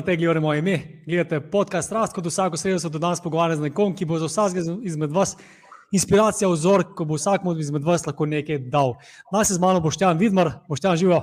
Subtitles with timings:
[0.00, 3.66] Matej, gledajte moje ime, gledate podcast Rast, kot vsako sredo se do danes pogovarjam z
[3.66, 5.34] nekom, ki bo za vsakega izmed vas
[5.92, 8.94] inspiracija, vzor, ko bo vsak izmed vas lahko nekaj dal.
[9.32, 11.20] Nas je z mano Boštjan Vidmar, Boštjan živo.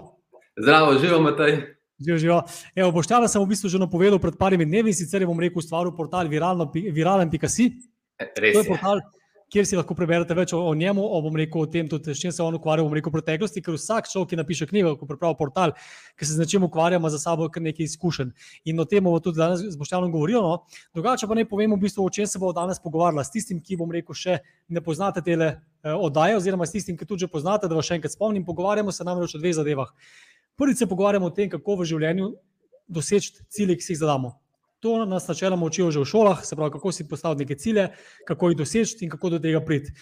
[0.62, 1.58] Zdravo, živo, Matej.
[2.06, 2.42] Živo, živo.
[2.76, 5.96] Evo, Boštjana sem v bistvu že napovedal pred parimi dnevi, sicer je bom rekel ustvaril
[5.98, 7.72] portal viralen.si.
[8.38, 9.02] Res To je je.
[9.52, 12.20] Kjer si lahko preberete več o, o njemu, o, bom rekel, o tem, tudi s
[12.20, 15.08] čim se on ukvarja bom rekel, v preteklosti, ker vsak človek, ki napiše knjigo, ko
[15.08, 15.74] pripravi portal,
[16.20, 18.34] ki se z nečim ukvarja, ima za sabo kar nekaj izkušenj.
[18.68, 20.42] In o tem bomo tudi danes z Boštjanom govorili.
[20.44, 20.66] No.
[20.98, 23.24] Drugače pa naj povem, v bistvu, o čem se bomo danes pogovarjali.
[23.24, 25.38] S tistim, ki bom rekel, še ne poznate te
[25.96, 29.08] oddaje, oziroma s tistim, ki tudi že poznate, da vas še enkrat spomnim, pogovarjamo se
[29.08, 29.94] namreč o dveh zadevah.
[30.60, 32.34] Prvič se pogovarjamo o tem, kako v življenju
[32.92, 34.36] doseči cilje, ki si jih zadamo.
[34.80, 37.90] To nas načeloma učijo že v šolah, se pravi, kako si postaviti neke cilje,
[38.28, 39.94] kako jih doseči in kako do tega priti.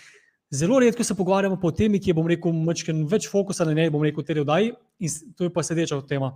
[0.52, 3.89] Zelo redko se pogovarjamo po temi, ki je, bom rekel, mečken več fokusa na njej,
[3.89, 6.31] bom rekel, v tej oddaji, in to je pa sedeča tema.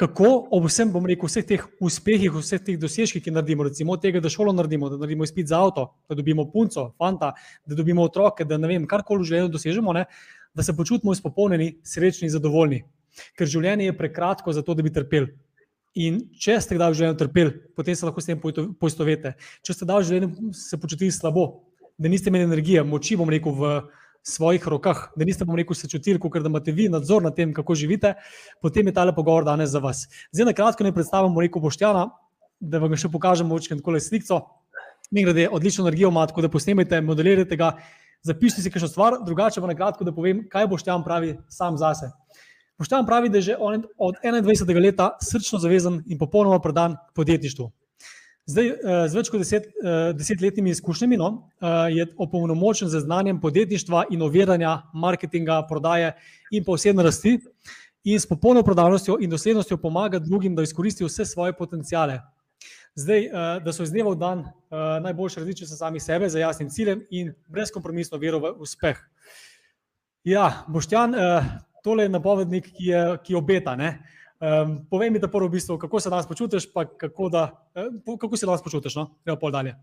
[0.00, 4.02] Kako ob vsem, bom rekel, vseh teh uspehih, vseh teh dosežkih, ki naredimo, recimo od
[4.02, 7.34] tega, da šolo naredimo, da naredimo izpit za avto, da dobimo punco, fanta,
[7.66, 10.06] da dobimo otroke, da ne vem, karkoli v življenju dosežemo, ne,
[10.56, 12.82] da se počutimo izpopolnjeni, srečni in zadovoljni.
[13.36, 15.30] Ker življenje je prekratko za to, da bi trpeli.
[15.98, 19.34] In če ste kdaj v življenju trpeli, potem se lahko s tem poistovetite.
[19.66, 21.64] Če ste kdaj v življenju se počutili slabo,
[21.98, 23.72] da niste imeli energije, moči, bom rekel, v
[24.22, 27.54] svojih rokah, da niste, bom rekel, se čutili, kot da imate vi nadzor nad tem,
[27.56, 28.14] kako živite,
[28.62, 30.06] potem je tale pogovor danes za vas.
[30.30, 32.06] Zdaj, na kratko, ne predstavim, bom rekel, Boštjana,
[32.60, 34.44] da vam ga še pokažem, močem tako le sliko.
[35.10, 37.72] Mi grede, odlično energijo ima, tako da posnemajte, modelirajte ga,
[38.22, 42.12] zapišite si kakšno stvar, drugače pa na kratko, da povem, kaj Boštjan pravi sam zase.
[42.80, 43.56] Boštjan pravi, da je že
[43.98, 44.82] od 21.
[44.82, 47.66] leta srčno zavezan in popolnoma predan podjetništvu.
[48.46, 51.28] Zdaj, eh, z več kot deset, eh, desetletnimi izkušnjami no,
[51.60, 56.14] eh, je opolnomočen z znanjem podjetništva, inoviranja, marketinga, prodaje
[56.50, 57.36] in pa osebne rasti
[58.04, 62.20] in s popolno prodanostjo in doslednostjo pomaga drugim, da izkoristijo vse svoje potencijale.
[62.94, 63.28] Zdaj,
[63.64, 67.34] da so iz dneva v dan eh, najboljše različice sami sebe, za jasnim ciljem in
[67.46, 68.96] brezkompromisno vero v uspeh.
[70.24, 71.14] Ja, Boštjan,
[71.84, 73.76] tole je napovednik, ki, je, ki obeta.
[73.76, 73.98] Ne?
[74.40, 77.90] Um, povej mi, da prvo v bistvu, kako se danes počutiš, pa kako, da, eh,
[78.06, 78.96] po- kako se danes počutiš.
[78.96, 79.10] No?
[79.24, 79.74] Gremo pol dalje.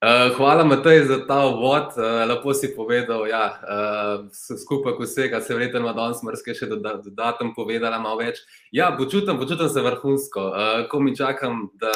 [0.00, 1.92] Uh, hvala, Matej, za ta uvod.
[1.96, 6.94] Uh, lepo si povedal, ja, uh, skupaj vsega, se verjetno ima danes mrske še doda,
[7.04, 8.40] dodatno povedala malo več.
[8.72, 10.40] Ja, počutim, počutim se vrhunsko.
[10.40, 11.92] Uh, ko mi čakam, da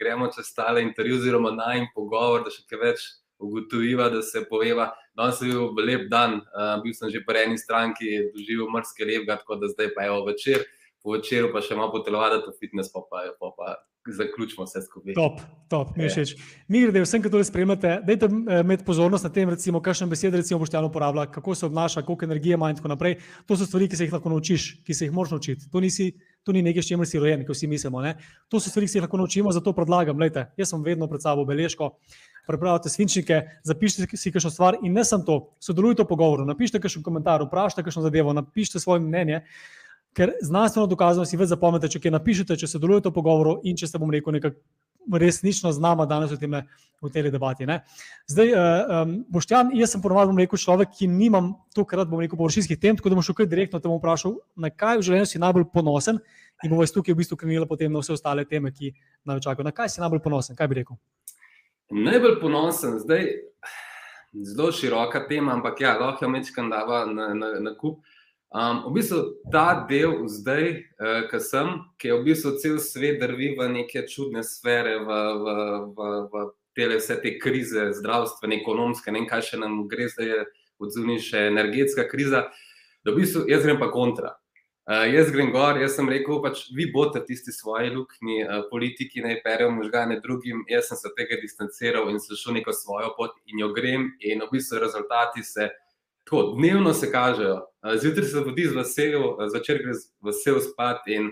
[0.00, 3.04] gremo čez tale intervju, oziroma naj pogovor, da še kaj več
[3.42, 4.90] ugotoviva, da se poveva.
[5.16, 9.40] Danes je bil lep dan, uh, bil sem že po eni stranki, doživel mrske lepega,
[9.42, 10.66] tako da zdaj pa je večer,
[11.02, 13.74] po večeru pa še malo potelovati, to fitness, pa pa, pa, pa
[14.10, 15.14] zaključimo vse skupaj.
[15.14, 16.10] Top, top, mi Ja.
[16.10, 16.34] všeč.
[16.68, 20.36] Mi gre, vsem, ki to spremljate, dajte eh, imeti pozornost na tem, recimo, kakšne besede
[20.36, 23.16] recimo Boštjan uporablja, kako se obnaša, koliko energije ima in tako naprej.
[23.46, 25.70] To so stvari, ki se jih lahko naučiš, ki se jih moraš naučiti.
[25.70, 28.02] To, nisi, to ni nekaj, s čimer si rojen, kot vsi mislimo.
[28.02, 28.16] Ne?
[28.48, 30.18] To so stvari, ki se jih lahko naučimo, zato predlagam.
[30.18, 31.98] Lejte, jaz sem vedno pred sabo beležko,
[32.46, 37.02] prepravite svinčnike, zapišite si kakšno stvar in ne samo to, sodelujte v pogovoru, napišite kakšen
[37.02, 39.42] komentar, vprašajte kakšno zadevo, napišite svoje mnenje.
[40.12, 43.88] Ker znanstveno dokazano si več zapomnite, če kaj napišete, če sodelujete v pogovoru in če
[43.88, 44.60] ste, bom rekel, nekako
[45.12, 46.54] resnično z nama danes v, tem,
[47.02, 47.66] v tej debati.
[47.66, 47.82] Ne.
[48.30, 52.78] Zdaj, um, Boštjan, jaz sem ponovadi, bom rekel, človek, ki nimam tokrat, bom rekel, površinskih
[52.78, 55.66] tem, tako da bom šel direktno te bom vprašal, na kaj v življenju si najbolj
[55.74, 56.20] ponosen
[56.62, 58.94] in bomo iz tukaj v bistvu krenili potem na vse ostale teme, ki
[59.26, 59.66] nas čakajo.
[59.66, 61.00] Na kaj si najbolj ponosen, kaj bi rekel?
[61.92, 63.26] Najbolj ponosen, zdaj
[64.32, 67.98] zelo široka tema, ampak ja, lahko jo mečkam dava na, na, na kup.
[68.52, 69.18] Um, v bistvu
[69.52, 71.68] ta del zdaj, uh, ki sem,
[72.00, 75.56] ki je v bistvu cel svet drvi v neke čudne sfere, v, v,
[75.92, 76.44] v, v
[76.76, 80.42] tele vse te krize, zdravstvene, ekonomske, ne vem, kaj še nam gre, zdaj je
[80.80, 82.46] odzuni še energetska kriza,
[83.04, 84.32] da v bistvu jaz grem pa kontra.
[84.82, 89.22] Uh, jaz grem gor, jaz sem rekel, pač vi boste tisti svoji luknji, uh, politiki
[89.22, 93.36] naj perejo možgane drugim, jaz sem se tega distanciral in sem šel neko svojo pot
[93.46, 95.68] in jo grem, in v bistvu rezultati se
[96.24, 97.60] tako dnevno se kažejo.
[97.62, 101.30] Uh, zjutraj se zbudi z veseljem, uh, zvečer gre z vesel spat in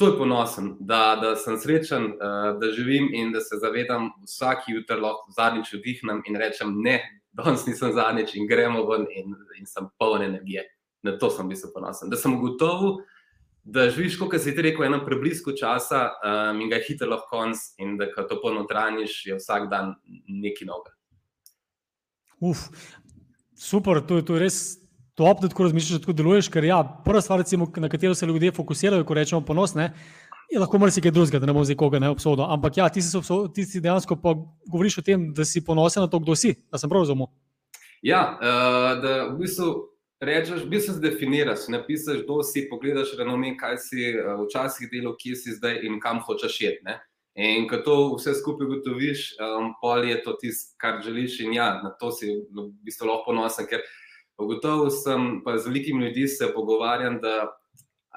[0.00, 4.70] to je ponosen, da, da sem srečen, uh, da živim in da se zavedam, vsak
[4.72, 6.96] jutr lahko zadnjič vdihnem in rečem ne,
[7.36, 10.64] danes nisem zadnjič in gremo ven in, in sem poln energije.
[11.02, 12.10] Na to sem bil ponosen.
[12.12, 13.00] Da sem ugotovil,
[13.64, 17.28] da živiš, kot si ti rekel, eno preblisko časa um, in ga je hitro lahko
[17.30, 19.94] konc, in da ko to ponotraniš, je vsak dan
[20.28, 20.92] neki noga.
[22.40, 22.68] Uf,
[23.56, 24.58] super, to je, to je res
[25.14, 26.48] top, da tako razmišljaš, da tako deluješ.
[26.52, 29.90] Ker ja, prva stvar, recimo, na katero se ljudje fokusirajo, ko rečemo ponos, ne,
[30.50, 32.44] je lahko marsikaj drugega, da ne bom zdaj koga ne obsodil.
[32.48, 34.34] Ampak ja, ti si, obso- ti si dejansko pa
[34.66, 37.28] govoriš o tem, da si ponosen na to, kdo si, da sem prav razumel.
[38.02, 39.68] Ja, uh, da v bistvu
[40.20, 45.36] rečeš, bi se zdefiniraš, napišeš, kdo si, pogledaš renome, kaj si uh, včasih delal, kje
[45.36, 46.84] si zdaj in kam hočeš iti.
[46.84, 47.00] Ne?
[47.40, 51.72] In ko to vse skupaj gotoviš, um, pol je to tisto, kar želiš in ja,
[51.84, 53.84] na to si v bistvu lahko ponosen, ker
[54.36, 57.48] gotovo sem pa z velikimi ljudmi se pogovarjam, da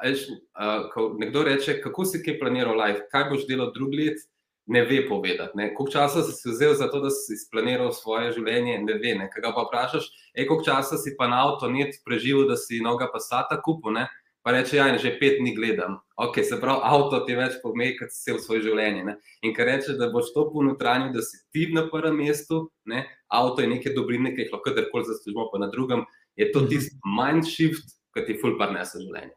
[0.04, 0.28] veš,
[0.60, 4.20] uh, ko nekdo reče, kako si kaj planiral life, kaj boš delal drug let,
[4.66, 5.58] ne ve povedati.
[5.58, 5.74] Ne?
[5.76, 9.16] Koliko časa si vzel za to, da si splaniral svoje življenje, ne ve.
[9.20, 9.30] Ne?
[9.32, 13.10] Kaj pa vprašaš, ej, koliko časa si pa na avto net preživel, da si noga
[13.12, 14.08] pasata kupu, ne?
[14.44, 16.02] pa reče, ja, že pet dni gledam.
[16.20, 19.04] Ok, se pravi, avto ti več pomeni, kot si v svoje življenje.
[19.08, 19.16] Ne?
[19.48, 23.06] In ker reče, da boš to ponotranil, da si ti na prvem mestu, ne?
[23.32, 26.04] avto je nekaj dobrine, ki jih lahko kadarkoli zaslužimo, pa na drugem
[26.40, 29.36] je to tisti mind shift, ki ti ful parnese življenje.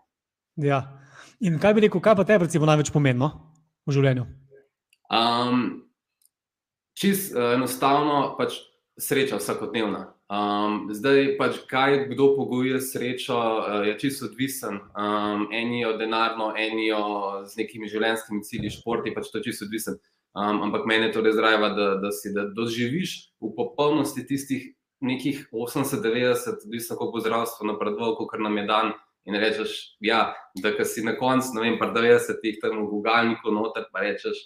[0.67, 0.82] Ja.
[1.44, 3.31] In kaj bi rekel, kaj pa te recimo največ pomembno
[3.87, 4.26] v življenju?
[5.11, 5.87] Um,
[6.99, 8.58] čist uh, enostavno, pač
[8.99, 10.12] sreča vsakodnevna.
[10.26, 14.81] Um, zdaj, pač, kaj kdo pogojuje srečo, uh, je čisto odvisen.
[14.99, 20.00] Um, enijo denarno, enijo z nekimi življenjskimi cilji, športi, pač to je čisto odvisen.
[20.37, 24.67] Um, ampak meni je to res zdrava, da, da si da doživiš v popolnosti tistih
[25.00, 28.93] nekih 80-90, odvisno kako bo zdravstvo napredovalo, kot nam je dan.
[29.26, 33.88] In rečeš, ja, da si na koncu, ne vem, pa 90-ih tam v Google-niku noter,
[33.91, 34.38] pa rečeš,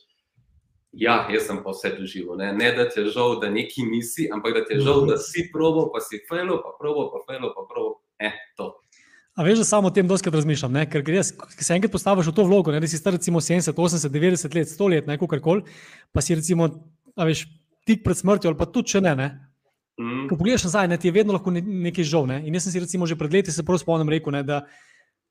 [0.93, 2.35] Ja, jaz sem pa vse doživel.
[2.41, 2.51] Ne?
[2.57, 5.47] ne, da ti je žal, da neki nisi, ampak da ti je žal, da si
[5.53, 8.01] probo, pa si fejlo, pa probo, pa fejlo, pa probo.
[8.19, 8.73] Eh, to.
[9.39, 10.83] A veš, da samo o tem doskrat razmišljam, ne?
[10.91, 12.81] ker ki se enkrat postaviš v to vlogo, ne?
[12.83, 15.63] da si star recimo 70, 80, 90 let, 100 let, neko karkoli,
[16.13, 16.69] pa si recimo,
[17.17, 17.47] veš,
[17.87, 19.15] tik pred smrtjo ali pa tudi če ne.
[19.17, 19.29] ne?
[20.01, 20.27] Mm.
[20.29, 22.27] Ko pogledaš nazaj, ne, ti je vedno lahko nekaj žal.
[22.27, 22.43] Ne?
[22.49, 24.65] In jaz sem si recimo že pred leti se prav spomnim rekel, ne, da,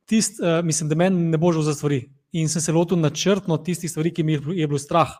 [0.09, 2.03] tist, uh, mislim, da meni ne bo žal za stvari.
[2.39, 5.11] In sem se lotil načrtno tistih stvari, ki mi je bilo strah.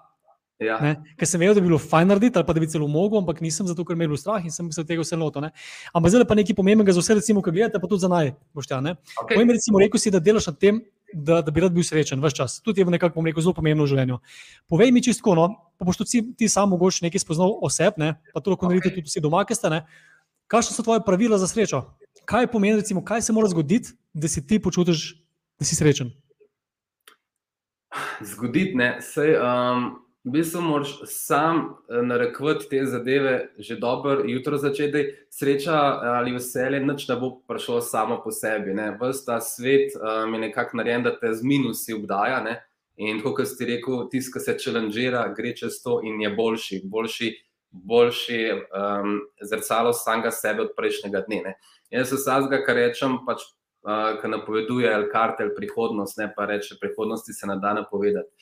[0.59, 0.75] Ja.
[1.15, 3.37] Ker sem vedel, da bi bilo fajn narediti, ali pa da bi celo mogel, ampak
[3.39, 5.45] nisem zato, ker me je bilo strah in sem se tega vse lotil.
[5.95, 8.81] Ampak zdaj pa nekaj pomembnega za vse, recimo, ki gledate, pa tudi za naj, boštja.
[8.83, 9.37] Okay.
[9.37, 10.81] Pojem, recimo, rekel si, da delaš na tem,
[11.13, 12.57] da, da bi rad bil srečen vse čas.
[12.65, 14.19] Tudi je v nekako rekel, zelo pomembno v življenju.
[14.67, 15.47] Povej mi čisto, no,
[15.79, 18.17] pa boš tudi ti sam mogoče nekaj spoznal oseb, ne?
[18.33, 18.75] pa to lahko okay.
[18.75, 19.79] naredite tudi vsi doma, ki ste.
[20.51, 21.85] Kakšne so tvoje pravila za srečo?
[22.27, 25.13] Kaj pomeni, recimo, kaj se mora zgoditi, da si ti počutiš,
[25.55, 26.11] da si srečen?
[28.27, 28.97] Zgoditi, ne.
[28.99, 35.15] Sej, um v bistvu moraš sam eh, narekovati te zadeve, že dobro jutro začeti.
[35.29, 38.75] Sreča eh, ali veselje, nič ne bo prišlo samo po sebi.
[39.01, 42.41] Ves ta svet um, je nekako narejen, da te z minusi obdaja.
[42.43, 42.59] Ne?
[42.97, 47.29] In kot si rekel, tisti, ki se čelenžira, gre čez to in je boljši, boljši,
[47.71, 51.41] boljši um, zrcalo samega sebe od prejšnjega dne.
[51.45, 51.55] Ne?
[51.89, 53.45] Jaz se vsega, kar rečem, pač,
[53.87, 58.35] uh, kar napoveduje kartel prihodnost, ne pa reče, prihodnosti se ne da napovedati.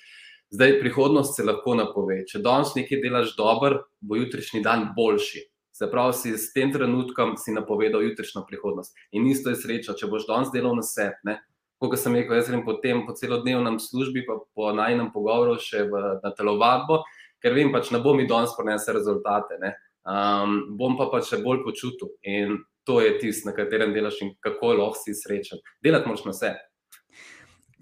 [0.50, 2.22] Zdaj, prihodnost se lahko napove.
[2.28, 5.44] Če danes nekaj delaš dobro, bo jutrišnji dan boljši.
[5.76, 8.96] Se pravi, si s tem trenutkom si napovedal jutrišnjo prihodnost.
[9.12, 11.36] In isto je sreča, če boš danes delal na sebe.
[11.84, 16.06] Kot sem rekel, jaz grem potem po celodnevnem službi, pa po najnem pogovoru še v,
[16.24, 17.04] na telovadbo,
[17.44, 19.60] ker vem, pač ne bo mi danes prinesel rezultate.
[20.08, 22.16] Um, bom pa pač še bolj počutil.
[22.24, 25.60] In to je tisto, na katerem delaš in kako lahko si srečen.
[25.84, 26.64] Delati moraš na sebe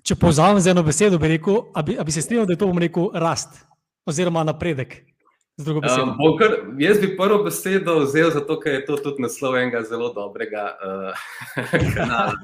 [0.05, 2.61] če povzamem z eno besedo, bi rekel, a bi, a bi se strinjal, da je
[2.61, 3.57] to bom rekel rast
[4.05, 5.01] oziroma napredek.
[5.55, 6.51] Um, kar,
[6.83, 11.29] jaz bi prvo besedo vzel, zato ker je to tudi naslov enega zelo dobrega uh,
[11.95, 12.35] kanala.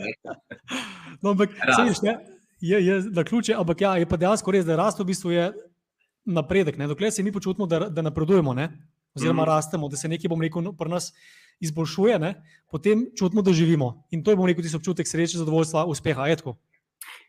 [1.20, 2.16] no, ampak, sediš, ne,
[2.64, 5.52] je, je na ključe, ampak ja, je pa dejansko res, da rast v bistvu je
[6.26, 6.80] napredek.
[6.80, 6.88] Ne?
[6.88, 8.72] Dokler se mi počutimo, da, da napredujemo, ne?
[9.12, 9.50] oziroma mm.
[9.50, 11.12] rastemo, da se nekaj, bom rekel, pri nas
[11.60, 12.36] izboljšuje, ne?
[12.72, 14.08] potem čutimo, da živimo.
[14.16, 16.32] In to je, bom rekel, tisti občutek sreče, zadovoljstva, uspeha.
[16.32, 16.56] Etko.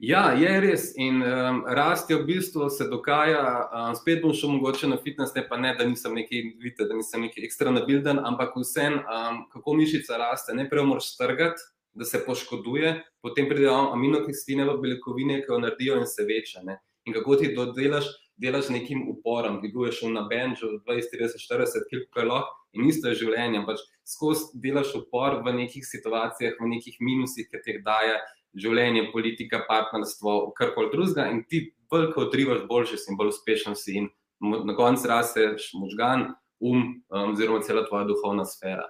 [0.03, 0.89] Ja, je res.
[0.99, 3.43] In um, rast je v bistvu se dogaja.
[3.71, 6.97] Um, spet bom šel mogoče na fitness, ne pa ne, da nisem neki, vidite, da
[6.99, 10.57] nisem neki ekstra nabilden, ampak vsem, um, kako mišica raste.
[10.59, 11.62] Najprej moraš strgati,
[11.95, 16.65] da se poškoduje, potem pridejo aminokisline v beljakovine, ki jo naredijo in se veča.
[16.67, 16.81] Ne?
[17.05, 18.11] In kako ti to delaš?
[18.43, 22.41] Delaš nekim uporom, dviguješ na benču 20, 30, 40 kg,
[22.73, 23.61] in isto je življenje.
[23.69, 28.17] Pač skozi delaš upor v nekih situacijah, v nekih minusih, ki jih daje
[28.59, 33.32] življenje, politika, partnerstvo, kar koli drugega, in ti bolj kot odrivaš, boljši si in bolj
[33.35, 34.11] uspešen si, in
[34.42, 38.88] na koncu rasteš možgan, um, um, oziroma cela tvoja duhovna sfera.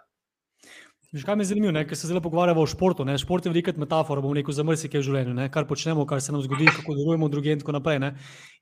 [1.12, 3.04] Že kaj me zanima, ker se zelo pogovarjamo o športu.
[3.04, 3.19] Ne?
[3.21, 5.50] Šport je velika metafora, bom rekel, za marsikaj v življenju, ne?
[5.52, 7.99] kar počnemo, kar se nam zgodi, kako delujemo druge in tako naprej.
[8.00, 8.14] Ne?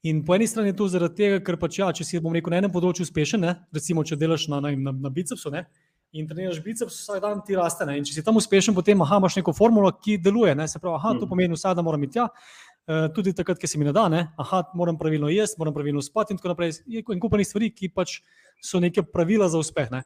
[0.02, 2.50] In po eni strani je to zaradi tega, ker pač ja, če si bom rekel
[2.50, 3.54] na enem področju uspešen, ne?
[3.71, 5.69] recimo če delaš na, na, na, na bicepsu, ne?
[6.12, 7.87] In treniraš biceps, vsak dan ti raste.
[7.87, 7.99] Ne?
[8.00, 10.55] In če si tam uspešen, potem aha, imaš neko formulo, ki deluje.
[10.59, 10.67] Ne?
[10.69, 11.31] Se pravi, aha, to mm.
[11.31, 12.29] pomeni vsak dan moram iti tja.
[12.90, 14.25] Uh, tudi takrat, ki se mi ne da, ne?
[14.40, 16.81] aha, moram pravilno jesti, moram pravilno spati, in tako naprej.
[16.90, 18.17] In kupani stvari, ki pač
[18.64, 19.93] so neke pravila za uspeh.
[19.95, 20.02] Ne?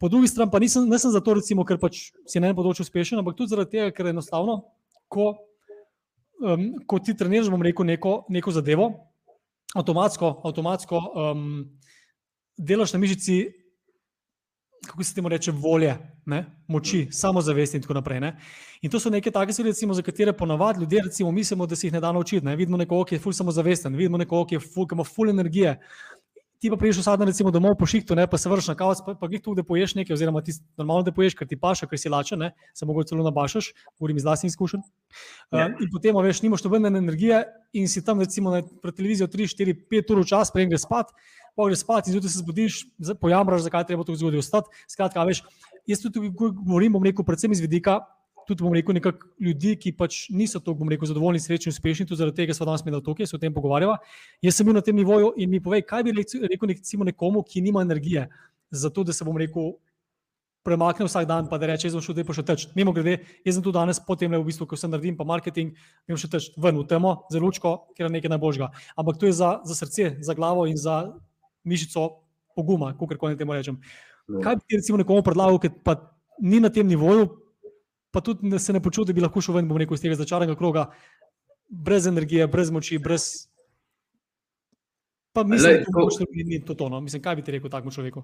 [0.00, 3.20] Po drugi strani pa nisem, nisem zato, recimo, ker pač si na enem področju uspešen,
[3.20, 4.56] ampak tudi zaradi tega, ker enostavno,
[5.12, 5.28] ko,
[6.40, 8.88] um, ko ti treniraš, bom rekel, neko, neko zadevo,
[9.76, 11.44] avtomatsko, avtomatsko um,
[12.58, 13.36] delaš na mišici
[14.86, 15.96] kako se temu reče, volje,
[16.26, 16.44] ne?
[16.68, 18.20] moči, samozavesti in tako naprej.
[18.20, 18.36] Ne?
[18.82, 21.92] In to so neke take stvari, za katere ponavadi ljudje recimo, mislimo, da se jih
[21.92, 22.46] ne da naučiti.
[22.46, 22.56] Ne?
[22.56, 25.78] Vidimo nekoga, ki je ful samozavesten, vidimo nekoga, ki, ful, ki ima ful energije.
[26.60, 28.98] Ti pa priješ vsak dan, recimo, domov po šihtu, ne, pa se vršiš na kavac,
[29.00, 31.88] pa, pa jih tu, da poješ nekaj, oziroma ti normalno, da poješ, ker ti paša,
[31.88, 34.82] ker si lačen, ne, se mogoče celo nabašaš, govorim iz vlastnih izkušenj.
[34.84, 37.40] Uh, in potem, veš, nimaš nobene energije
[37.72, 41.16] in si tam, recimo, na televizijo 3, 4, 5 ur čas, prej greš spat,
[41.60, 42.80] pogreš spat in zjutraj se zbudiš,
[43.20, 44.82] pojamraš, zakaj treba to zgoditi ostati.
[44.88, 45.44] Skratka, veš,
[45.86, 48.00] jaz tudi govorim, bom rekel, predvsem iz vidika,
[48.50, 52.18] tudi bom rekel, nekak ljudi, ki pač niso tako, bom rekel, zadovoljni, srečni, uspešni, tudi
[52.18, 54.00] zaradi tega smo danes na to, ki se o tem pogovarjava.
[54.42, 57.62] Jaz sem bil na tem nivoju in mi povej, kaj bi rekel recimo nekomu, ki
[57.62, 58.26] nima energije,
[58.70, 59.76] zato da se bom rekel.
[60.60, 62.66] Premakne vsak dan, pa da reče, da je šel pa še teč.
[62.76, 63.14] Mimo grede,
[63.48, 65.70] jaz sem tu danes, potem le v bistvu, ko sem naredil, pa marketing,
[66.04, 68.68] grem še teč ven v temo, zelo lučko, ker je nekaj najboljšega.
[69.00, 70.98] Ampak to je za, za srce, za glavo in za
[71.64, 72.08] mišico
[72.56, 73.80] poguma, kako koli temu rečem.
[74.28, 74.42] Ne.
[74.42, 75.96] Kaj bi ti recimo nekomu predlagal, ki pa
[76.40, 77.28] ni na tem nivoju,
[78.10, 80.90] pa tudi se ne počuti, da bi lahko šel ven rekel, iz tega začaranega kroga,
[81.68, 83.46] brez energije, brez moči, brez.
[85.32, 87.00] Pa mislim, da to ni to tono.
[87.00, 88.22] Mislim, kaj bi ti rekel takemu človeku?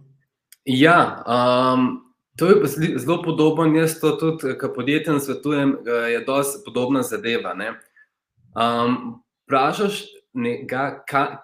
[0.64, 2.00] Ja, um,
[2.36, 2.66] to je
[2.98, 3.66] zelo podobno.
[3.78, 5.76] Jaz to tudi, kar podjetjem svetujem,
[6.10, 7.54] je dosti podobna zadeva.
[7.54, 10.02] Um, Prašaš,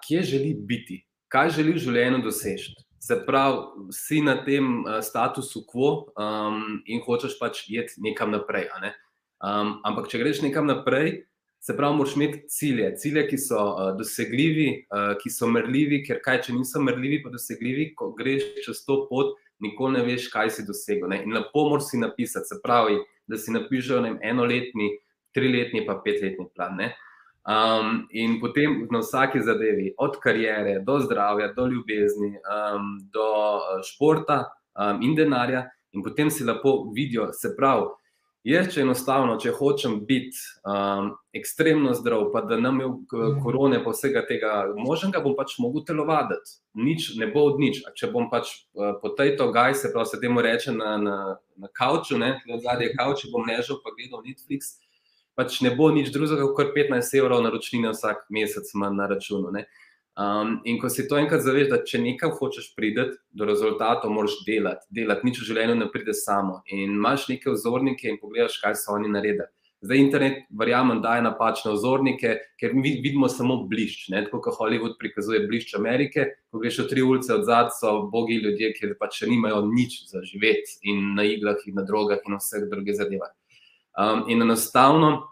[0.07, 2.75] kje želi biti kaj želi v življenju doseči.
[3.03, 8.69] Se pravi, si na tem uh, statusu quo um, in hočeš pač iti nekam naprej.
[8.83, 8.93] Ne?
[9.43, 11.25] Um, ampak, če greš nekam naprej,
[11.63, 16.21] se pravi, moraš imeti cilje, cilje, ki so uh, dosegljivi, uh, ki so merljivi, ker
[16.23, 20.53] kaj, če niso merljivi, pa dosegljivi, ko greš čez to pot, nikoli ne veš, kaj
[20.55, 21.09] si dosegel.
[21.11, 21.23] Ne?
[21.27, 24.93] In lepo moraš si napisati, se pravi, da si napišeš enoletni,
[25.35, 26.75] triletni, pa petletni plan.
[26.79, 26.93] Ne?
[27.43, 33.81] Um, in potem na vsaki zadevi, od karijere do zdravja, do ljubezni, um, do uh,
[33.83, 34.45] športa
[34.79, 37.91] um, in denarja, in potem si lepo vidijo, se pravi.
[38.43, 43.37] Je, če enostavno, če hočem biti um, ekstremno zdrav, pa da nam je mhm.
[43.43, 46.57] korone, pa vsega tega možnega, bom pač mogel telovaditi.
[46.75, 47.79] Nič ne bo od nič.
[47.87, 51.17] A če bom pač uh, po tej togaj, se pravi, se temu reče na, na,
[51.55, 52.35] na kauču, ne,
[52.65, 54.75] zadnji kauč, bom ležal pa gledal Netflix,
[55.35, 59.53] pač ne bo nič drugega, kot 15 evrov naročnine vsak mesec manj na računu.
[60.13, 64.37] Um, in ko si to enkrat zaveš, da če nekaj hočeš priti do rezultatov, moraš
[64.45, 64.85] delati.
[64.93, 65.25] delati.
[65.25, 66.61] Nič v življenju ne pride samo.
[66.69, 69.49] In imaš neke vzornike in pogledaš, kaj so oni naredili.
[69.83, 74.05] Zdaj internet, verjamem, daje napačne vzornike, ker mi vidimo samo blišč.
[74.13, 74.21] Ne?
[74.23, 78.37] Tako kot Hollywood prikazuje blišč Amerike, ko greš v tri ulice od zadaj, so bogi
[78.45, 82.69] ljudje, ki pač nimajo nič za živeti in na iglah in na drogah in vseh
[82.71, 83.33] drugih zadevah.
[83.93, 85.27] Um, in enostavno,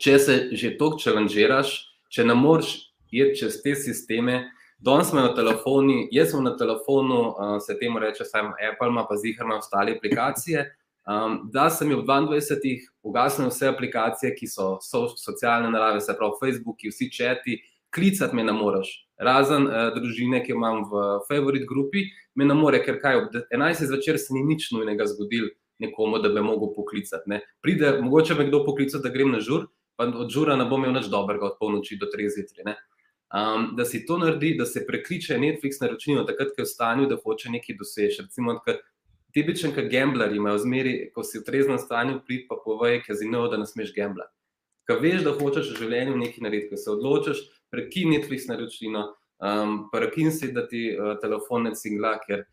[0.00, 1.72] če se že toliko čelanžiraš,
[2.08, 2.70] če ne moreš
[3.12, 4.46] iti čez te sisteme,
[4.80, 9.04] danes smo na telefonu, jaz sem na telefonu, uh, se temu reče, samo Apple, ima
[9.08, 10.70] pa zihar na ostale aplikacije.
[11.02, 16.38] Um, da sem v 22-ih ugasnil vse aplikacije, ki so, so socialne narave, se pravi
[16.40, 17.58] Facebook, vsi četi,
[17.92, 18.94] klicati me ne moreš.
[19.20, 23.84] Razen uh, družine, ki imam v favorit grupi, me ne more, ker kaj ob 11.
[23.90, 26.40] zvečer se ni nič nujnega zgodilo nekomu, da bi
[26.76, 27.30] poklicati.
[27.30, 27.40] Ne.
[27.62, 31.00] Pride, mogoče me kdo poklica, da grem na žur, pa od žura ne bom imel
[31.00, 32.74] nič dobrega od polnoči do 3 zjutraj.
[33.32, 36.68] Um, da si to naredi, da se prekliče Netflix na računalnik, takrat, ko je v
[36.68, 38.26] stanju, da hoče nekaj doseči.
[38.26, 38.58] Recimo,
[39.32, 43.56] tipičen, kot gambler, imajo zmeri, ko si v treznem stanju, prid pa povej, kazino, da
[43.56, 44.28] ne smeš gambler.
[44.88, 47.40] Ko veš, da hočeš v življenju nekaj narediti, ko se odločiš,
[47.72, 52.44] prekini Netflix na računalnik, um, prekini si, da ti uh, telefon ne cingla, ker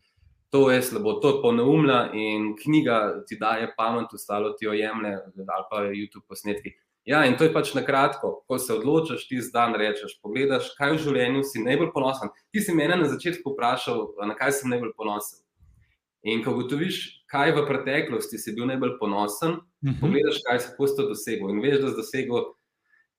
[0.50, 5.18] to je slabo, to je poneumlja in knjiga ti daje pamet, ostalo ti jo jemlje,
[5.38, 6.74] ali pa YouTube posnetki.
[7.04, 10.92] Ja, in to je pač na kratko, ko se odločiš, ti zdaj rečeš, pogledaš, kaj
[10.94, 12.28] v življenju si najbolj ponosen.
[12.52, 15.40] Ti si mene na začetku vprašal, na kaj sem najbolj ponosen.
[16.22, 19.94] In ko ugotoviš, kaj v preteklosti si bil najbolj ponosen, uh mhm.
[19.94, 20.00] -huh.
[20.00, 21.50] pogledaš, kaj si posto dosegel.
[21.50, 22.44] In veš, da si dosegel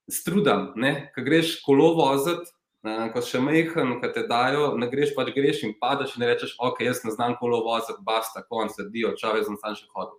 [0.08, 0.74] s trudom.
[1.16, 2.52] Ko greš kolo voziti,
[2.84, 6.82] ko še mehen, ko te dajo, ne greš pač greš in padeš in rečeš, ok,
[6.88, 10.18] jaz ne znam kolo voziti, basta, konc, dio, čave, sem sam še hodil.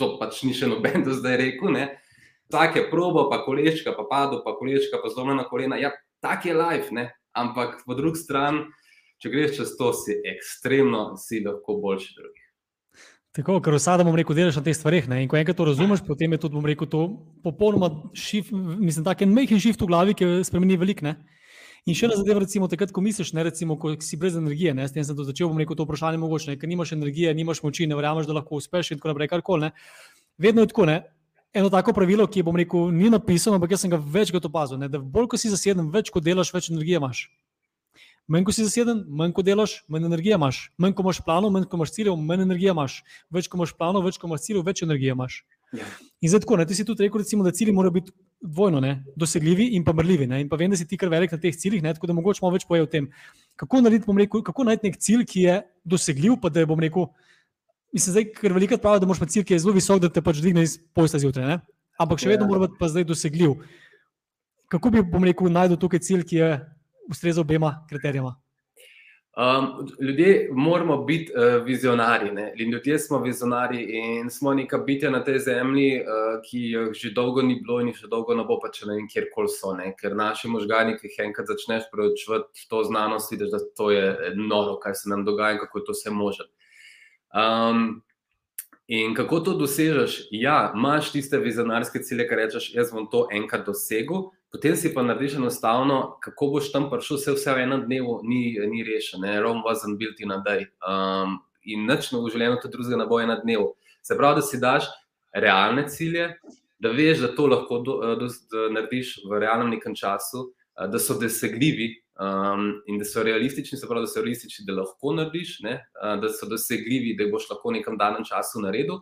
[0.00, 1.74] To pač ni še noben do zdaj rekel.
[1.76, 1.90] Ne?
[2.50, 5.78] tako je probo, pa kolečka, pa padu, pa kolečka, pa zelo na kolena.
[5.78, 7.10] Ja, tak je life, ne?
[7.32, 8.64] ampak po drugi strani,
[9.22, 12.46] če greš čez to, si ekstremno, si lahko boljši drugih.
[13.38, 15.06] Tako, ker vsada bom rekel, delaš na teh stvareh.
[15.06, 15.20] Ne?
[15.22, 17.04] In ko enkrat to razumeš, potem je tudi, bom rekel, to
[17.44, 21.14] popolnoma šif, mislim, tako en majhen šift v glavi, ki spremeni veliko.
[21.88, 24.84] In še ena zadeva, recimo, takrat, ko misliš, ne, recimo, ko si brez energije, ne,
[24.88, 27.62] s tem sem to začel, bom rekel, to vprašanje mogoče, ne, ker nimaš energije, nimaš
[27.64, 29.72] moči, ne verjameš, da lahko uspeš in tako naprej, karkoli.
[30.40, 30.98] Vedno je tako, ne.
[31.56, 34.78] Eno tako pravilo, ki je, bom rekel, ni napisano, ampak jaz sem ga večkrat opazil,
[34.78, 37.24] ne, da bolj, ko si zaseden, več ko delaš, več energije imaš.
[38.30, 40.58] Manj, ko si zaseden, manj, ko delaš, manj energije imaš.
[40.78, 43.00] Manj, ko imaš planov, manj, ko imaš ciljev, manj energije imaš.
[43.34, 45.40] Več, ko imaš planov, več, ko imaš ciljev, več energije imaš.
[45.74, 45.88] Ja.
[46.22, 49.04] In zdaj tako, ne, ti si tudi rekel, recimo, da cilji morajo biti dvojno, ne,
[49.16, 50.26] dosegljivi in pa mrljivi.
[50.26, 52.16] Ne, in pa vem, da si ti kar velik na teh ciljih, ne, tako da
[52.16, 53.10] mogoče malo več poje o tem,
[53.60, 57.10] kako narediti, rekel, kako najti nek cilj, ki je dosegljiv, pa da je, bom rekel,
[57.92, 60.24] mislim, zdaj, ker veliko pravi, da moraš imeti cilj, ki je zelo visok, da te
[60.24, 61.58] pač dvigne iz pojsta zjutraj, ne,
[62.00, 62.52] ampak še vedno ja.
[62.52, 63.58] mora biti pa zdaj dosegljiv.
[64.72, 66.52] Kako bi, bom rekel, najdel tukaj cilj, ki je
[67.10, 68.38] ustrezal obema kriterijama?
[69.40, 72.30] Um, ljudje moramo biti uh, vizionarji.
[72.30, 72.54] Ne?
[72.56, 77.42] Ljudje smo vizionarji in smo neka bitja na tej zemlji, uh, ki jih že dolgo
[77.42, 79.72] ni bilo in še dolgo ne bo, pa če ne vem, kjerkoli so.
[79.78, 79.94] Ne?
[79.96, 84.76] Ker naši možgani, ki jih enkrat začneš preučevati to znanost, vidiš, da to je noro,
[84.82, 86.44] kaj se nam dogaja in kako je to vse možno.
[87.32, 88.02] Um,
[88.88, 90.18] in kako to dosežeš?
[90.36, 95.02] Ja, imaš tiste vizionarske cilje, ki rečeš, jaz bom to enkrat dosegel potem si pa
[95.02, 99.62] narediš enostavno, kako boš tam prišel, vse, vse v enem dnevu ni, ni rešeno, Rome
[99.66, 100.66] wasn't built in a day.
[100.82, 103.72] Um, in nič v življenju tudi drugega ne bo en dnev.
[104.02, 104.88] Se pravi, da si daš
[105.36, 106.32] realne cilje,
[106.80, 111.18] da veš, da to lahko do, do, do, narediš v realnem nekem času, da so
[111.20, 111.92] dosegljivi.
[112.20, 115.78] Um, in da so realistični, se pravi, da so realistični, da lahko narediš, ne?
[116.20, 118.98] da so dosegljivi, da boš lahko v nekem danem času naredil,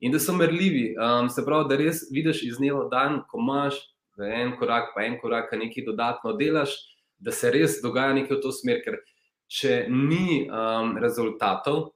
[0.00, 0.94] in da so merljivi.
[0.96, 3.82] Um, se pravi, da res vidiš iz dneva v dan, ko imaš
[4.16, 6.74] da en korak, pa en korak, nekaj dodatno delaš,
[7.18, 8.82] da se res dogaja nekaj v to smer.
[8.84, 9.00] Ker
[9.46, 11.92] če ni um, rezultatov,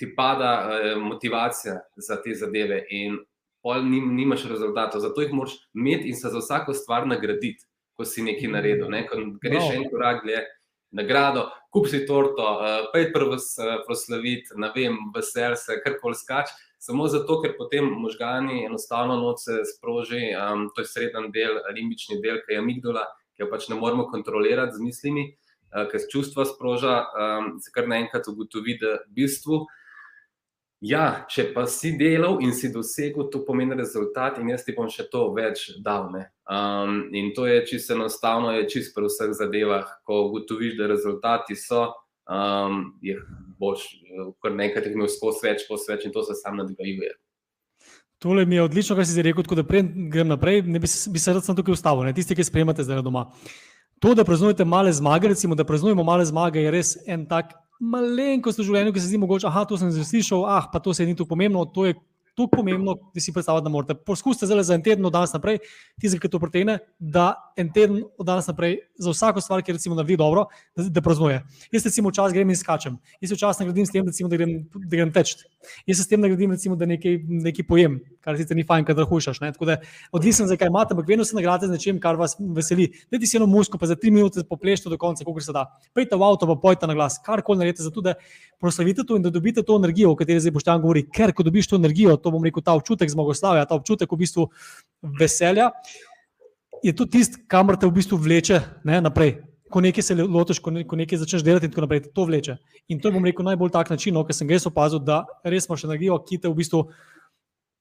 [0.00, 3.18] ti pada uh, motivacija za te zadeve, in
[3.64, 5.04] pol nim, nimaš rezultatov.
[5.04, 8.88] Zato jih moraš imeti in se za vsako stvar nagraditi, ko si nekaj naredil.
[8.92, 9.04] Ne?
[9.08, 9.76] Ko greš no.
[9.76, 10.46] en korak dlje.
[10.96, 16.18] Nagrado, kup si torto, uh, pej prvo uh, proslaviti, ne vem, vesel se, kar koli
[16.18, 22.20] skač samo zato, ker potem možgani enostavno noče sproži, um, to je srednji del, limbični
[22.24, 23.04] del, ki je amigdala,
[23.36, 27.88] ki jo pač ne moremo kontrolirati z mislimi, uh, ker čustva sproža, um, se kar
[27.88, 29.66] naenkrat ugotovi, da v bistvu.
[30.80, 34.88] Ja, če pa si delal in si dosegel, to pomeni rezultat, in jaz ti bom
[34.88, 36.08] še to več dal.
[36.48, 41.58] Um, in to je čisto enostavno, je čisto pri vseh zadevah, ko ugotoviš, da rezultati
[41.60, 41.90] so,
[42.30, 43.18] um, je
[43.60, 43.84] boš
[44.42, 47.12] kar nekaj teh imel skozi več, skozi več in to se sam nadaljuje.
[48.20, 50.88] Tole mi je odlično, kar si zdaj rekel, tako da prej grem naprej, ne bi,
[50.88, 52.12] bi se rad sem tukaj ustavil, ne?
[52.16, 53.30] tisti, ki spremljate zdaj doma.
[54.00, 58.60] To, da praznujete male zmage, recimo, da praznujemo male zmage, je res en tak malenkost
[58.60, 61.16] v življenju, ki se zdi mogoče, ah, to sem zaslišal, ah, pa to se ni
[61.16, 61.96] tu pomembno, to je
[62.36, 63.96] tako pomembno, da si predstavljate, da morate.
[64.06, 65.60] Poskusite zdaj za en teden danes naprej,
[66.00, 69.94] tisti, ki to proteine, da en teden od danes naprej za vsako stvar, ki recimo
[69.94, 70.46] naredi dobro,
[70.76, 71.40] da, da praznuje.
[71.72, 74.54] Jaz recimo včasih grem in skačem, jaz včasih nagradim s tem, recimo, da grem,
[74.90, 75.36] grem teč.
[75.86, 79.08] Jaz se s tem nagradim, recimo, da nekaj, nekaj pojem, kar sicer ni fajn, kadar
[79.08, 79.40] hušaš.
[80.12, 82.90] Odvisno, zakaj imate, ampak vedno se nagradite z nečem, kar vas veseli.
[83.12, 85.66] Dajte si eno musko, pa za tri minute poplešite do konca, koliko se da.
[85.94, 88.14] Pejte v avto, pa pojte na glas, karkoli naredite, zato da
[88.60, 91.08] proslavite to in da dobite to energijo, o kateri zdaj boš tam govoril.
[91.12, 94.48] Ker ko dobiš to energijo, to bom rekel, ta občutek zmagoslavja, ta občutek v bistvu
[95.20, 95.70] veselja,
[96.82, 99.38] je to tisto, kamor te v bistvu vleče ne, naprej.
[99.70, 102.56] Ko nekaj se lotiš, ko nekaj začneš delati, in tako naprej, to vleče.
[102.90, 105.22] In to je, bom rekel, najbolj tak način, no, ker sem ga jaz opazil, da
[105.46, 106.88] res imaš energijo, ki te v bistvu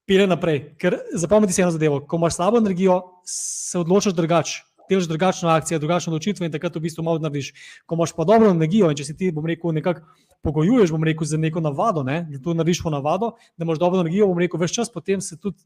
[0.06, 0.76] pile naprej.
[0.78, 5.80] Ker zapomni si eno zadevo, ko imaš slabo energijo, se odločiš drugače delaš drugačno akcijo,
[5.80, 7.54] drugačno odločitve in takrat v bistvu malo narediš.
[7.86, 10.02] Ko imaš pa dobro energijo in če si ti, bom rekel, nekako
[10.46, 14.02] pogojuješ, bom rekel, za neko navado, ne, da to narediš po navado, da imaš dobro
[14.02, 15.62] energijo, bom rekel, več čas, potem se tudi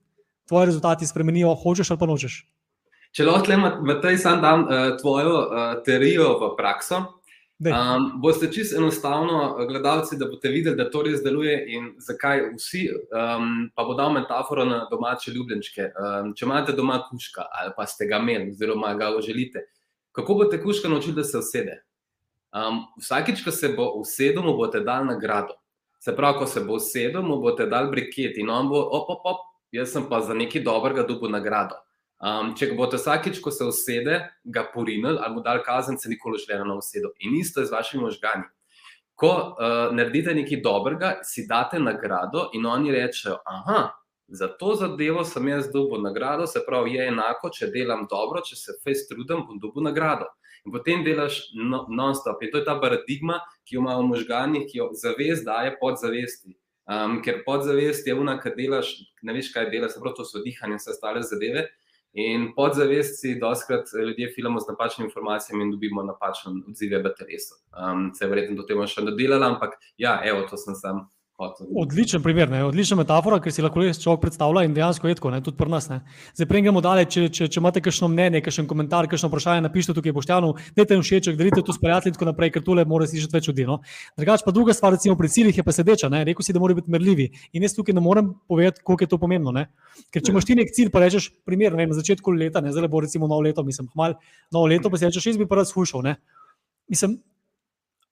[0.47, 2.41] tvoji rezultati spremenijo, hočeš ali pa nočeš.
[3.13, 7.03] Če lahko v tej sam dam uh, tvojo uh, teorijo v prakso,
[7.61, 12.41] Um, boste čisto enostavno, eh, gledalci, da boste videli, da to res deluje in zakaj
[12.57, 12.89] vsi.
[12.91, 15.91] Um, pa bo dal metaforo na domače ljubljenčke.
[15.93, 19.67] Um, če imate doma kuška ali pa ste ga imeli, oziroma ga želite,
[20.11, 21.83] kako boste kuška naučili, da se usede?
[22.51, 25.55] Um, vsakič, ko se bo usedel, mu boste dali nagrado.
[25.99, 29.25] Se pravi, ko se bo usedel, mu boste dali briket in on bo, op, op,
[29.25, 31.79] op, jaz sem pa za nekaj dobrega dobil nagrado.
[32.23, 36.07] Um, če ga boste vsakič, ko se usede, ga porinili ali mu dali kazen, se
[36.07, 37.09] nikoli več ne usede.
[37.27, 38.47] In isto je z vašimi možgani.
[39.19, 43.81] Ko uh, naredite nekaj dobrega, si date nagrado in oni rečejo: Aha,
[44.31, 48.55] za to zadevo sem jaz dobil nagrado, se pravi, je enako, če delam dobro, če
[48.55, 50.31] se fejs trudim, bom dobil nagrado.
[50.63, 52.39] In potem delaš no, non-stop.
[52.39, 56.55] In to je ta paradigma, ki jo imamo v možganjih, ki jo zavest daje podzavesti.
[56.87, 58.95] Um, ker podzavest je una, ki delaš,
[59.27, 61.67] ne veš, kaj delaš, se pravi, to so dihanje in vse ostale zadeve
[62.13, 67.57] In podzavest si doskrat ljudje filmamo z napačnimi informacijami in dobimo napačen odziv v telesu.
[67.73, 71.07] Um, se verjetno do tega še ne dodelala, ampak ja, evo, to sem sam.
[71.83, 72.63] Odličen primer, ne?
[72.65, 75.41] odlična metafora, ki si lahko res človek predstavlja in dejansko je tako, ne?
[75.43, 75.89] tudi pri nas.
[75.91, 75.99] Ne?
[76.37, 79.95] Zdaj, prej gremo dalje, če, če, če imate kakšno mnenje, kakšen komentar, kakšno vprašanje, napišite
[79.97, 83.07] tukaj pošteno, dajte jim všeč, delite to s prijatelji in tako naprej, ker tole mora
[83.09, 83.67] slišati več ljudi.
[83.69, 83.79] No?
[84.19, 86.23] Drugač pa druga stvar, recimo pri ciljih je pa sedeča, ne?
[86.27, 89.19] rekel si, da morajo biti merljivi in jaz tukaj ne morem povedati, koliko je to
[89.21, 89.55] pomembno.
[89.55, 89.67] Ne?
[90.13, 92.89] Ker če imaš ti nek cilj, pa rečeš, primer, ne, na začetku leta, ne, zdaj
[92.91, 94.17] bo recimo novo leto, mislim, hmal,
[94.53, 96.05] novo leto, pa si rečeš, jaz bi pa rad skušal.
[96.89, 97.17] Mislim,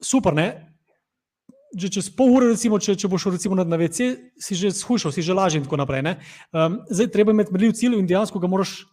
[0.02, 0.71] super, ne,
[1.78, 5.24] že čez pol ure, recimo, če, če boš recimo na VC, si že skušal, si
[5.24, 6.18] že lažje in tako naprej.
[6.52, 8.84] Um, zdaj treba imeti merljiv cilj in dejansko ga moraš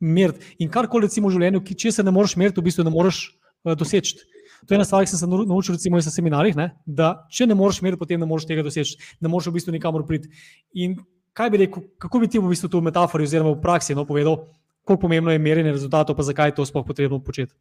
[0.00, 0.44] meriti.
[0.60, 3.32] In karkoli recimo v življenju, ki če se ne moreš meriti, v bistvu ne moreš
[3.64, 4.20] uh, doseči.
[4.66, 6.68] To je ena stvar, ki sem se naučil recimo na seminarjih, ne?
[6.86, 10.04] da če ne moreš meriti, potem ne moreš tega doseči, ne moreš v bistvu nikamor
[10.06, 10.30] priti.
[10.78, 11.00] In
[11.34, 14.06] kaj bi rekel, kako bi ti v bistvu to v metafori oziroma v praksi no,
[14.06, 14.44] povedal,
[14.86, 17.54] koliko pomembno je merjenje rezultatov, pa zakaj je to sploh potrebno početi?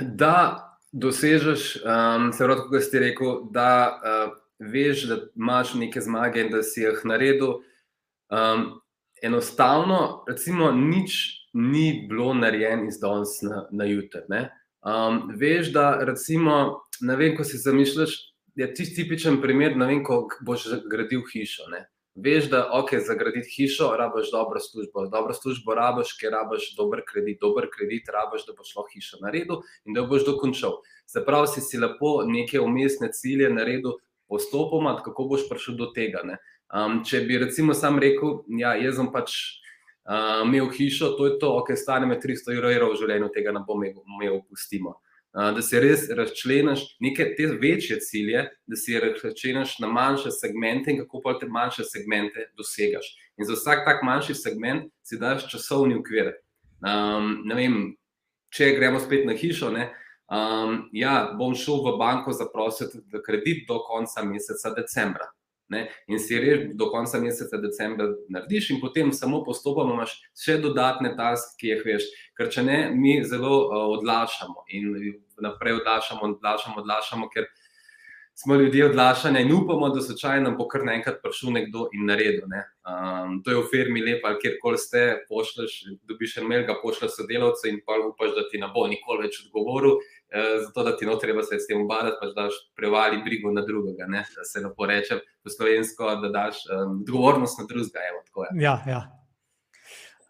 [0.00, 6.46] Da, dosežeš, um, se pravi, kot si rekel, da uh, veš, da imaš neke zmage
[6.46, 7.58] in da si jih naredil.
[8.32, 8.80] Um,
[9.22, 11.18] enostavno, recimo, nič
[11.52, 14.24] ni bilo narejeno iz danes na, na jutr.
[14.28, 18.16] Um, veš, da, recimo, ne vem, ko si zamišljaš,
[18.56, 21.68] je tisti tipičen primer, ne vem, ko boš gradil hišo.
[21.72, 21.84] Ne?
[22.16, 25.06] Veš, da ok, za graditi hišo rabiš dobro službo.
[25.06, 29.62] Dobro službo rabiš, ker rabiš dober kredit, dober kredit rabiš, da boš lahko hišo naredil
[29.84, 30.80] in da boš dokončal.
[31.06, 33.98] Se pravi, si, si lepo neke umestne cilje naredil
[34.28, 36.24] postopoma, kako boš prišel do tega.
[36.74, 39.36] Um, če bi recimo sam rekel, ja, jaz sem pač.
[40.06, 43.64] Uh, imel hišo, to je to, ok, stane me 300 evrov v življenju, tega ne
[43.66, 45.00] bom imel, pustimo
[45.36, 51.02] da si res razčleniš neke te večje cilje, da si razčleniš na manjše segmente in
[51.02, 53.10] kako pa te manjše segmente dosegaš.
[53.36, 56.32] In za vsak tak manjši segment si daš časovni ukvir.
[56.80, 57.76] Um, ne vem,
[58.48, 59.70] če gremo spet na hišo.
[59.76, 59.90] Ne,
[60.32, 65.28] um, ja, bom šel v banko zaprositi za kredit do konca meseca decembra.
[65.68, 65.88] Ne?
[66.08, 71.12] In si res do konca meseca decembra narediš, in potem samo postopoma imaš še dodatne
[71.18, 72.10] taske, ki jih veš.
[72.38, 74.92] Ker če ne, mi zelo uh, odlašamo in
[75.44, 77.48] naprej odlašamo, odlašamo, odlašamo, ker
[78.38, 82.44] smo ljudje odlašani in upamo, da slučajno bo kar naenkrat prišel nekdo in naredil.
[82.52, 82.64] Ne?
[82.84, 87.16] Um, to je v firmi lepo, ali kjerkoli ste, pošleš, dobiš en mail, ga pošleš
[87.16, 89.96] sodelavcu in pa upaš, da ti ne bo nikoli več odgovoril.
[90.28, 93.62] Eh, zato, da ti no treba se s tem ubadati, pač daš prevali brigo na
[93.62, 94.24] drugega, ne?
[94.36, 98.04] da se lahko reče po slovensko, da daš um, odgovornost na drugega.
[98.10, 99.04] Evo, ja, ja.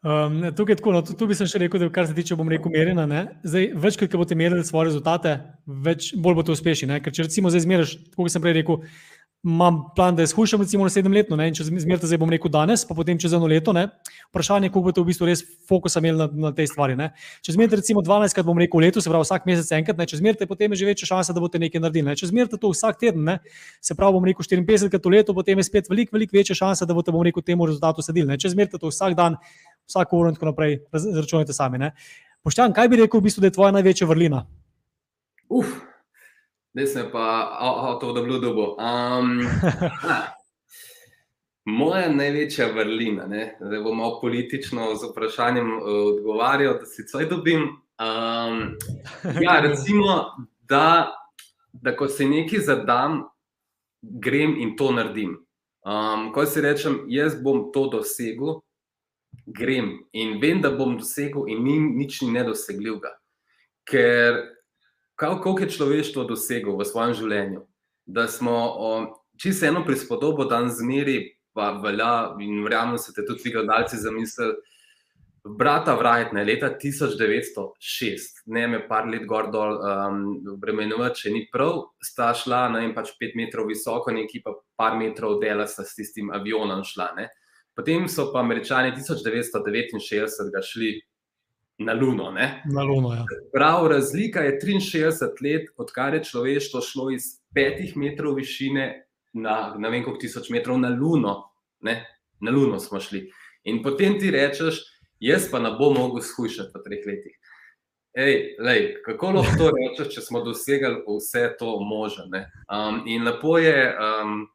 [0.05, 2.51] Um, tukaj, tako, no, tu, tu bi se še rekel, da kar se tiče, bom
[2.53, 3.23] rekel, merjenja.
[3.43, 5.33] Večkrat, ko boste merili svoje rezultate,
[5.67, 7.01] več, bolj boste uspešni.
[7.03, 8.85] Ker če recimo zdaj zmeriš, kot sem prej rekel,
[9.47, 12.83] imam plan, da je skušam, recimo, na sedem let, če zmerite, zdaj bom rekel danes,
[12.85, 13.71] pa potem čez eno leto.
[13.73, 13.85] Ne?
[14.33, 16.97] Vprašanje je, koliko boste v bistvu res fokusa imeli na, na te stvari.
[16.99, 17.13] Ne?
[17.47, 20.09] Če zmerite, recimo, 12, krat bom rekel leto, se pravi vsak mesec enkrat, ne?
[20.11, 22.09] če zmerite, potem je že večja šansa, da boste nekaj naredili.
[22.11, 22.19] Ne?
[22.19, 23.39] Če zmerite to vsak teden, ne?
[23.79, 26.91] se pravi, bom rekel 54 krat v leto, potem je spet veliko, veliko večja šansa,
[26.91, 28.35] da boste, bom rekel, temu rezultatu sledili.
[28.35, 29.39] Če zmerite to vsak dan,
[29.87, 31.95] vsako uro in tako naprej, računajte sami.
[32.43, 34.43] Poštejem, kaj bi rekel, v bistvu, da je tvoja največja vrlina?
[35.51, 35.71] Uf,
[36.77, 38.77] Zdaj sem pa avto v Dublu.
[38.77, 39.41] Um,
[41.65, 43.57] moja največja vrlina, ne?
[43.61, 47.63] zdaj bom malo politično z vprašanjem uh, odgovarjal, da si coj dobim.
[47.97, 48.77] Um,
[49.41, 50.37] ja, recimo,
[50.69, 51.17] da,
[51.73, 53.23] da ko se nekaj zadam,
[54.03, 55.33] grem in to naredim.
[55.81, 58.61] Um, ko si rečem, jaz bom to dosegel,
[59.47, 63.17] grem in vem, da bom dosegel, in ni nič ni nedosegljivega.
[63.89, 64.56] Ker
[65.17, 67.65] kako je človeštvo doseglo v svojem življenju.
[68.07, 68.57] Da smo
[69.41, 74.57] čisto eno prispodobo danes zmeri, pa velja in verjamem, da ste tudi vi gledalci zamislili.
[75.47, 81.85] Brata Vrajtne, leta 1906, ne me par let gor dol, um, bremenovati, če ni prav,
[82.03, 85.95] sta šla na en pač pet metrov visoko, neki pa par metrov dela sta s
[85.95, 87.13] tistim avionom šla.
[87.21, 87.29] Ne.
[87.79, 90.91] Potem so pa američani 1969 šli
[91.79, 92.31] na Luno.
[92.31, 92.63] Ne?
[92.73, 93.25] Na Luno ja.
[93.53, 97.23] Prav, razlika je 63 let, odkar je človeštvo šlo iz
[97.55, 101.51] 5 metrov višine na ne vem koliko tisoč metrov na Luno.
[101.81, 102.07] Ne?
[102.41, 103.31] Na Luno smo šli.
[103.65, 104.81] In potem ti rečeš,
[105.21, 107.37] jaz pa ne bom mogel shujšati v treh letih.
[108.17, 112.47] Ej, lej, kako lahko to rečeš, če smo dosegli vse to možne?
[112.73, 114.47] Um, in lepo je, um,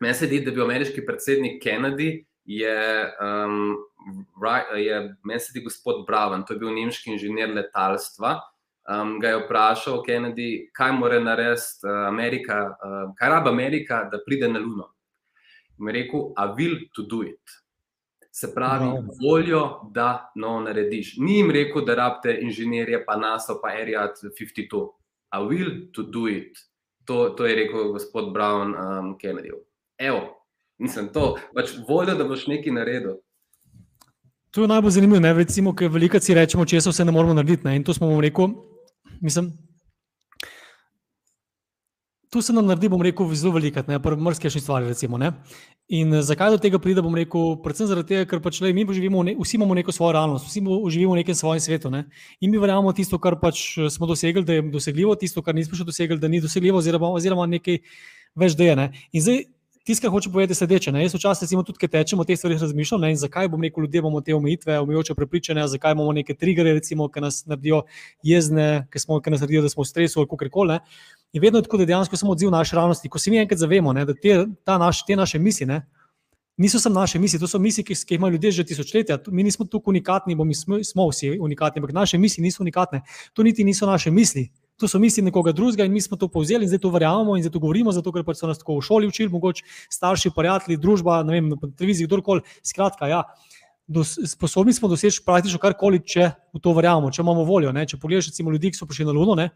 [0.00, 3.76] meni se zdi, da bi ameriški predsednik Kennedy je um,
[4.76, 8.40] je meni se ti gospod Braven, to je bil nemški inženir letalstva.
[8.86, 14.20] Um, ga je vprašal, Kennedy, kaj mora narediti uh, Amerika, uh, kaj rabi Amerika, da
[14.26, 14.92] pride na Luno.
[15.78, 17.42] In je rekel, a will to do it.
[18.30, 19.02] Se pravi, no.
[19.22, 21.16] voljo, da no narediš.
[21.18, 24.86] Ni jim rekel, da rabite inženirje, pa NASA, pa Ariat 52.
[25.32, 26.58] I will to do it.
[27.04, 29.50] To, to je rekel gospod Brown um, Kennedy.
[29.98, 30.35] Evo,
[30.78, 33.20] mislim, to, pač voljo, da boš nekaj naredil.
[34.50, 35.32] To je najbolj zanimivo, ne?
[35.36, 37.66] recimo, ker veliko si rečemo, če se vse ne moramo narediti.
[37.66, 37.76] Ne?
[37.76, 38.54] In to smo vam rekel,
[39.20, 39.50] mislim,
[42.36, 44.90] tu se nam naredi, bom rekel, zelo veliko, ne pa mrske še stvari.
[44.92, 45.18] Recimo,
[45.88, 49.22] In eh, zakaj do tega pride, bom rekel, predvsem zato, ker pač le, mi živimo,
[49.22, 50.60] ne, vsi imamo neko svojo realnost, vsi
[50.90, 51.90] živimo v nekem svojem svetu.
[51.90, 52.08] Ne?
[52.40, 55.78] In mi verjamemo tisto, kar pač eh, smo dosegli, da je dosegljivo, tisto, kar nismo
[55.78, 57.78] še dosegli, da ni dosegljivo, oziroma, oziroma nekaj
[58.34, 58.76] več da je.
[58.82, 58.88] Ne?
[59.12, 59.44] In zdaj.
[59.86, 60.90] Tisto, kar hoče povedati, sledeče.
[60.90, 64.34] Jaz včasih tudi, ki tečemo te stvari, razmišljam, ne, zakaj bomo neki ljudje imamo te
[64.34, 67.84] omejitve, omejujoče prepričanja, zakaj imamo neke triggerje, recimo, ki nas naredijo
[68.22, 70.80] jezne, ki, smo, ki nas naredijo, da smo v stresu ali kako koli.
[71.32, 73.08] In vedno je tako, da dejansko samo odziv naše realnosti.
[73.08, 74.34] Ko se mi enkrat zavemo, ne, da te,
[74.66, 75.84] naš, te naše misli ne,
[76.56, 79.22] niso samo naše misli, to so misli, ki, ki jih imajo ljudje že tisočletja.
[79.30, 83.04] Mi nismo tukaj unikatni, mi smo, smo vsi unikatni, ampak naše misli niso unikatne.
[83.32, 84.50] To niti niso naše misli.
[84.76, 87.42] To so misli nekoga drugega in mi smo to povzeli in zdaj to verjamemo in
[87.42, 90.76] zdaj to govorimo, zato ker pač so nas tako v šoli učili, mogoče starši, prijatelji,
[90.76, 92.44] družba, ne vem, na televiziji, kdorkoli.
[92.60, 93.22] Skratka, ja.
[93.88, 97.72] Dos, sposobni smo doseči praktično karkoli, če v to verjamemo, če imamo voljo.
[97.72, 97.86] Ne?
[97.88, 99.48] Če pogledaj, recimo, ljudi, ki so prišli na Luno, ne?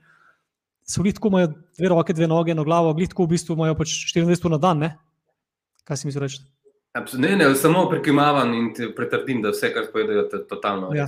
[0.90, 4.48] so glitko imajo dve roke, dve noge, eno glavo, glitko v bistvu imajo pač 24
[4.48, 4.80] ur na dan.
[4.82, 4.90] Ne?
[5.86, 6.40] Kaj si mi reči?
[6.94, 10.90] Ne, ne, samo prekimavam in pretrdim, da vse, kar povedo, je totalno.
[10.94, 11.06] Ja,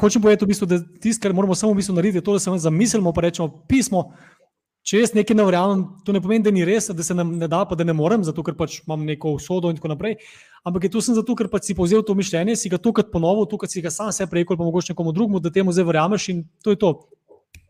[0.00, 2.40] hočem povedati, v bistvu, da tisto, kar moramo samo v bistvu narediti, je to, da
[2.40, 4.12] se zamislimo in rečemo pismo.
[4.88, 7.48] Če jaz nekaj ne verjamem, to ne pomeni, da ni res, da se nam ne
[7.52, 10.16] da, pa da ne morem, zato ker pač imam neko usodo in tako naprej.
[10.64, 13.44] Ampak je to sem zato, ker pač si povzel to mišljenje, si ga tukaj ponovil,
[13.50, 16.46] tukaj si ga sam sebi rekel, pa mogoče nekomu drugemu, da temu zdaj verjameš in
[16.64, 16.94] to je to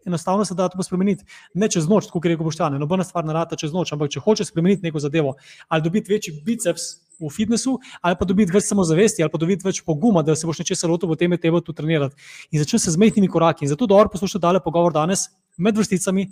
[0.06, 1.24] enostavno se da to spremeniti.
[1.54, 4.22] Ne čez noč, kot je rekel Boštjan, nobena stvar ne rata čez noč, ampak če
[4.24, 5.34] hočeš spremeniti neko zadevo,
[5.68, 9.80] ali dobiti večji biceps v fitnessu, ali pa dobiti več samozavesti, ali pa dobiti več
[9.86, 12.14] poguma, da se boš nečesa lotil, potem je treba tu trenirati.
[12.52, 13.66] In začneš se z mehkimi koraki.
[13.66, 15.28] In zato dobro poslušajte dale pogovor danes
[15.58, 16.28] med vrsticami,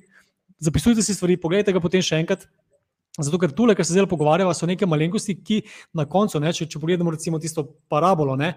[0.62, 2.46] zapisujte si stvari, pogledajte ga potem še enkrat.
[3.16, 5.62] Zato, ker tole, kar se zdaj pogovarjava, so neke malenkosti, ki
[5.96, 8.50] na koncu, ne, če, če pogledamo recimo tisto parabolo, ne,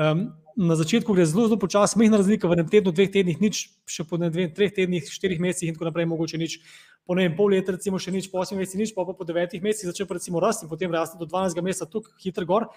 [0.00, 0.22] um,
[0.56, 4.06] na začetku gre zelo, zelo počasi, mehna razlika v enem tednu, dveh tednih, nič, še
[4.08, 6.56] po ne, dve, treh tednih, štirih mesecih in tako naprej, mogoče nič,
[7.04, 9.28] po ne vem, pol leta, recimo še nič, po osmih mesecih nič, pa, pa po
[9.28, 12.70] devetih mesecih začne recimo rasti in potem raste do 12 meseca tukaj hitro gor,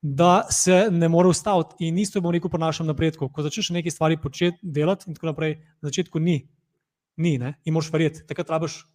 [0.00, 1.76] da se ne more ustaviti.
[1.84, 3.28] In isto je bom rekel po našem napredku.
[3.28, 6.46] Ko začneš nekaj stvari početi delati in tako naprej, na začetku ni,
[7.20, 8.86] ni, ne, in moraš verjeti, takrat rabiš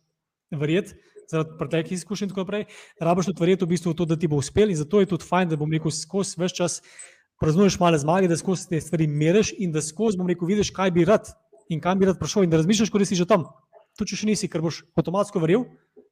[0.49, 0.97] verjeti
[1.29, 2.65] zaradi preteklih izkušenj in tako naprej,
[2.99, 5.49] rabiš tudi verjeti v bistvu to, da ti bo uspel in zato je tudi fajn,
[5.49, 6.79] da bom rekel skozi vse čas
[7.41, 10.91] praznuješ male zmage, da skozi te stvari meriš in da skozi bom rekel vidiš, kaj
[10.91, 11.31] bi rad
[11.69, 13.47] in kam bi rad prišel in da razmišljaš, ko si že tam.
[13.97, 15.65] Tu če še nisi, ker boš avtomatsko verjel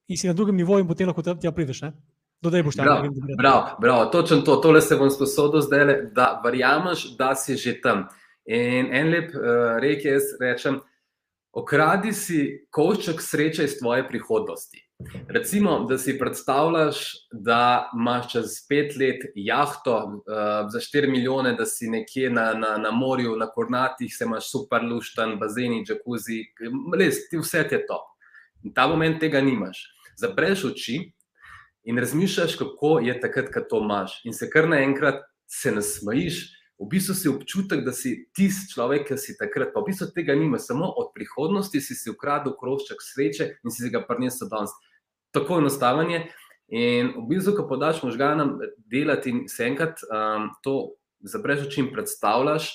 [0.08, 1.82] in si na drugem nivoju in potem lahko tja prideš.
[1.82, 1.94] Ne?
[2.42, 2.86] Dodaj boš tam.
[2.86, 4.56] Bravo, bravo, bravo, točno to.
[4.62, 8.08] Tole se bom sposodil zdaj, da verjameš, da si že tam.
[8.46, 10.80] In en lep uh, rek jaz rečem,
[11.54, 14.82] okradi si košček sreče iz tvoje prihodnosti.
[15.28, 16.98] Recimo, da si predstavljaš,
[17.32, 20.24] da imaš čez pet let jahto uh,
[20.72, 24.84] za 4 milijone, da si nekje na, na, na morju, na kornatih, se imaš super
[24.84, 26.42] luštan, bazeni, džakuzi,
[27.00, 28.00] res ti vse je to.
[28.64, 29.84] In ta moment tega nimaš.
[30.18, 31.00] Zapreš oči
[31.84, 34.22] in razmišljaš, kako je takrat, ko to imaš.
[34.26, 36.44] In se kar naenkrat se nasmejiš,
[36.82, 40.34] v bistvu si občutek, da si tisti človek, ki si takrat, pa v bistvu tega
[40.36, 44.74] nimaš, samo od prihodnosti si si ukradel krošček sreče in si ga prinesel danes
[45.32, 46.22] tako enostaven je.
[46.72, 48.56] In v bistvu, ko podaš možganom
[48.88, 52.70] delati in se enkrat um, to zapreš in predstavljaš,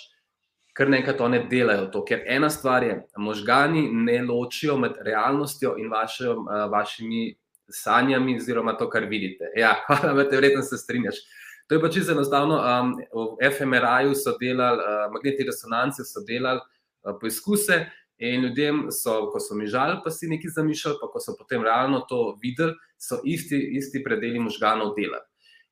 [0.77, 1.87] kar nekaj to ne delajo.
[1.93, 2.05] To.
[2.05, 7.39] Ker ena stvar je, možgani ne ločijo med realnostjo in vašo, uh, vašimi
[7.73, 9.49] sanjami, oziroma to, kar vidite.
[9.57, 11.25] Ja, hvala, te verjetno se strinjaš.
[11.67, 12.61] To je pač enostavno.
[12.61, 12.93] Um,
[13.41, 17.87] v FMRI-ju so delali, uh, magnetni resonanci so delali uh, poizkuse.
[18.19, 21.65] In ljudem, so, ko so mi žal, pa si nekaj zamišljali, pa ko so potem
[21.65, 25.25] realno to videli, so isti, isti predeli možganov delali.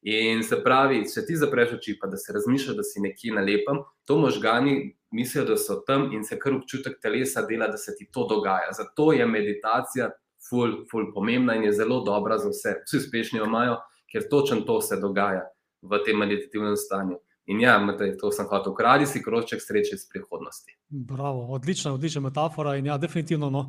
[0.04, 3.40] In se pravi, če ti zapreš oči, pa da se razmišlja, da si nekje na
[3.40, 4.74] lepem, to možgani
[5.16, 8.74] mislijo, da so tam in se kar občutek telesa dela, da se ti to dogaja.
[8.76, 10.10] Zato je meditacija
[10.44, 12.74] ful, ful pomembna in je zelo dobra za vse.
[12.84, 13.78] Vsi uspešni jo imajo,
[14.12, 15.46] ker točno to se dogaja
[15.80, 17.16] v tem meditativnem stanju.
[17.46, 20.72] In ja, Matej, to sem hotel, ukradi si kroček sreče iz prihodnosti.
[20.88, 23.66] Bravo, odlična, odlična metafora in ja, definitivno no,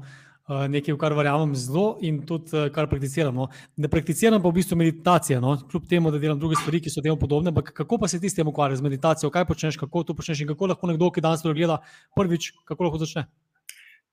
[0.48, 3.36] eh, nekaj, v kar verjamem zelo in tudi eh, kar prakticiram.
[3.36, 3.50] No.
[3.76, 7.04] Ne prakticiram pa v bistvu meditacije, no, kljub temu, da delam druge stvari, ki so
[7.04, 7.52] temu podobne.
[7.52, 10.46] Ampak kako pa se ti s tem ukvarjaš z meditacijo, kaj počneš, kako to počneš
[10.46, 11.82] in kako lahko nekdo, ki danes to gleda,
[12.16, 13.26] prvič, kako lahko začne?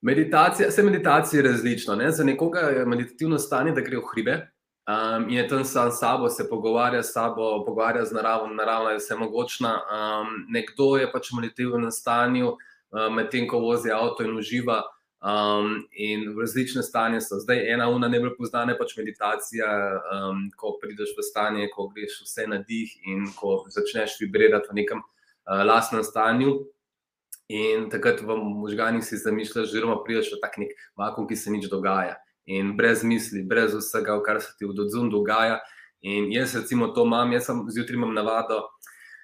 [0.03, 1.95] Meditacija, vse meditacije je različno.
[1.95, 2.11] Ne?
[2.11, 4.41] Za nekoga je meditativno stanje, da gre v hribe,
[4.89, 8.91] Um, in je tam sam s sabo, se pogovarja s sabo, pogovarja z naravo, naravna
[8.91, 9.75] je vse mogočna.
[9.75, 12.57] Um, nekdo je pač v meditativnem stanju,
[12.91, 14.83] um, medtem ko vozi avto in uživa.
[15.23, 17.39] Um, in različne stanje so.
[17.39, 19.69] Zdaj, ena ura najbolj poznana je pač meditacija,
[20.03, 24.81] um, ko prideš v stanje, ko greš vse na dih in ko začneš vibrirati v
[24.81, 26.57] nekem uh, lastnem stanju.
[27.47, 31.71] In takrat v možganjih si zamišljaš, oziroma prideš v tak nek vakum, ki se nič
[31.71, 35.61] dogaja in brez misli, brez vsega, kar se ti v odzum dogaja.
[36.03, 38.63] In jaz, recimo, to imam, jaz sem zjutraj imam navado.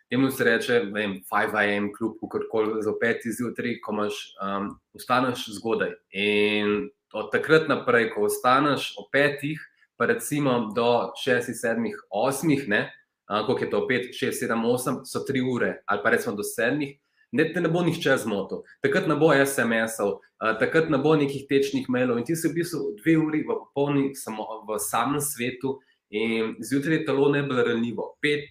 [0.08, 5.92] Temu se reče, vem, 5am, kljub kakorkoli za 5 zjutraj, ko imaš, um, ostaneš zgodaj.
[6.16, 9.52] In od takrat naprej, ko ostaneš o 5,
[9.98, 12.80] pa recimo do 6, 7, 8, ne,
[13.28, 16.46] uh, koliko je to 5, 6, 7, 8, so 3 ure, ali pa recimo do
[16.46, 16.88] 7,
[17.32, 20.18] ne, te ne bo nihče zmotil, takrat ne bo SMS-ov,
[20.60, 24.14] takrat ne bo nekih tečnih mailov in ti si v bistvu dve uri v popolni,
[24.16, 25.78] samo v samem svetu
[26.10, 28.16] in zjutraj je telo bilo ranljivo.
[28.22, 28.48] Pet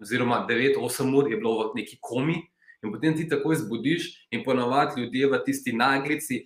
[0.00, 2.36] oziroma devet, osem ur je bilo v neki komi
[2.84, 6.44] in potem ti takoj zbudiš in ponovadi ljudje v tisti naglici,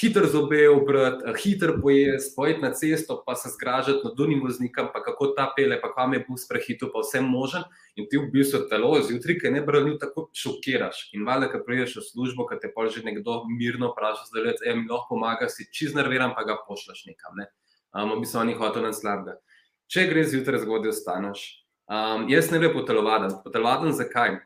[0.00, 4.88] hitro zobe obrati, eh, hitro pojesti, pojeti na cesto, pa se zgražati nad dunim voznikom,
[4.92, 7.62] pa kako ta pele, pa kam je bus prehitil, pa vse možen.
[7.96, 11.10] In ti v bistvu telo zjutraj, ki ne brani, tako šokiraš.
[11.12, 14.76] In valjda, ki priješ v službo, ki te pa že nekdo mirno vpraša, da je
[14.76, 17.32] mi lahko pomaga, si čez nerviran, pa ga pošleš nekam.
[17.36, 17.48] Ne?
[17.94, 19.40] Um, v bistvu oni hočejo nas slabega.
[19.88, 21.64] Če greš zjutraj zgodaj, ostaneš.
[21.88, 23.40] Um, jaz ne bi potelovaden.
[23.44, 24.42] Potelovaden zakaj?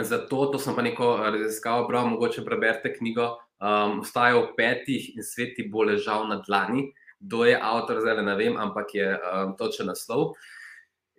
[0.00, 5.22] Zato, to sem pa neko raziskal, bral, mogoče preberite knjigo um, vstaja v petih in
[5.22, 6.90] svet ti bo ležal na dlani.
[7.22, 10.34] Kdo je avtor, zdaj ne vem, ampak je um, točen naslov.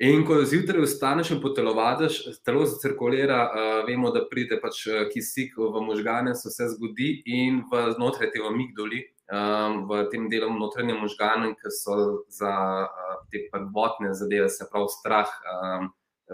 [0.04, 5.06] In ko zjutraj vstaneš in potelovadiš, telo se cirkulira, uh, vemo, da pride pač uh,
[5.14, 10.50] kisik v možgane, se vse zgodi in v znotraj te amigdoli, um, v tem delu
[10.58, 12.52] notranje možgane, ki so za
[12.90, 15.94] uh, te prvotne zadeve, se pravi strah, um,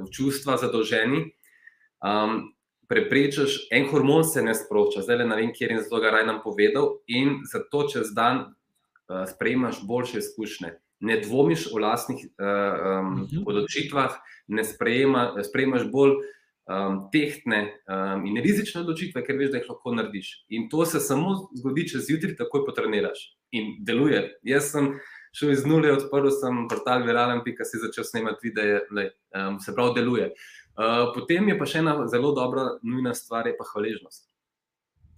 [0.09, 1.27] čustva zadolženi.
[1.99, 2.47] Um,
[2.89, 6.25] preprečiš, en hormon se ne sprošča, zdaj le ne vem, kje in zato ga raj
[6.25, 10.73] nam povedal, in zato čez dan uh, sprejmaš boljše izkušnje.
[10.99, 12.47] Ne dvomiš o lastnih uh,
[13.05, 19.61] um, odločitvah, ne sprejema, sprejmaš bolj um, tehtne um, in rizične odločitve, ker veš, da
[19.61, 20.33] jih lahko narediš.
[20.49, 23.21] In to se samo zgodi, če zjutraj takoj potreniraš
[23.55, 24.25] in deluje.
[24.43, 24.95] Jaz sem
[25.37, 30.33] šel iz nule, odprl sem portal viralen.com, si začel snemati videe, um, se pravi, deluje.
[30.33, 30.58] Uh, Eh,
[31.13, 34.29] potem je pa še ena zelo dobra, nujna stvar, je pa hvaležnost.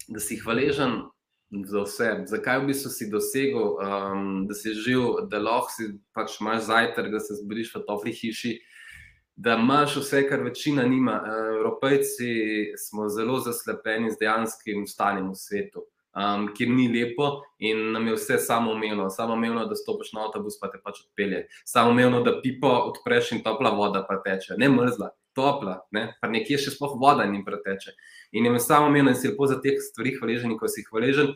[0.10, 1.04] Da si hvaležen
[1.52, 6.40] za vse, zakaj v bistvu si dosegel, um, da si živ, da lahko si pač
[6.42, 8.56] imaš zajtrk, da se zbudiš v topli hiši.
[9.36, 11.22] Da imaš vse, kar večina nima.
[11.22, 12.32] Eh, Evropejci
[12.78, 15.86] smo zelo zaslepeni z dejanskim stanjem v svetu,
[16.18, 19.10] um, kjer ni lepo in nam je vse samo umevno.
[19.10, 21.46] Samo umevno, da stopiš na avtobus, pa te pač odpelje.
[21.66, 26.12] Samo umevno, da pipo odpreš in topla voda pa teče, ne mrzla topla, ne?
[26.22, 27.94] pa nekje še sploh voda jim preteče.
[28.38, 31.34] In je samo omenjeno, da si lepo za te stvari hvaležen, ko si hvaležen.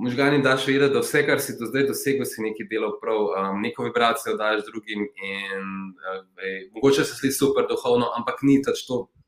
[0.00, 3.58] Možgani daš vedeti, da vse, kar si do zdaj dosegel, si nekaj delal prav, um,
[3.60, 5.02] neko vibracijo daš drugim.
[5.02, 5.66] In,
[5.98, 8.72] uh, ej, mogoče se sliši super duhovno, ampak ni to,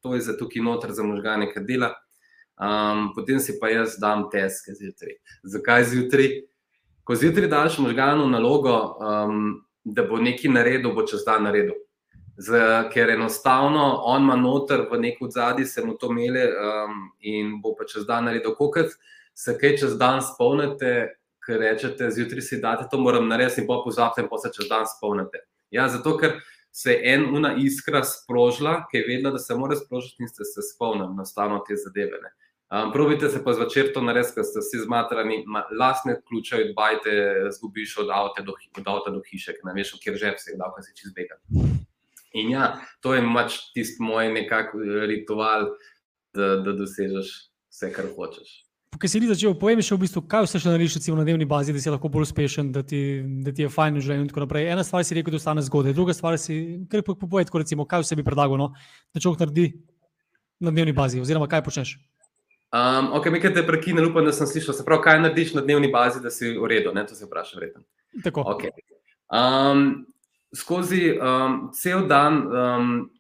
[0.00, 1.92] to je za tukaj noter za možgane, ki dela.
[2.62, 5.18] Um, potem si pa jaz dam teske zjutraj.
[5.42, 6.30] Zakaj zjutraj?
[7.02, 11.74] Ko zjutraj daš možganu nalogo, um, da bo nekaj naredil, bo čez dan naredil.
[12.42, 12.58] Z,
[12.90, 17.74] ker enostavno on ima noter v neki zadnji, se mu to mele um, in bo
[17.78, 18.56] pa čez dan naredil.
[18.58, 18.90] Kokrat
[19.34, 20.92] se kaj čez dan spomnite,
[21.46, 24.68] ker rečete, zjutraj si date to, moram narediti, in pa pozabite, in pa se čez
[24.70, 25.44] dan spomnite.
[25.70, 26.40] Ja, zato ker
[26.72, 30.64] se je ena iskra sprožila, ki je vedela, da se mora sprožiti, in ste se
[30.72, 32.18] spomnili, enostavno te zadeve.
[32.22, 32.32] Ne.
[32.72, 35.42] Um, probite se pa zvečer to narediti, ker ste vsi zmatrani,
[35.78, 37.14] lastne ključe odbajte,
[37.58, 38.56] zgubiš od avta do,
[39.12, 41.36] do hiše, ker ne veš, kje že vse je, da si čez bega.
[42.34, 45.72] In ja, to je pač tisti moj nekakšen eh, ritual,
[46.32, 47.32] da, da dosežeš
[47.72, 48.52] vse, kar hočeš.
[48.92, 51.72] Kaj si ti začel, povem še v bistvu, kaj vse še narediš na dnevni bazi,
[51.72, 54.44] da si lahko bolj uspešen, da ti, da ti je fajn v življenju in tako
[54.44, 54.68] naprej.
[54.68, 58.04] Ena stvar si rekel, da ostane zgodaj, druga stvar si, kar povej, tako recimo, kaj
[58.04, 58.68] vse bi predlagal, no?
[59.16, 59.66] da človek naredi
[60.60, 61.96] na dnevni bazi, oziroma kaj počneš.
[62.72, 65.88] Um, ok, nekaj te prekine, upam, da sem slišal, se pravi, kaj narediš na dnevni
[65.92, 67.84] bazi, da si v redu, ne, to se vpraša vreten.
[68.24, 68.44] Tako.
[68.54, 68.76] Okay.
[69.32, 70.04] Um,
[70.54, 73.10] skozi um, cel dan um,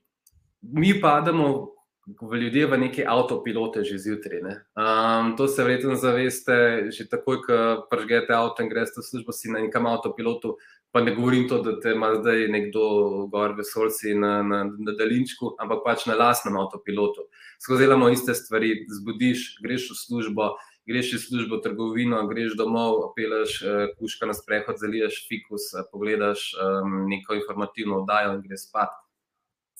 [0.62, 4.42] mi pademo, v ljudje, v neke avtopilote že zjutraj.
[4.74, 7.56] Um, to se verjetno zaveste, že takoj, ko
[7.90, 10.58] pržgete avto in greste v službo, si na nekem avtopilotu.
[10.92, 14.92] Pa ne govorim to, da te ima zdaj nekdo gor v solci na, na, na
[14.92, 17.30] daljinčku, ampak pač na lastnem avtopilotu.
[17.62, 20.50] Skozi imamo iste stvari, zbudiš, greš v službo
[20.88, 25.86] greš iz službe v trgovino, greš domov, peleš uh, kuška na sprehod, zaliješ fikus, uh,
[25.92, 28.98] pogledaš um, neko informativno oddajo in greš spat.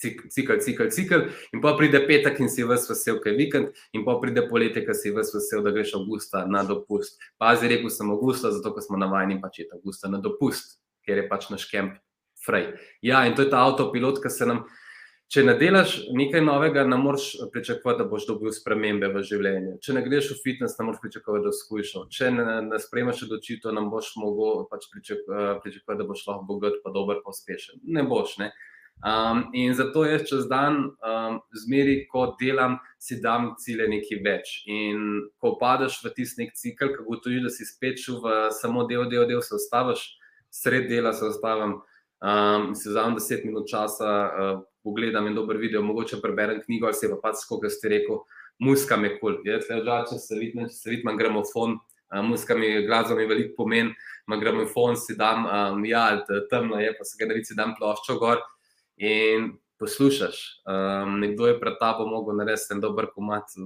[0.02, 4.02] Cikl, cikl, cikl, in pa pride petek, in si vse vesel, kaj je vikend, in
[4.06, 7.20] pa pride poletje, ki si vse vesel, da greš avgusta na dopust.
[7.38, 11.28] Pazi, rekel sem avgusta, zato ker smo navajeni pač je avgusta na dopust, ker je
[11.30, 12.00] pač naš kemp
[12.42, 12.72] fraj.
[13.02, 14.64] Ja, in to je ta avtopilot, ki se nam
[15.32, 19.78] če ne delaš nekaj novega, ne moreš pričakovati, da boš dobil spremembe v življenju.
[19.84, 22.04] Če ne greš v fitness, ne moreš pričakovati, da boš skušal.
[22.12, 26.92] Če ne, ne spremeš odločitev, ne boš mogel pač pričakovati, da boš lahko bogat, pa
[26.92, 27.80] dober, pa uspešen.
[27.96, 28.36] Ne boš.
[28.42, 28.50] Ne?
[29.02, 34.52] Um, in zato jaz čez dan, um, zmeri, ko delam, si dam cilje nekaj več.
[34.70, 39.08] In ko padeš v tisti nek cikl, ko gotoviš, da si spet v samo del,
[39.10, 40.04] del, del, se ostaviš,
[40.52, 41.80] sred dela se ostavim
[42.22, 44.12] um, si vzamem 10 minut časa.
[44.12, 48.22] Uh, pogledam en dober video, mogoče preberem knjigo ali se pa pač, kot ste rekel,
[48.62, 49.38] muska me kul.
[49.38, 49.48] Cool.
[49.48, 51.78] Jaz že, če se vidim, če se vidim, imam gramofon,
[52.28, 53.94] muska mi glasba mi veliko pomen,
[54.28, 58.42] imam gramofon, si dam, um, ja, temno je, pa se ga navici dam ploščo gor
[59.00, 59.52] in
[59.82, 60.38] poslušaš.
[60.68, 63.56] Um, nekdo je pred tabo mogel narediti en dober komat,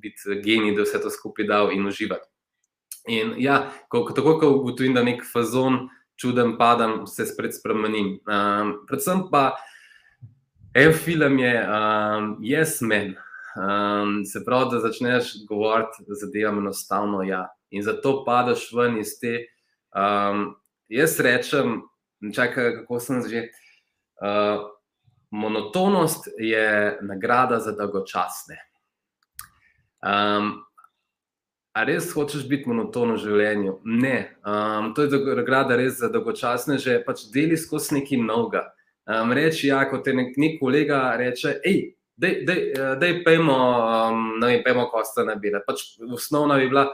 [0.00, 2.28] biti genij, da vse to skupaj dal in uživati.
[3.08, 5.88] In ja, ko, tako kot ugotovim, da nek fazon
[6.18, 8.18] čuden padam, se spet spremenim.
[8.26, 9.56] Um, predvsem pa
[10.78, 13.14] En film je um, Yes Man.
[13.56, 17.22] Um, se pravi, da začneš govoriti zadevam enostavno.
[17.22, 17.48] Ja.
[17.70, 19.40] In zato padeš ven iz te.
[19.90, 20.54] Um,
[20.88, 21.80] jaz rečem,
[22.34, 23.48] čakaj, kako sem že.
[24.22, 24.70] Uh,
[25.30, 28.62] monotonost je nagrada za dolgočasne.
[29.98, 30.62] Um,
[31.74, 33.80] a res hočeš biti monotono v življenju?
[33.84, 34.16] Ne.
[34.46, 38.68] Um, to je nagrada res za dolgočasne, že pač deli skozi nekaj novega
[39.08, 41.80] um, reči, ja, kot je nek, nek kolega reče, hej,
[42.18, 45.62] da je pejmo, um, ne vem, pejmo kosta na bile.
[45.66, 45.84] Pač
[46.14, 46.88] osnovna bi bila,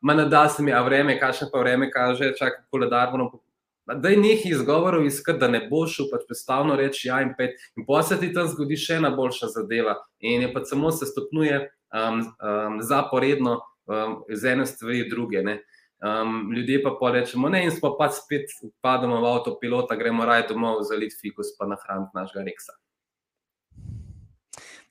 [0.00, 3.42] manj da se mi, a vreme, kakšne pa vreme kaže, čakaj, koledar bomo.
[3.88, 7.56] Da je nekaj izgovorov iskati, da ne boš šel, pač predstavno reči, ja, in pet.
[7.76, 9.96] In pa se ti tam zgodi še ena boljša zadeva.
[10.20, 13.54] In je pa samo se stopnjuje um, um, zaporedno
[13.88, 15.42] um, iz ene stvari v druge.
[15.42, 15.62] Ne.
[15.98, 20.44] Um, ljudje pa pa rečemo, ne, in pa pa spet pademo v avtopilota, gremo raj
[20.48, 22.76] domov za lit fikus, pa nahraniti našega reksa.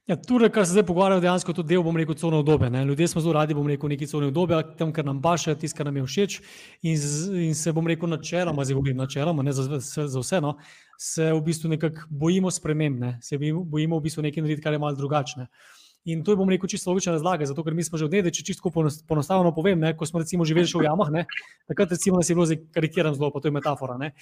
[0.08, 2.84] Ja, Tukaj, kar se zdaj pogovarjamo, dejansko to del, bom rekel, cone obdobja.
[2.84, 5.88] Ljudje smo zelo radi, bom rekel, neki cone obdobja, tam, kar nam paše, tisto, kar
[5.88, 6.38] nam je všeč.
[6.82, 7.00] In,
[7.48, 10.58] in se bom rekel, načeloma, zdaj govorim načeloma, ne za, za vse, no,
[11.00, 14.80] se v bistvu nekako bojimo sprememb, ne, se bojimo v bistvu nekaj narediti, kar je
[14.80, 15.48] malo drugačne.
[15.48, 18.14] Uh, In to je, bom rekel, čisto logična razlaga, zato ker mi smo že od
[18.16, 21.26] nekdaj, če čisto poenostavljeno povem, ne, ko smo recimo živeli v jamah, ne,
[21.68, 24.14] takrat recimo nas je bilo, zdaj karikiram zelo, pa to je metafora, ne,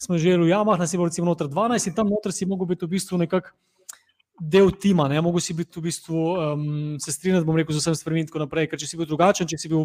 [0.00, 2.72] smo živeli v jamah, nas je bilo recimo noter 12 in tam noter si mogel
[2.72, 3.52] biti v bistvu nekak
[4.40, 6.64] del tima, ne, mogel si biti v bistvu um,
[6.96, 9.44] se strinjati, bom rekel, z vsem spremem in tako naprej, ker če si bil drugačen,
[9.44, 9.84] če si bil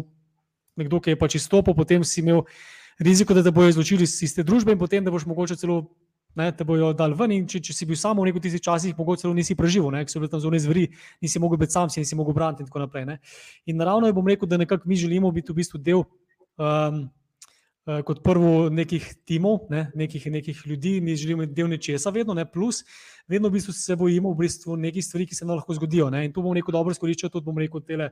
[0.80, 2.46] nekdo, ki je pač izstopil, potem si imel
[2.96, 5.84] riziko, da te bojo izločili iz te družbe in potem, da boš mogoče celo
[6.36, 7.34] ne, te bojo dal ven.
[7.48, 10.22] Če, če si bil samo v nekih tistih časih, mogoče celo nisi preživel, ker so
[10.22, 10.88] bili tam zunaj zveri,
[11.22, 13.06] nisi mogel biti sam, si nisi mogel braniti in tako naprej.
[13.08, 13.18] Ne.
[13.66, 16.04] In naravno je, bom rekel, da nekako mi želimo biti v bistvu del.
[16.60, 17.08] Um,
[18.06, 22.84] Kot prvo, nekih timov, ne, nekih, nekih ljudi, mi želimo del nečesa, vedno, ne, plus,
[23.26, 26.10] vedno v bistvu se bojimo v bistvu nekih stvari, ki se nam lahko zgodijo.
[26.12, 28.10] Ne, in tu bomo rekel, dobro izkoriščali tudi, bom rekel, tele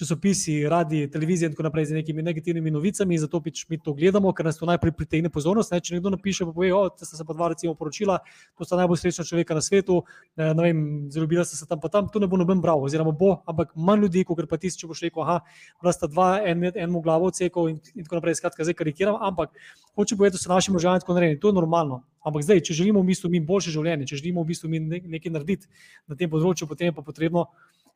[0.00, 4.32] časopisi, radi, televizije in tako naprej z nekimi negativnimi novicami, zato pač mi to gledamo,
[4.32, 5.74] ker nas to najprej pritegne pozornost.
[5.74, 5.80] Ne?
[5.84, 8.20] Če nekdo napiše, pa pove, da ste se pa dva, recimo, poročila,
[8.56, 10.00] to sta najbolj srečna človeka na svetu,
[10.40, 13.34] ne vem, zalubila ste se tam, pa tam, tu ne bo noben bral, oziroma bo,
[13.50, 15.40] ampak manj ljudi, kot pa tisti, če boš rekel, aha,
[15.82, 19.20] bila sta dva, en, en mu glavo odsekal in, in tako naprej, skratka, zdaj karikiram,
[19.20, 19.52] ampak
[19.98, 22.00] hoče povedati, da so naši možgani tako narejeni, to je normalno.
[22.24, 25.32] Ampak zdaj, če želimo v bistvu mi boljše življenje, če želimo v bistvu mi nekaj
[25.32, 25.70] narediti
[26.08, 27.46] na tem področju, potem je pa potrebno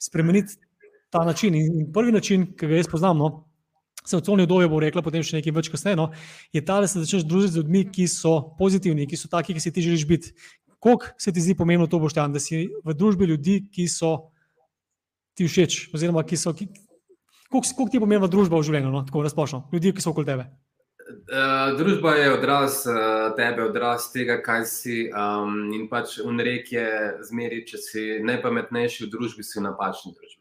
[0.00, 0.56] spremeniti
[1.14, 1.54] ta način.
[1.54, 3.30] In prvi način, ki ga jaz poznam, no,
[4.04, 6.10] se v celni obdobju bo rekla, potem še nekaj več kasneje, no,
[6.52, 9.62] je ta, da se začneš družiti z ljudmi, ki so pozitivni, ki so taki, ki
[9.62, 10.34] si ti želiš biti.
[10.74, 14.34] Kako se ti zdi pomembno to, Boštjan, da si v družbi ljudi, ki so
[15.38, 16.52] ti všeč, oziroma ki so.
[16.52, 20.50] Kako ti je pomembna družba v življenju, no, tako razpošljeno, ljudi, ki so okoli tebe?
[21.04, 24.96] Uh, družba je odraz uh, tebe, odraz tega, kaj si.
[25.12, 26.86] Um, in pač unrek je
[27.28, 30.33] zmeri, če si najpametnejši v družbi, si v napačni družbi.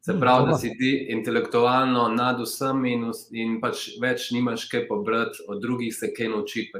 [0.00, 4.84] Se mm, pravi, da si ti intelektualno nad vsemi in, in pač več nimaš kaj
[4.88, 6.70] pobrati, od drugih se kaj naučiti.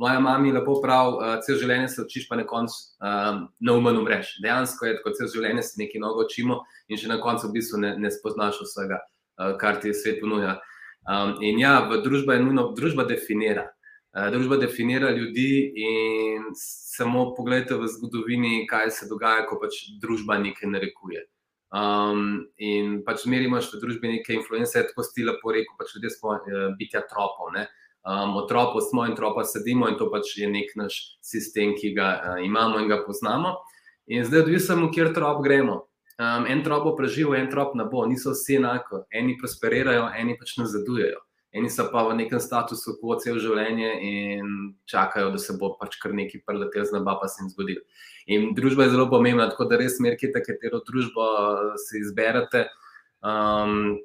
[0.00, 3.74] Moja mama mi lepo pravi, uh, cel življenje se učiš, pa na koncu um, na
[3.76, 4.38] umen umreš.
[4.42, 7.82] Dejansko je tako, cel življenje se nekaj nogo učimo in še na koncu v bistvu
[7.82, 10.56] ne, ne spoznaš vsega, uh, kar ti svet ponuja.
[11.04, 13.66] Um, in ja, družba je nujno, družba definira.
[14.16, 20.40] Uh, družba definira ljudi, in samo pogledajte v zgodovini, kaj se dogaja, ko pač družba
[20.40, 21.28] nekaj narekuje.
[21.70, 26.10] Um, in pač zmeri imaš v družbi neke influence, tako stila po reku, pač ljudje
[26.16, 27.52] smo uh, bitja tropov.
[27.54, 27.68] Ne?
[28.02, 31.94] Um, od tropov smo in tropa sedimo in to pač je nek naš sistem, ki
[31.94, 33.54] ga uh, imamo in ga poznamo.
[34.10, 35.84] In zdaj odvisno, kjer trop gremo.
[36.20, 39.04] Um, en trop bo preživel, en trop ne bo, niso vsi enako.
[39.14, 41.22] Eni prosperirajo, eni pač nazadujejo.
[41.50, 44.50] Eni so pa v nekem statusu, kot cel življenje, in
[44.86, 47.82] čakajo, da se bo pač kar nekaj preletel z neba, pa se jim zgodilo.
[48.30, 51.26] In družba je zelo pomembna, tako da res merkite, katero družbo
[51.88, 52.68] si izberete.
[53.20, 53.98] Um,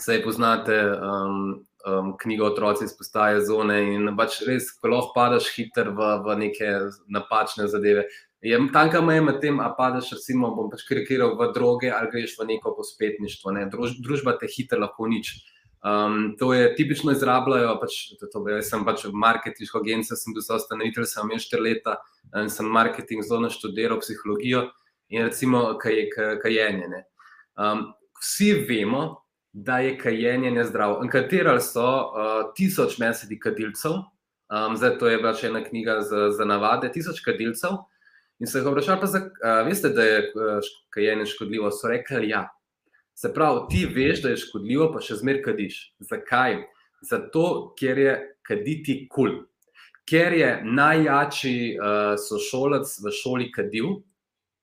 [0.00, 5.50] Sej poznate um, um, knjigo Otroci iz postaje zone in pač res, ko lahko padaš
[5.52, 6.70] hiter v, v neke
[7.12, 8.06] napačne zadeve.
[8.40, 12.38] Je tanka meja med tem, a padeš, recimo, bom pač karikiral v droge ali greš
[12.38, 13.52] v neko pospetništvo.
[13.52, 13.66] Ne?
[13.68, 15.34] Druž, družba te hiter lahko nič.
[15.80, 20.34] Um, to je tipično izrabljajo, pač, to, to, jaz sem pač v marketinško agencijo, sem
[20.36, 21.94] bil ustanovitelj, sem imel štiri leta
[22.36, 24.66] in sem marketing zelo naštudiral psihologijo
[25.08, 27.00] in recimo kaj, kaj, kajenje.
[27.56, 27.86] Um,
[28.20, 29.22] vsi vemo,
[29.52, 31.00] da je kajenje nezdravo.
[31.00, 33.96] Anketirali so uh, tisoč mesedi kadilcev,
[34.52, 37.80] um, zdaj to je še ena knjiga za, za navade, tisoč kadilcev.
[38.40, 41.70] In se jih vprašali, pa za, uh, veste, da je uh, kajenje škodljivo.
[41.72, 42.46] So rekli, ja,
[43.20, 45.80] Se pravi, ti veš, da je škodljivo, pa še zmeraj kadiš.
[46.08, 46.54] Zakaj?
[47.04, 47.42] Zato,
[47.76, 48.12] ker je
[48.48, 49.42] kaditi kul.
[50.08, 53.90] Ker je najjačji uh, sošolec v šoli kadil,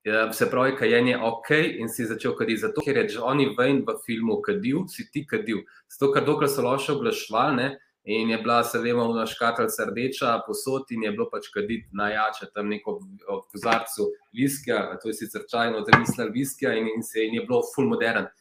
[0.09, 1.51] uh, se pravi, kajenje je ok
[1.83, 2.63] in si začel kaditi.
[2.63, 5.61] Zato, ker je Johnny Wayne v filmu kadil, si ti kadil.
[5.93, 7.75] Zato, ker dokler so loše oglašvalne
[8.09, 12.49] in je bila, se vemo, na škatlici rdeča posod in je bilo pač kaditi najjače
[12.55, 17.27] tam neko v kozarcu viskija, to je sicer čajno, da mislijo viskija in, in se
[17.27, 18.31] in je bilo full modern.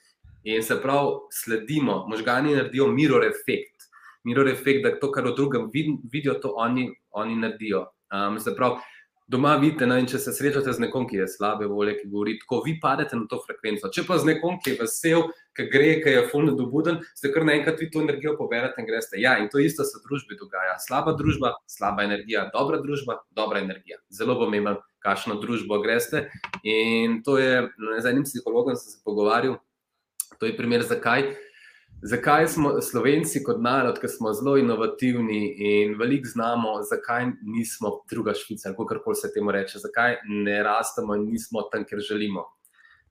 [0.47, 3.89] In se pravi, sledimo, možgani naredijo mirror efekt.
[4.25, 5.71] Mirror efekt, da to, kar v drugem
[6.13, 7.87] vidijo, to oni, oni naredijo.
[8.15, 8.79] Um, se pravi,
[9.27, 12.61] doma vidite, ne, če se srečate z nekom, ki je slabe volje, ki govori, ko
[12.63, 13.91] vi padete na to frekvenco.
[13.91, 15.27] Če pa z nekom, ki je vesel,
[15.59, 19.19] ki gre, ki je fulno dobuden, ste kar naenkrat vi to energijo poberete in greste.
[19.19, 20.79] Ja, in to isto se v družbi dogaja.
[20.87, 23.99] Slaba družba, slaba energija, dobra družba, dobra energija.
[24.15, 26.29] Zelo pomembno, kakšno družbo greste.
[26.63, 27.67] In to je,
[27.99, 29.59] z enim psihologom sem se pogovarjal.
[30.41, 31.23] To je primer, zakaj.
[32.03, 38.35] Zakaj smo Slovenci kot narod, ki smo zelo inovativni in veliko znamo, zakaj nismo druga
[38.37, 42.45] Švica, kako se temu reče, zakaj ne rastemo in nismo tam, kjer želimo.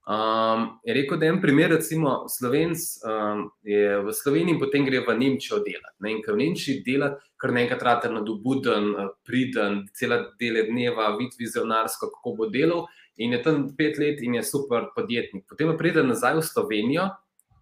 [0.06, 4.86] Um, je rekel, da je en primer, recimo, Slovenc um, je v Sloveniji in potem
[4.86, 5.98] gre v Nemčijo delati.
[6.06, 6.12] Ne?
[6.14, 8.92] In ker v Nemčiji dela, kar nekaj trate na dobuden,
[9.26, 12.86] priden, cela dele dneva, vid vizionarsko, kako bo delal
[13.18, 15.46] in je tam pet let in je super podjetnik.
[15.50, 17.10] Potem pa pride nazaj v Slovenijo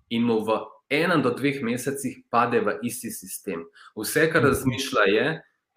[0.10, 3.66] in mu v enem do dveh mesecih pade v isti sistem.
[3.98, 5.28] Vse, kar razmišlja, je,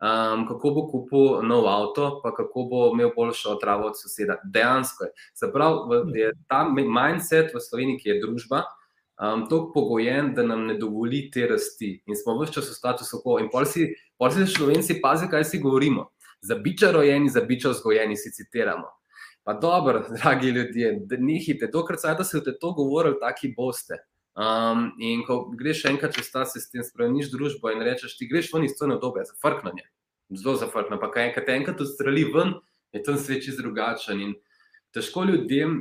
[0.02, 4.40] um, kako bo kupil nov avto, pa kako bo imel boljšo otravo od soseda.
[4.44, 5.12] Dejansko je.
[5.34, 8.64] Se pravi, je ta mindset v Sloveniji, ki je družba.
[9.16, 13.22] Um, je pogojen, da nam ne dovoli te rasti, in smo vse čas v statusu
[13.24, 13.40] quo.
[13.40, 13.88] In pol si,
[14.20, 16.10] pol si, slovenci, pazi, kaj si govorimo.
[16.44, 18.95] Za biča rojeni, za biča vzgojeni, si citiramo.
[19.46, 23.94] Pa dobro, dragi ljudje, da nihite, dokler se boste to govorili, taki boste.
[24.34, 28.66] Um, in ko greš enkrat čez ta sistem, spremeniš družbo in rečeš, ti greš ven
[28.66, 29.86] iz to nedobe, zafrknanje,
[30.34, 31.00] zelo zafrknanje.
[31.00, 32.56] Pa kaj enkrat, enkrat odstreli ven,
[32.92, 34.24] je tam svet čez drugačen.
[34.24, 34.34] In
[34.92, 35.78] težko ljudem,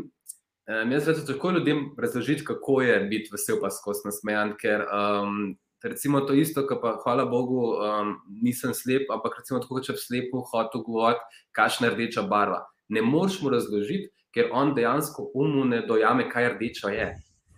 [0.69, 5.41] um, jaz rečem, težko ljudem razložiti, kako je biti vesel, pa skozi nasmejan, ker um,
[5.83, 8.13] recimo to isto, kar pa hvala Bogu, um,
[8.45, 13.41] nisem slep, ampak recimo tako, če slepo hotel govoriti, kakšna je rdeča barva ne moreš
[13.41, 17.07] mu razložiti, ker on dejansko umu ne dojame, kaj rdeča je.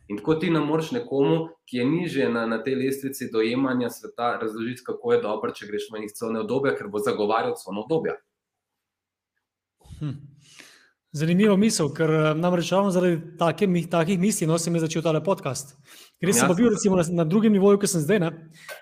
[0.08, 4.38] In tako ti ne moreš nekomu, ki je nižje na, na tej lestvici dojemanja sveta,
[4.42, 8.16] razložiti, kako je dobro, če greš v njih celo obdobje, ker bo zagovarjal celo obdobje.
[10.00, 10.16] Hm.
[11.18, 15.76] Zanimivo misel, ker eh, namreč ravno zaradi take, takih misli no, sem začel tale podcast.
[16.18, 18.30] Ker sem bil recimo, na, na drugem nivoju, ki sem zdaj, ne,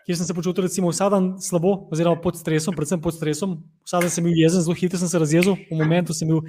[0.08, 3.58] kjer sem se počutil recimo, vsak dan slabo, oziroma pod stresom, predvsem pod stresom.
[3.84, 6.46] Vsak dan sem bil jezen, zelo hitro sem se razjezel, v momentu sem bil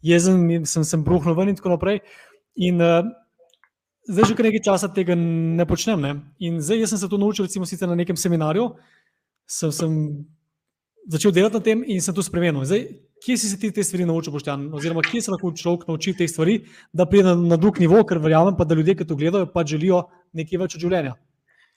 [0.00, 2.00] jezen, sem, sem bruhnil ven in tako naprej.
[2.56, 3.04] In uh,
[4.08, 6.00] zdaj že kar nekaj časa tega ne počnem.
[6.00, 6.12] Ne.
[6.40, 8.72] In zdaj sem se to naučil, recimo na nekem seminarju,
[9.44, 9.92] sem, sem
[11.12, 12.64] začel delati na tem in sem to spremenil.
[12.64, 12.88] Zdaj,
[13.20, 14.70] kje si se ti te stvari naučil, Boštjan?
[14.74, 16.62] Oziroma, kje se lahko človek nauči te stvari,
[16.92, 19.64] da pride na, na drug nivo, ker verjamem, pa, da ljudje, ki to gledajo, pa
[19.66, 20.04] želijo
[20.36, 21.16] nekaj več od življenja.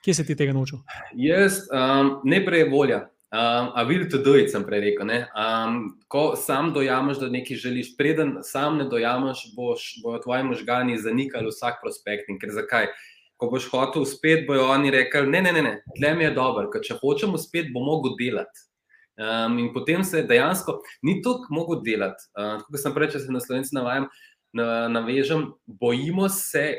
[0.05, 0.83] Kje se ti tega naučil?
[1.17, 3.05] Jaz, um, ne prej volja.
[3.35, 5.09] Um, a will to do it, sem prej rekel.
[5.33, 10.99] Um, ko sam dojameš, da nekaj želiš, preden sam ne dojameš, boš, bojo tvoji možgani
[11.01, 12.29] zanikali vsak prospekt.
[12.41, 12.87] Ker zakaj?
[13.35, 15.73] Ko boš hotel uspeti, bojo oni rekli: ne, ne, ne, ne.
[15.97, 18.67] tle mi je dobro, ker če hočemo uspeti, bo mogel delati.
[19.15, 22.29] Um, in potem se dejansko ni tako mogel delati.
[22.37, 24.07] Uh, kot sem prej, če se na slovenci navajam,
[24.55, 26.69] navežem, bojimo se,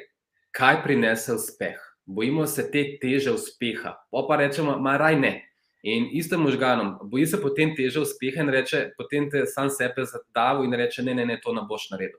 [0.56, 1.76] kaj prinese uspeh.
[2.06, 3.96] Bojimo se te teže uspeha.
[4.10, 5.32] Pa pa rečemo, ma raj ne.
[5.86, 10.66] In istem možganom, boji se potem teže uspeha in reče, potem te sam sebe zadavi
[10.66, 12.18] in reče, ne, ne, ne, to ne boš naredil.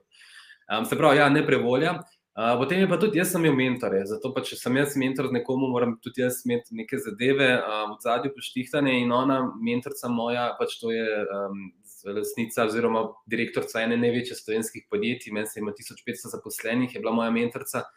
[0.68, 1.98] Um, se pravi, ja, ne prevolja.
[2.38, 5.26] Uh, potem je pa tudi jaz sem imel mentore, zato pa če sem jaz mentor
[5.34, 10.52] nekomu, moram tudi jaz imeti neke zadeve uh, v zadju poštihtane in ona, mentorca moja,
[10.60, 11.64] pač to je um,
[12.06, 17.34] lasnica oziroma direktorca ene največjih slovenskih podjetij, meni se ima 1500 zaposlenih, je bila moja
[17.34, 17.88] mentorca.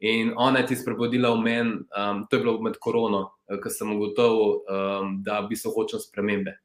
[0.00, 3.68] In ona je ti sprebudila v meni, um, to je bilo med korono, eh, ko
[3.68, 6.56] sem ugotovil, um, da bi se hočel spremembe.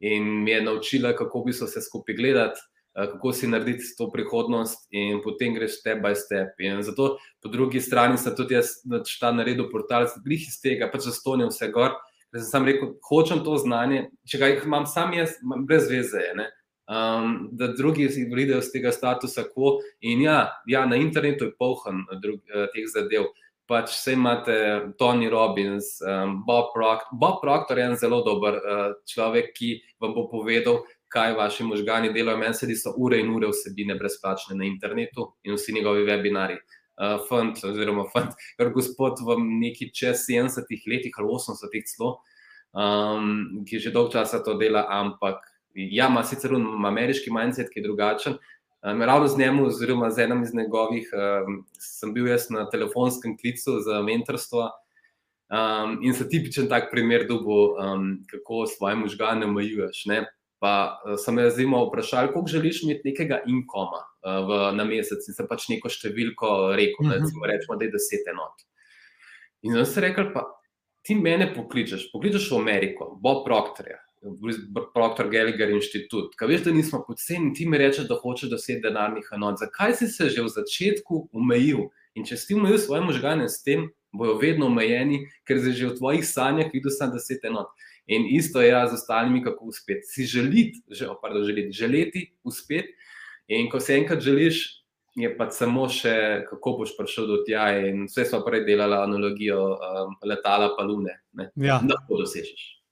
[0.00, 2.60] In mi je naučila, kako bi se vse skupaj gledati,
[2.92, 6.60] uh, kako si narediti to prihodnost, in potem greš step by step.
[6.60, 8.84] In zato po drugi strani sem tudi jaz
[9.20, 11.96] ta naredil portal, zbrih iz tega, pač zastonil vse gor.
[12.28, 16.20] Ker sem sam rekel, hočem to znanje, če ga imam sam jaz, brez veze.
[16.36, 16.50] Ne?
[16.88, 19.78] Um, da drugi si vidijo z tega statusa quo.
[20.00, 23.30] In ja, ja na internetu je poln drug, uh, teh zadev.
[23.66, 24.56] Pač vse imate
[24.98, 27.08] Tony Robbins, um, Bob Proctor.
[27.12, 32.12] Bob Proctor je en zelo dober uh, človek, ki vam bo povedal, kaj vaši možgani
[32.12, 32.38] delajo.
[32.38, 36.58] Meni se so ure in ure vsebine brezplačne na internetu in vsi njegovi webinari.
[36.94, 42.20] Uh, fant, oziroma, fant, kar gospod v neki čez 70-ih letih ali 80-ih celo,
[42.70, 45.42] um, ki že dolgo časa to dela, ampak
[45.74, 46.54] ja, ima sicer
[46.86, 48.38] ameriški mindset, ki je drugačen.
[48.84, 53.36] Um, ravno z njim, oziroma z enim iz njegovih, um, sem bil jaz na telefonskem
[53.40, 54.70] klicu za mentorstvo.
[55.54, 60.04] Um, in so tipičen tak primer, dubo, um, kako svoje možgane omejuješ.
[60.60, 65.24] Pa uh, sem jaz zimo vprašal, koliko želiš imeti nekega inkoma uh, v, na mesec,
[65.28, 67.48] in sem pač neko številko rekel, da uh -huh.
[67.50, 68.68] rečemo, da je deset enot.
[69.62, 70.44] In zdaj si rekel, pa
[71.02, 73.96] ti mene pokličeš, pokličeš v Ameriko, Bob Proctorja,
[74.94, 76.34] Proctor Gallagher inštitut.
[76.38, 79.60] Kaj veš, da nismo poceni, ti mi rečeš, da hočeš deset denarnih enot.
[79.60, 81.88] Zakaj si se že v začetku omejil?
[82.14, 85.98] In če si omejil svoje možgane s tem, bojo vedno omejeni, ker si že v
[85.98, 87.72] tvojih sanjah videl samo deset enot.
[88.06, 90.06] In isto je z ostalimi, kako uspeti.
[90.06, 92.92] Si želiti, že, pardon, želiti, želeti uspeti.
[93.48, 94.84] In ko se enkrat želiš,
[95.16, 97.66] je pa samo še, kako boš prišel do tja.
[97.86, 101.20] In vse smo prej delali analogijo um, letala, pa lune,
[101.56, 101.80] ja.
[101.82, 102.83] da to dosežeš.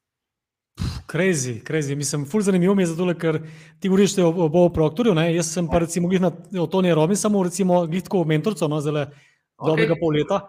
[1.07, 1.96] Crazy, crazy.
[1.96, 3.40] Mislim, ful zanimivo mi je zato, ker
[3.80, 5.14] ti govoriš o, o Bobu Proctorju.
[5.14, 5.34] Ne?
[5.34, 6.30] Jaz sem pa recimo glih na
[6.70, 9.66] Tony Robbins, samo recimo glih tako mentorco, no, zelo okay.
[9.66, 10.40] dobrega pol leta.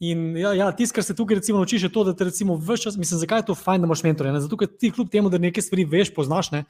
[0.00, 2.82] In ja, ja tisto, kar se tukaj recimo naučiš, je to, da te recimo vse
[2.82, 4.32] čas, mislim, zakaj je to fajn, da imaš mentorja.
[4.32, 4.44] Ne?
[4.44, 6.64] Zato, ker ti kljub temu, da nekaj stvari veš, poznaš, ne?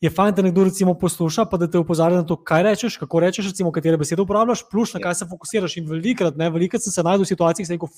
[0.00, 3.20] je fajn, da nekdo recimo posluša, pa da te upozorja na to, kaj rečeš, kako
[3.20, 5.76] rečeš, recimo, katere besede uporabljaš, plus na kaj se fokusiraš.
[5.80, 7.88] In velikrat, ne, velikrat sem se znašel v situacijah, da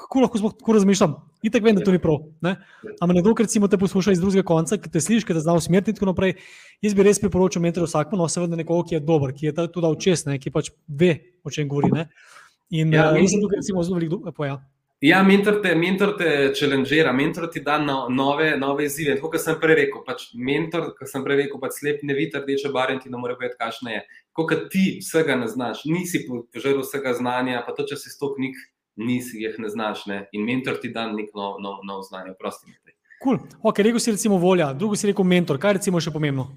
[0.00, 1.14] kako lahko sploh tako razmišljam.
[1.46, 2.18] Itek vem, da to ni prav.
[2.44, 2.56] Ne?
[3.00, 5.92] Ampak nekdo, ki te posluša iz drugega konca, ki te sliši, ki te zna usmeriti
[5.92, 6.36] in tako naprej.
[6.84, 9.84] Jaz bi res priporočil mentorju vsakmu, no seveda nekoga, ki je dober, ki je tudi
[9.86, 10.38] dal čest, ne?
[10.40, 11.92] ki pač ve, o čem govori.
[11.94, 12.08] Ne?
[12.70, 14.60] In ja, uh, mislim, da je zelo veliko poja.
[15.00, 19.14] Ja, mentor te, mentor te challengeira, mentor ti da no, nove, nove izzive.
[19.16, 22.36] Tako kot sem prej rekel, pač mentor, kot sem prej rekel, pač slep ne vidi
[22.36, 24.02] rdeče barve ti ne more povedati, kakšne je.
[24.36, 28.60] Kot ti vsega ne znaš, nisi požrl vsega znanja, pa to, če si sto knjig
[29.00, 30.04] nisi jih ne znaš.
[30.06, 30.22] Ne?
[30.36, 32.76] In mentor ti da neko novo nov, nov znanje, prosti.
[33.20, 33.40] Cool.
[33.62, 35.58] Okay, rekel si recimo volja, drugo si rekel mentor.
[35.60, 36.48] Kaj recimo še pomembno?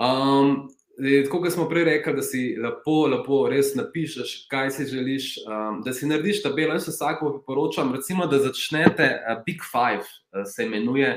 [0.00, 0.68] Um,
[1.00, 5.78] Tako kot smo prej rekli, da si lepo, lepo res napišeš, kaj si želiš, um,
[5.84, 6.76] da si narediš tabelo.
[6.76, 11.14] Jaz vsako priporočam, recimo, da začnete uh, Big Five, uh, se imenuje.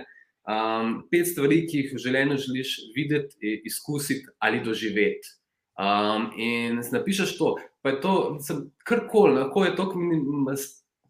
[0.48, 5.36] Um, pet stvari, ki jih v življenju želiš videti, izkusiti ali doživeti.
[5.74, 8.38] Um, in napišeš to, pa je to
[8.86, 9.88] karkoli, lahko je to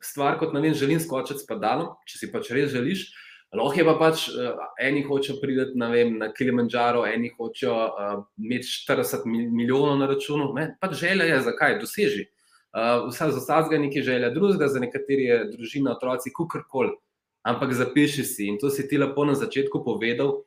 [0.03, 3.09] stvar, kot vem, želim skočiti s padalom, če si pač res želiš.
[3.53, 8.72] Lahko je pa pač, uh, eni hočejo priti na, na Kilimanjaro, eni hočejo uh, imeti
[8.88, 10.53] 40 milijonov na računu.
[10.55, 10.72] Ne?
[10.82, 12.26] Pač želja je, zakaj, doseži.
[12.74, 16.95] Uh, vse za vsakega nekaj želja, drugega za nekateri je družina, otroci, kukorkoli.
[17.43, 20.45] Ampak zapiši si in to si ti lepo na začetku povedal.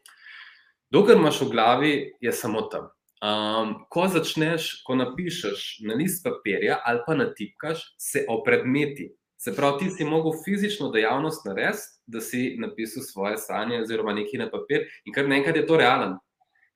[0.90, 1.94] Dokler imaš v glavi,
[2.24, 2.88] je samo tam.
[3.24, 9.08] Um, ko začneš, ko napišeš na list papirja ali pa natipkaš, se o predmeti.
[9.40, 14.40] Se pravi, ti si mogel fizično dejavnost narediti, da si napisal svoje sanje, oziroma nekaj
[14.40, 16.16] na papir, in kar naenkrat je to realen.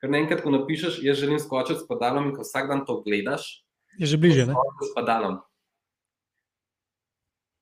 [0.01, 3.49] Ker naenkrat, ko napišeš, jaz želim skočiti s padalom, in ko vsak dan to gledaš,
[3.99, 4.47] je že bliže.
[4.47, 5.41] S padalom.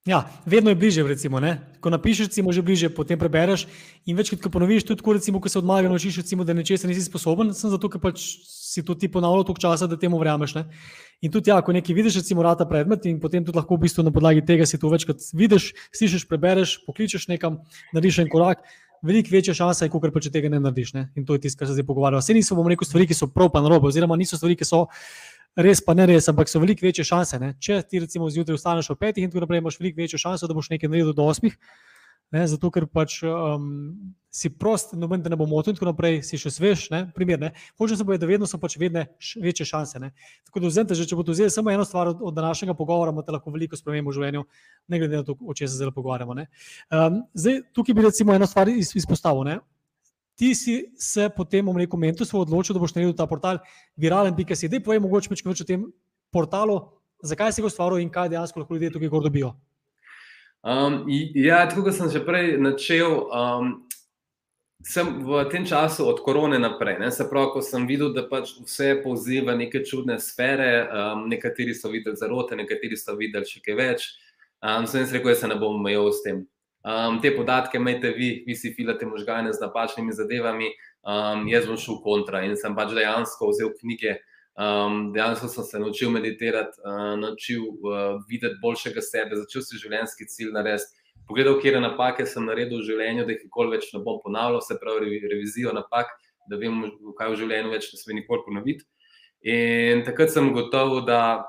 [0.09, 1.37] Ja, vedno je bliže, recimo,
[1.85, 3.67] ko napišeš, recimo, že bliže, potem prebereš.
[4.09, 7.05] In večkrat, ko ponoviš, tudi ko, recimo, ko se odmaga, naučiš, recimo, da nečesa nisi
[7.05, 10.55] sposoben, sem zato, ker pač si to ti ponavljal toliko časa, da temu verjameš.
[10.57, 10.65] Ne?
[11.21, 14.07] In tudi, ja, ko nekaj vidiš, recimo, rata predmet, in potem tudi lahko v bistvu
[14.09, 17.61] na podlagi tega si to večkrat vidiš, slišiš, prebereš, pokličeš nekam,
[17.93, 18.65] narediš en korak.
[19.03, 20.95] Veliko večja šansa je, kot pa če tega ne narediš.
[20.95, 21.09] Ne?
[21.17, 22.23] In to je tisto, kar se zdaj pogovarjamo.
[22.23, 24.87] Vse niso, bomo rekel, stvari, ki so prav pa narobe, oziroma niso stvari, ki so
[25.59, 27.41] res pa ne res, ampak so veliko večje šanse.
[27.43, 27.53] Ne?
[27.63, 30.57] Če ti recimo zjutraj vstaneš ob petih in tako naprej, imaš veliko večjo šanso, da
[30.59, 31.57] boš nekaj naredil do osmih.
[32.35, 33.69] Ne, zato, ker pač um,
[34.31, 37.49] si prost, noben te ne bo motil, in tako naprej, si še svež, ne, primer.
[37.81, 39.07] Hoče se boje, da vedno so pač vedno
[39.41, 40.01] večje šanse.
[40.03, 40.12] Ne.
[40.49, 43.33] Tako da vzemite, že, če boste vzeli samo eno stvar od, od današnjega pogovora, imate
[43.33, 44.45] lahko veliko sprememb v življenju,
[44.89, 46.37] ne glede na to, o čem se zdaj pogovarjamo.
[46.37, 49.49] Um, zdaj, tukaj bi recimo eno stvar iz, izpostavil.
[49.49, 49.59] Ne.
[50.39, 53.59] Ti si se potem, bom rekel, mentorstvo odločil, da boš naredil ta portal
[53.99, 54.68] viralen.si.
[54.68, 55.89] Zdaj povej mogoče več o tem
[56.31, 56.79] portalu,
[57.24, 59.57] zakaj si ga ustvaril in kaj dejansko lahko ljudje tukaj dobijo.
[60.62, 61.05] Um,
[61.35, 63.88] ja, tako kot sem že prej načel, um,
[64.83, 66.99] sem v tem času od korone naprej.
[66.99, 71.74] Ne, se pravi, ko sem videl, da pač vse povzema neke čudne sfere, um, nekateri
[71.74, 74.07] so videli zarote, nekateri so videli še kaj več.
[74.62, 76.47] Um, sem jaz rekel, da se ne bom omejil s tem.
[76.87, 80.70] Um, te podatke imejte vi, vi si filate možgane z napačnimi zadevami,
[81.03, 84.20] um, jaz bom šel kontra in sem pač dejansko vzel knjige.
[84.59, 90.26] Um, dejansko sem se naučil meditirati, uh, naučil uh, videti boljšega sebe, začel si življenjski
[90.31, 90.98] cilj narediti.
[91.27, 94.79] Pogledal, kje napake sem naredil v življenju, da jih nikoli več ne bom ponavljal, se
[94.81, 96.14] pravi, revizijo napak,
[96.49, 96.87] da vem,
[97.19, 98.87] kaj v življenju več ne sme nikoli ponoviti.
[99.45, 101.45] In takrat sem gotov, da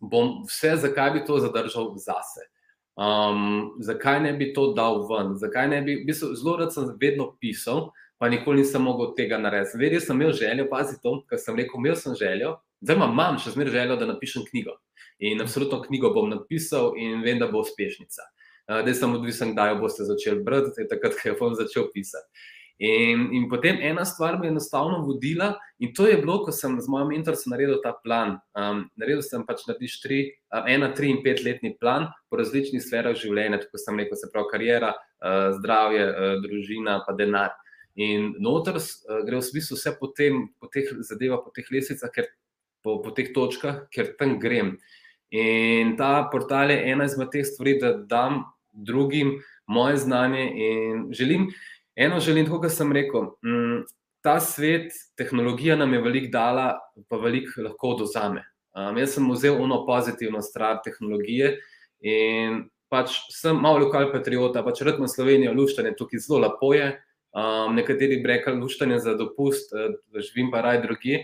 [0.00, 2.48] bom vse, zakaj bi to zadržal zase.
[2.94, 5.34] Um, zakaj ne bi to dal ven?
[5.38, 7.88] Zakaj ne bi, v bistvu, zelo rad sem vedno pisal,
[8.18, 9.80] pa nikoli nisem mogel tega narediti.
[9.80, 13.54] Vedno sem imel željo, pazi to, kar sem rekel, imel sem željo, zdaj imam še
[13.56, 14.76] zmeraj željo, da napišem knjigo.
[15.24, 18.26] In absolutno knjigo bom napisal in vem, da bo uspešnica.
[18.64, 22.28] Zdaj sem odvisen, kdaj jo boste začeli brati, takrat, ko bom začel pisati.
[22.82, 26.74] In, in potem ena stvar me je enostavno vodila, in to je bilo, ko sem
[26.82, 28.40] z mojim mentorjem naredil ta plan.
[28.58, 30.18] Um, naredil sem pač narediš tri,
[30.50, 34.30] uh, ena, tri in pet letni plan po različnih sferah življenja, tako sem rekel, se
[34.32, 37.54] pravi, karijera, uh, zdravje, uh, družina, pa denar.
[37.94, 42.10] In noter uh, gre v smislu vse po, tem, po teh zadevah, po teh lesicah,
[42.10, 42.26] ker,
[42.82, 44.74] po, po teh točkah, ker tam grem.
[45.30, 48.42] In ta portal je ena izmed teh stvari, da dam
[48.74, 50.50] drugim moje znanje.
[50.54, 51.48] In želim,
[51.96, 53.84] eno želim, kot sem rekel, m, mm,
[54.24, 58.44] ta svet, tehnologija nam je veliko dala, pa veliko lahko dozame.
[58.74, 61.52] Um, jaz sem vzel eno pozitivno stran tehnologije
[62.02, 66.88] in pač sem malo lokal patriota, pač redno Slovenijo, luštanje tukaj zelo lepo je.
[67.34, 71.20] Um, nekateri bi rekli, luštanje za dopust, uh, živim pa raj drugi.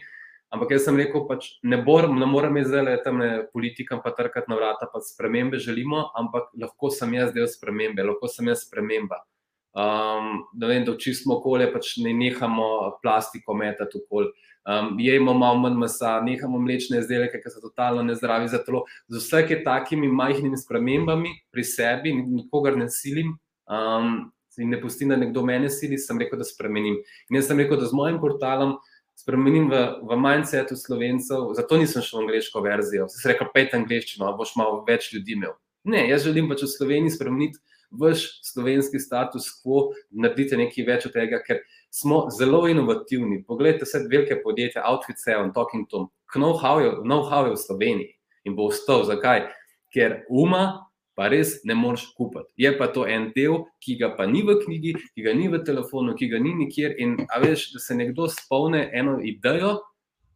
[0.51, 3.23] Ampak jaz sem rekel, pač ne, bor, ne morem zdaj tam
[3.55, 8.27] politikam pa trkati na vrata, pa spremembe želimo, ampak lahko sem jaz del spremembe, lahko
[8.29, 9.23] sem jaz sprememba.
[9.71, 14.33] Um, da vem, da očistimo okolje, pač ne nehamo plastiko metati okoli.
[14.67, 18.83] Um, jemo malo manj mesa, nehamo mlečne izdelke, ki so totalno nezdravi za telo.
[19.07, 23.37] Z vsake takimi majhnimi spremembami pri sebi, nikogar ne silim,
[23.71, 24.27] um,
[24.59, 26.99] in ne pustim, da nekdo meni sili, sem rekel, da spremenim.
[27.31, 28.81] In jaz sem rekel, da z mojim portalom
[29.21, 33.09] spremenim v, v mindsetu slovencev, zato nisem šel v angliško verzijo.
[33.13, 35.53] Si rekel, pet angliščino, boš malo več ljudi imel.
[35.85, 37.61] Ne, jaz želim pač v Sloveniji spremeniti
[37.91, 43.43] vaš slovenski status quo, narediti nekaj več od tega, ker smo zelo inovativni.
[43.47, 48.13] Poglejte, vse velike podjetja, Outfit 7, Talking Tom, know-how je, know je v Sloveniji
[48.47, 49.05] in bo ostal.
[49.05, 49.49] Zakaj?
[49.91, 50.90] Ker uma
[51.21, 52.49] pa res ne moreš kupiti.
[52.57, 55.61] Je pa to en del, ki ga pa ni v knjigi, ki ga ni v
[55.67, 56.95] telefonu, ki ga ni nikjer.
[56.97, 59.75] In veš, da se nekdo spomne eno idejo,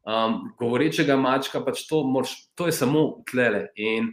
[0.05, 3.71] um, govorečega mačka, pač to, moraš, to je samo tlele.
[3.81, 4.13] In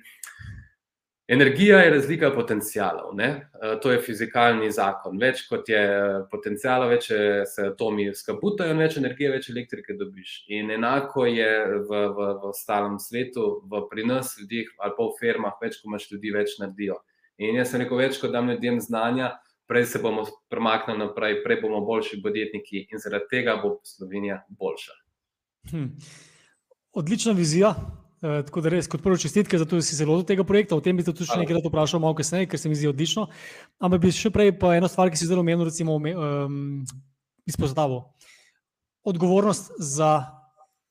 [1.31, 3.13] Energija je razlika potencijalov.
[3.15, 3.25] Ne?
[3.25, 5.15] E, to je fizikalni zakon.
[5.19, 5.83] Več kot je
[6.31, 7.07] potencijala, več
[7.47, 10.33] se atomi skabutajo, več energije, več elektrike dobiš.
[10.51, 11.53] In enako je
[11.87, 15.87] v, v, v ostalem svetu, v, pri nas, ljudeh ali pa v firmah, več kot
[15.93, 16.99] imaš ljudi, več naredijo.
[17.39, 19.31] In jaz sem rekel, več kot dam ljudem znanja,
[19.71, 24.99] prej se bomo premaknili naprej, prej bomo boljši podjetniki in zaradi tega bo Slovenija boljša.
[25.71, 25.89] Hm.
[26.91, 27.71] Odlična vizija.
[28.21, 30.77] Uh, tako da res, kot prvo, čestitke za to, da si se lotil tega projekta.
[30.77, 33.25] O tem bi te tudi nekaj rad vprašal, malo kasneje, ker se mi zdi odlično.
[33.81, 36.83] Ampak bi še prej pa eno stvar, ki si zelo omenil, recimo, um,
[37.49, 38.03] izpostavil.
[39.09, 40.40] Odgovornost za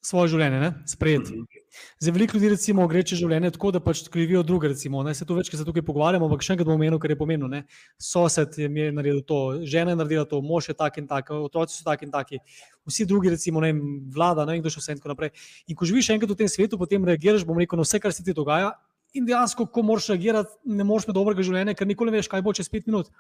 [0.01, 1.35] svoje življenje, sprejeti.
[1.37, 1.65] Mhm.
[2.01, 4.71] Za veliko ljudi, recimo, gre če življenje tako, da pač krivijo druge.
[4.73, 7.49] Recimo, se to večkrat tukaj pogovarjamo, ampak še enkrat bom omenil, kar je pomembno.
[7.53, 7.63] Ne?
[8.01, 11.85] Sosed je naredil to, žena je naredila to, mož je tak in tak, otroci so
[11.85, 12.41] tak in taki,
[12.89, 13.75] vsi drugi, recimo, ne,
[14.11, 15.35] vlada, ne vem, kdo še vse in tako naprej.
[15.69, 18.25] In ko živiš enkrat v tem svetu, potem reagiraš, bom rekel, na vse, kar se
[18.25, 18.73] ti dogaja.
[19.13, 22.45] In dejansko, ko moraš reagirati, ne moreš imeti dobrega življenja, ker nikoli ne veš, kaj
[22.47, 23.11] bo čez pet minut.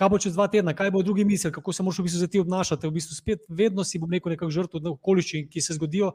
[0.00, 2.26] Kaj bo čez dva tedna, kaj bo drugi misel, kako se moraš v bistvu za
[2.32, 2.88] ti obnašati.
[2.88, 6.14] V bistvu spet vedno si bom rekel nekaj žrtev okoliščin, ki se zgodijo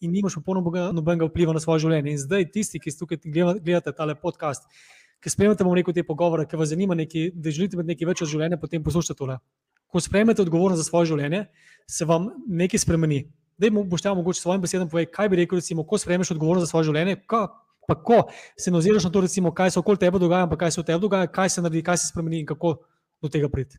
[0.00, 2.14] in nimaš popolnoma nobenega vpliva na svoje življenje.
[2.14, 3.20] In zdaj, tisti, ki tukaj
[3.60, 4.64] gledate tale podcast,
[5.20, 8.24] ki sprejmete, bomo rekel, te pogovore, ki vas zanima, neki, da želite imeti nekaj več
[8.24, 9.36] od življenja, potem poslušajte tole.
[9.92, 11.44] Ko sprejmete odgovornost za svoje življenje,
[11.92, 13.26] se vam nekaj spremeni.
[13.60, 16.72] Da boš tam mogoče svojim besedam povedati, kaj bi rekel, recimo, ko sprejmeš odgovornost za
[16.72, 17.46] svoje življenje, ka,
[17.84, 18.24] pa ko
[18.56, 20.88] se ne oziraš na to, recimo, kaj se okoli tebe dogaja, pa kaj se v
[20.88, 22.78] tebi dogaja, kaj se naredi, kaj se spremeni in kako
[23.22, 23.78] do tega priti.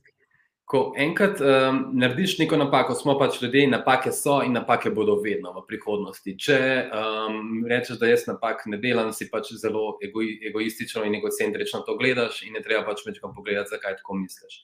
[0.67, 5.53] Ko enkrat um, narediš neko napako, smo pač ljudje, napake so in napake bodo vedno
[5.55, 6.33] v prihodnosti.
[6.43, 6.57] Če
[6.91, 11.95] um, rečeš, da jaz napak ne delam, si pač zelo egoi, egoistično in egocentrično to
[11.95, 14.57] gledaš in ne treba pač večkrat pogledati, zakaj tako misliš.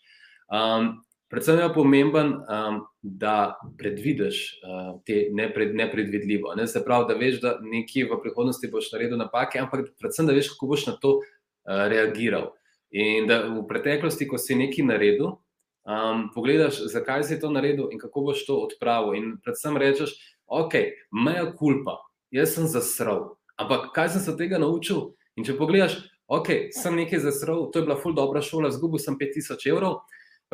[0.51, 0.89] Um,
[1.31, 6.51] predvsem je pomemben, um, da predvidiš uh, te nepred, nepredvidljivo.
[6.59, 6.67] Ne?
[6.67, 10.51] Se pravi, da veš, da nekje v prihodnosti boš naredil napake, ampak predvsem, da veš,
[10.57, 12.51] kako boš na to uh, reagiral.
[12.93, 15.31] In da v preteklosti, ko si nekaj naredil,
[15.89, 19.17] um, pogledaš, zakaj si to naredil in kako boš to odpravil.
[19.17, 20.13] In predvsem rečeš,
[20.45, 20.77] ok,
[21.09, 21.97] meja kulpa,
[22.29, 23.33] jaz sem zasrl.
[23.57, 25.13] Ampak kaj sem se od tega naučil?
[25.33, 25.97] In če pogledaš,
[26.29, 30.03] ok, sem nekaj zasrl, to je bila ful dobra šola, zgubil sem 5000 evrov.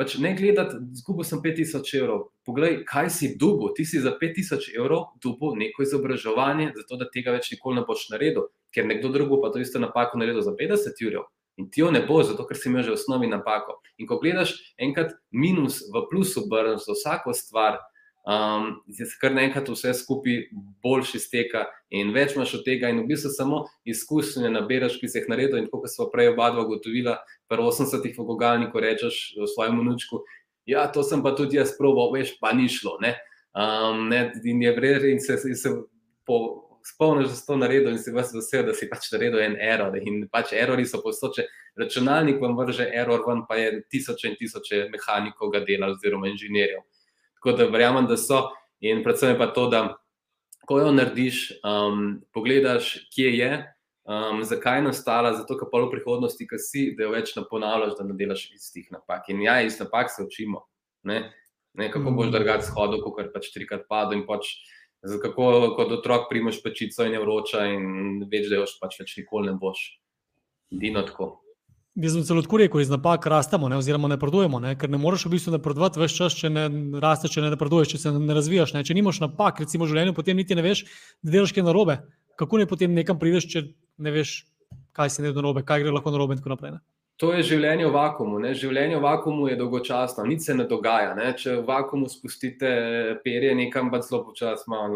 [0.00, 2.30] Pač ne gledati, zgubil sem 5000 evrov.
[2.48, 3.68] Poglej, kaj si dubo.
[3.76, 8.06] Ti si za 5000 evrov dubo neko izobraževanje, zato da tega več nikoli ne boš
[8.14, 11.28] naredil, ker nekdo drug pa to isto napako naredil za 50 evrov.
[11.60, 13.76] In ti jo ne bo, zato ker si imel že v osnovi napako.
[14.00, 17.76] In ko gledaš enkrat minus v plus, obrneš za vsako stvar,
[18.24, 20.46] um, se kar naenkrat vse skupaj
[20.80, 25.20] boljši steka in več imaš od tega, in v bistvu samo izkušnje naberaš, ki si
[25.20, 25.60] jih naredil.
[25.60, 27.18] In kot smo prej oba dva gotovila,
[27.50, 29.20] prvo 80-ih v Gogalniku rečeš
[29.54, 30.24] svojemu nučku.
[30.64, 32.96] Ja, to sem pa tudi jaz proval, veš, pa ni šlo.
[33.04, 33.18] Ne?
[33.52, 35.76] Um, ne, in je vredno, in se, in se
[36.24, 39.56] po spomniš, da si to naredil in si vas vesel, da si pač naredil en
[39.60, 39.96] error.
[39.96, 41.46] In pač errori so postoče,
[41.80, 46.84] računalnik vam vrže error, ven pa je tisoče in tisoče mehanikov ga dela, oziroma inženirjev.
[47.40, 48.48] Tako da verjamem, da so.
[48.80, 49.82] In predvsem je pa to, da
[50.68, 53.52] ko jo narediš, um, pogledaš, kje je,
[54.06, 57.44] um, zakaj je nastala, zato ker pa v prihodnosti, ki si, da jo več ne
[57.50, 59.28] ponavljaš, da ne delaš istih napak.
[59.34, 60.62] In ja, iz napak se učimo.
[61.02, 61.24] Ne?
[61.74, 62.34] Ne, kako boš mm.
[62.34, 64.52] drugače hodil, ko pač trikrat padel in pač.
[65.00, 69.48] Kako kot otrok primaš pečico in je vroča, in veš, da jo pač več nikoli
[69.48, 69.86] ne boš.
[70.70, 71.38] Dino tako.
[71.98, 75.00] Jaz sem celo tako rekel, iz napak rastemo, ne, oziroma ne napredujemo, ne, ker ne
[75.00, 76.68] moreš v bistvu napredovati več čas, če ne
[77.02, 78.76] rasteš, če ne napreduješ, če se ne razvijaš.
[78.76, 78.84] Ne.
[78.86, 80.84] Če nimaš napak, recimo v življenju, potem niti ne veš,
[81.24, 81.98] da delaš kaj narobe.
[82.38, 83.64] Kako ne potem nekam prideš, če
[83.98, 84.36] ne veš,
[84.96, 86.76] kaj ne da narobe, kaj gre lahko narobe in tako naprej.
[86.76, 86.84] Ne.
[87.20, 88.38] To je življenje v vakumu.
[88.40, 88.54] Ne?
[88.56, 91.12] Življenje v vakumu je dolgočasno, nič se ne dogaja.
[91.18, 91.34] Ne?
[91.36, 92.70] Če v vakumu spustite
[93.20, 94.86] perje, nekam pa zelo počasno,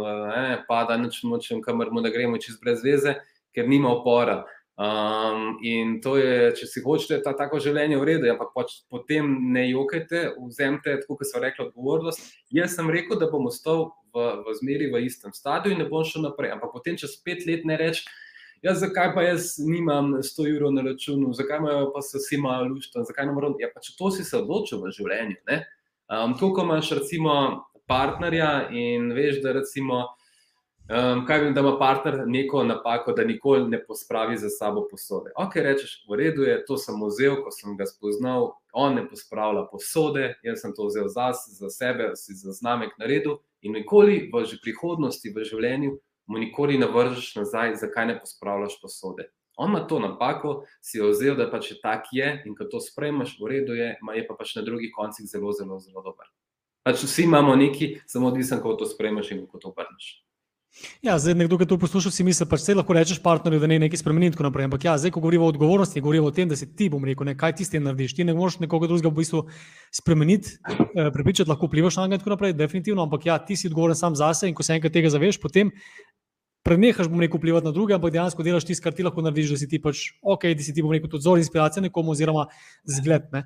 [0.64, 3.18] pada noč nočem, kamor mu da gremo čez brez veze,
[3.52, 4.40] ker nima opora.
[4.74, 9.28] Um, in to je, če si hočete ta, tako življenje v redu, ampak pač potem
[9.52, 12.24] ne jokajte, vzemite, tako kot so rekli, odgovornost.
[12.56, 16.02] Jaz sem rekel, da bom ostal v, v zmeri v istem stadiju in ne bom
[16.08, 16.56] šel naprej.
[16.56, 18.08] Ampak potem, čez pet let, ne rečem
[18.64, 22.68] ja, zakaj pa jaz nimam 100 evrov na računu, zakaj imajo pa se vsi malo
[22.72, 23.54] luštno, zakaj ne morem.
[23.60, 25.36] Ja, pa če to si se odločil v življenju.
[26.08, 27.34] Um, to, ko imaš recimo
[27.88, 30.06] partnerja in veš, da recimo.
[30.84, 35.30] Um, kaj vem, da ima partner neko napako, da nikoli ne pospravi za sabo posode.
[35.40, 39.62] Ok, rečeš, v redu je, to sem vzel, ko sem ga spoznal, on ne pospravlja
[39.70, 44.44] posode, jaz sem to vzel za, za sebe, si za znamek naredil in nikoli v
[44.60, 45.96] prihodnosti v življenju
[46.26, 49.28] mu nikoli ne vržeš nazaj, zakaj ne pospravljaš posode.
[49.56, 52.80] On ima to napako, si jo vzel, da pač je tak je in ko to
[52.82, 56.26] sprejmeš, v redu je, ma je pa pač na drugih koncih zelo, zelo, zelo dober.
[56.82, 60.08] Pač vsi imamo neki, samo odvisen, kako to sprejmeš in kako to obrneš.
[61.02, 64.00] Ja, zdaj, nekdo, ki to posluša, si misli, pač lahko rečeš partnerju, da ne nekaj
[64.00, 64.66] spremeni in tako naprej.
[64.66, 67.28] Ampak ja, zdaj, ko govorimo o odgovornosti, govorimo o tem, da si ti, bom rekel,
[67.28, 68.16] ne, kaj ti s tem narediš.
[68.18, 69.44] Ti ne moreš nekoga drugega v bistvu
[69.94, 73.06] spremeniti, eh, prepričati, lahko vplivaš na njega in tako naprej, definitivno.
[73.06, 75.70] Ampak ja, ti si odgovoren sam zase in ko se enkrat tega zaveš, potem
[76.64, 79.60] prenehaš, bom rekel, vplivati na druge, ampak dejansko delaš tisto, kar ti lahko narediš, da
[79.60, 82.48] si ti pač ok, da si ti, bom rekel, tudi vzor inspiracije nekomu oziroma
[82.88, 83.28] zgled.
[83.36, 83.44] Ne?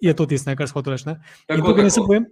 [0.00, 1.20] Je to tisto, kar hočeš reči.
[1.52, 2.26] In tukaj ne se povem.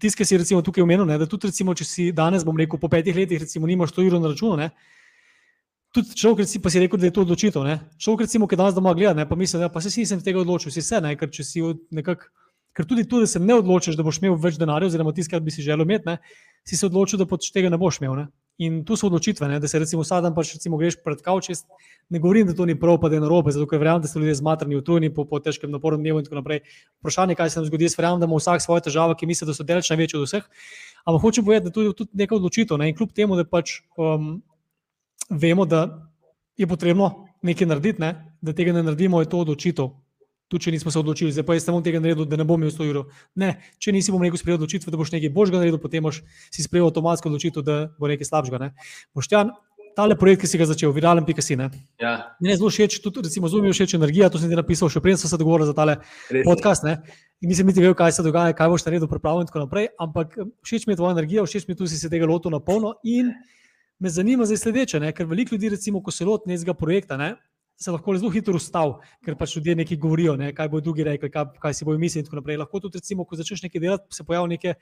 [0.00, 2.90] Tisti, ki si recimo tukaj omenil, da tudi recimo, če si danes, bom rekel, po
[2.90, 4.70] petih letih, recimo, nimaš to uro na računu, ne?
[5.96, 7.68] tudi človek, ki pa si rekel, da je to odločitev.
[7.96, 9.28] Človek, recimo, ki danes doma gleda, ne?
[9.28, 11.14] pa misli, da pa se si nisem tega odločil, si se, ne?
[11.16, 11.64] ker če si
[11.94, 12.28] nekako.
[12.76, 15.40] Ker tudi tu, da se ne odločiš, da boš imel več denarja, oziroma tisto, kar
[15.40, 16.18] bi si želel imeti, ne,
[16.68, 18.18] si se odločil, da pač tega ne boš imel.
[18.18, 18.26] Ne.
[18.58, 21.50] In tu so odločitve, ne, da se recimo dan pač recimo greš pred kavč.
[22.08, 24.18] Ne govorim, da to ni prav, pa da je narobe, zato ker verjamem, da so
[24.18, 26.62] ljudje zmatrani, utrujeni po, po težkem napornem dnevu in tako naprej.
[27.02, 29.52] Vprašanje, kaj se nam zgodi, jaz verjamem, da ima vsak svoje težave, ki misli, da
[29.52, 30.48] so deleč največji od vseh.
[31.04, 32.80] Ampak hočem povedati, da tu je tudi neka odločitev.
[32.80, 34.38] Ne, in kljub temu, da pač um,
[35.28, 35.84] vemo, da
[36.56, 37.12] je potrebno
[37.44, 39.92] nekaj narediti, ne, da tega ne naredimo, je to odločitev
[40.48, 42.70] tudi če nismo se odločili, zdaj pa jaz samo tega naredil, da ne bom imel
[42.70, 43.08] 100 evrov.
[43.34, 46.22] Ne, če nisi bom rekel, sprejel odločitev, da boš nekaj božjega naredil, potem boš
[46.54, 48.60] si sprejel avtomatsko odločitev, da bo nekaj slabšega.
[48.62, 48.68] Ne.
[49.16, 49.50] Boštjan,
[49.96, 51.56] tale projekt, ki si ga začel, viralen pikasi.
[51.56, 52.36] Ja.
[52.38, 54.92] Meni je zelo všeč, tudi recimo, zelo mi je všeč energija, to sem ti napisal,
[54.92, 55.96] še preden sem se dogovoril za tale
[56.28, 56.44] Res je.
[56.44, 56.84] podcast.
[56.84, 57.00] Ne?
[57.40, 59.88] In nisem niti vedel, kaj se dogaja, kaj boš naredil, pripravljen in tako naprej.
[59.96, 62.52] Ampak eh, všeč mi je tvoja energija, všeč mi je da si se tega lotil
[62.52, 62.92] na polno.
[63.08, 63.32] In
[63.98, 65.16] me zanima zdaj sledeče, ne?
[65.16, 67.34] ker veliko ljudi, recimo, ko se loti nekega projekta, ne?
[67.76, 70.52] Se lahko zelo hitro ustavi, ker pač ljudje nekaj govorijo, ne?
[70.54, 72.60] kaj bodo drugi rekli, kaj, kaj si bojo mislili in tako naprej.
[72.62, 74.78] Lahko tudi, recimo, ko začneš nekaj delati, se pojavijo neke.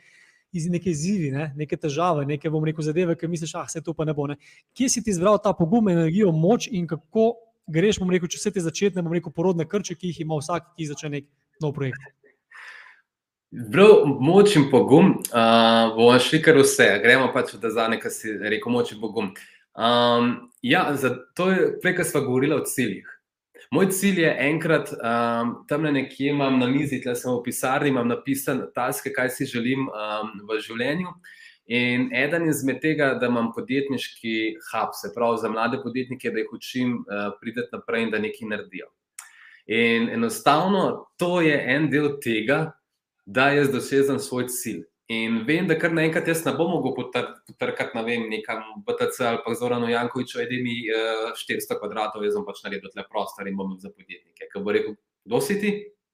[0.54, 1.48] Iz neke izzivi, ne?
[1.58, 4.28] neke težave, neke, bom rekel, zadeve, ki misliš, ah, se to pa ne bo.
[4.30, 4.36] Ne?
[4.78, 7.32] Kje si ti izbral ta pogum, energijo, moč in kako
[7.66, 10.76] greš, bom rekel, če vse te začetne, bom rekel, porodne krče, ki jih ima vsak,
[10.76, 11.26] ki začne nek
[11.64, 12.06] nov projekt.
[13.70, 16.88] Prav moč in pogum, uh, bomo šli kar vse.
[17.02, 19.28] Gremo pač od zadnje, kar si rekel, moč in pogum.
[19.74, 23.10] Um, ja, zato je prej, ko smo govorili o ciljih.
[23.70, 28.08] Moj cilj je enkrat, um, tam nekje imam na mizi, tle sem v pisarni, imam
[28.08, 31.10] napisan taske, kaj si želim um, v življenju.
[31.66, 34.34] In eden izmed tega, da imam podjetniški
[34.68, 38.50] hub, se pravi za mlade podjetnike, da jih učim uh, priti naprej in da nekaj
[38.52, 38.90] naredijo.
[39.66, 42.74] In enostavno to je en del tega,
[43.26, 44.84] da jaz dosežem svoj cilj.
[45.12, 49.40] In vem, da kar naenkrat jaz ne bom mogel potrkati, ne vem, nekam BTC ali
[49.44, 53.74] pa Zoranu Jankoviču, edi mi uh, 400 kvadratov, jaz pač naredil tle prostor in bom
[53.76, 54.48] za podjetnike.
[54.48, 54.94] Ker bo rekel,
[55.28, 55.72] kdo si ti?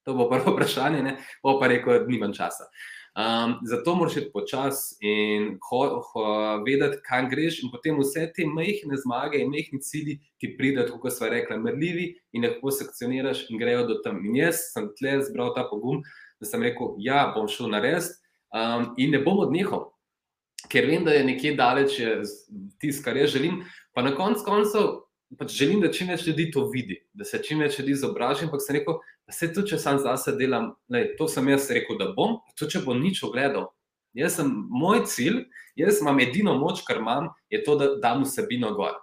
[0.09, 1.13] To bo prvo vprašanje, ne?
[1.45, 2.67] bo pa rekel, nimam časa.
[3.15, 5.81] Um, zato moraš iti počasi in ho,
[6.11, 6.25] ho,
[6.67, 11.15] vedeti, kam greš, in potem vse te majhne zmage in majhni cilji ti pridejo, kot
[11.15, 14.19] smo rekli, merljivi in lahko sekcioniraš in grejo do tam.
[14.27, 16.03] In jaz sem tle zbral ta pogum,
[16.43, 18.17] da sem rekel, ja, bom šel na res
[18.55, 19.89] um, in ne bom odnehal,
[20.71, 22.01] ker vem, da je nekje daleč
[22.79, 23.63] tisto, kar jaz želim.
[23.95, 24.91] Pa na koncu koncev
[25.39, 28.49] pač želim, da čim več ljudi to vidi, da se čim več ljudi izobražim.
[28.49, 31.99] Ampak sem rekel, da se tudi, če sam zase delam, lej, to sem jaz rekel,
[32.01, 33.71] da bom, tudi če bom nič ogledal.
[34.19, 35.45] Jaz sem moj cilj,
[35.79, 38.99] jaz imam edino moč, kar imam, je to, da dam vsebino gor.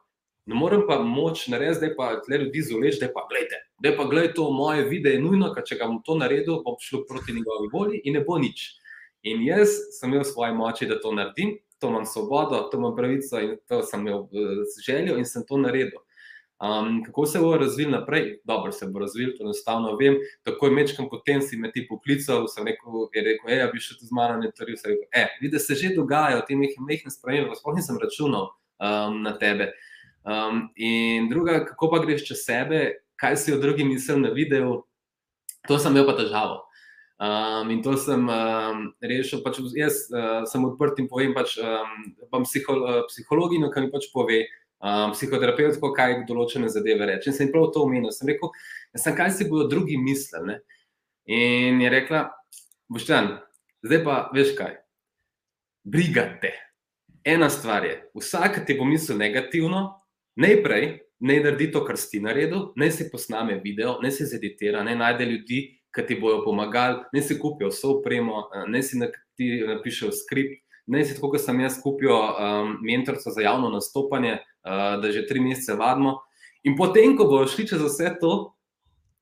[0.47, 4.05] Ne morem pa moč narediti, da pa tle ljudi zuleč, da pa gledajte, da pa
[4.07, 7.35] gledajte to moje video, je nujno, ker če ga bom to naredil, bom šel proti
[7.35, 8.67] njegovi volji in ne bo nič.
[9.27, 13.39] In jaz sem imel svoje moči, da to naredim, to imam svobodo, to imam pravico
[13.43, 14.27] in to sem imel
[14.85, 15.99] željo in sem to naredil.
[16.59, 18.39] Um, kako se bo razvil naprej?
[18.43, 20.15] Dobro se bo razvil, to enostavno vem.
[20.43, 23.97] Tako je mečkam potem si me ti poklical, sem rekel, je rekel, ej, bi še
[23.99, 27.13] tu z mano ne toril, sem rekel, e, vidi, da se že dogajajo te mehne
[27.13, 28.49] spremembe, sploh nisem računal
[28.81, 29.69] um, na tebe.
[30.25, 32.81] Um, in druga, kako pa greš čez sebe,
[33.21, 34.81] kaj si od drugih mislil na videu,
[35.69, 36.66] to sem imel pa težavo.
[37.17, 39.41] Um, in to sem um, rešil.
[39.45, 44.43] Pač jaz uh, sem odprt in povem, pač, um, psiholo, psihologinjo, ki mi pač pove,
[44.83, 47.31] um, psihoterapevtko, kaj določene zadeve reče.
[47.31, 48.13] In sem prav to omenil.
[48.13, 48.53] Sem rekel,
[48.93, 50.59] da sem kaj si bodo drugi mislili.
[51.27, 52.27] In je rekla,
[52.93, 53.33] boštjan,
[53.83, 54.77] zdaj pa veš kaj.
[55.87, 56.53] Brigate.
[57.27, 59.81] Ena stvar je, vsak ti bo mislil negativno,
[60.39, 64.95] najprej naj naredi to, kar si naredil, naj si posname video, naj si zeditira, naj
[64.95, 65.61] najde ljudi,
[65.97, 71.17] ki ti bodo pomagali, naj si kupijo vso opremo, naj si napišejo skript, naj si
[71.17, 75.75] tako, kot sem jaz kupil um, mentorca za javno nastopanje, uh, da že tri mesece
[75.79, 76.19] vadimo.
[76.63, 78.53] In potem, ko bodo šli čez vse to,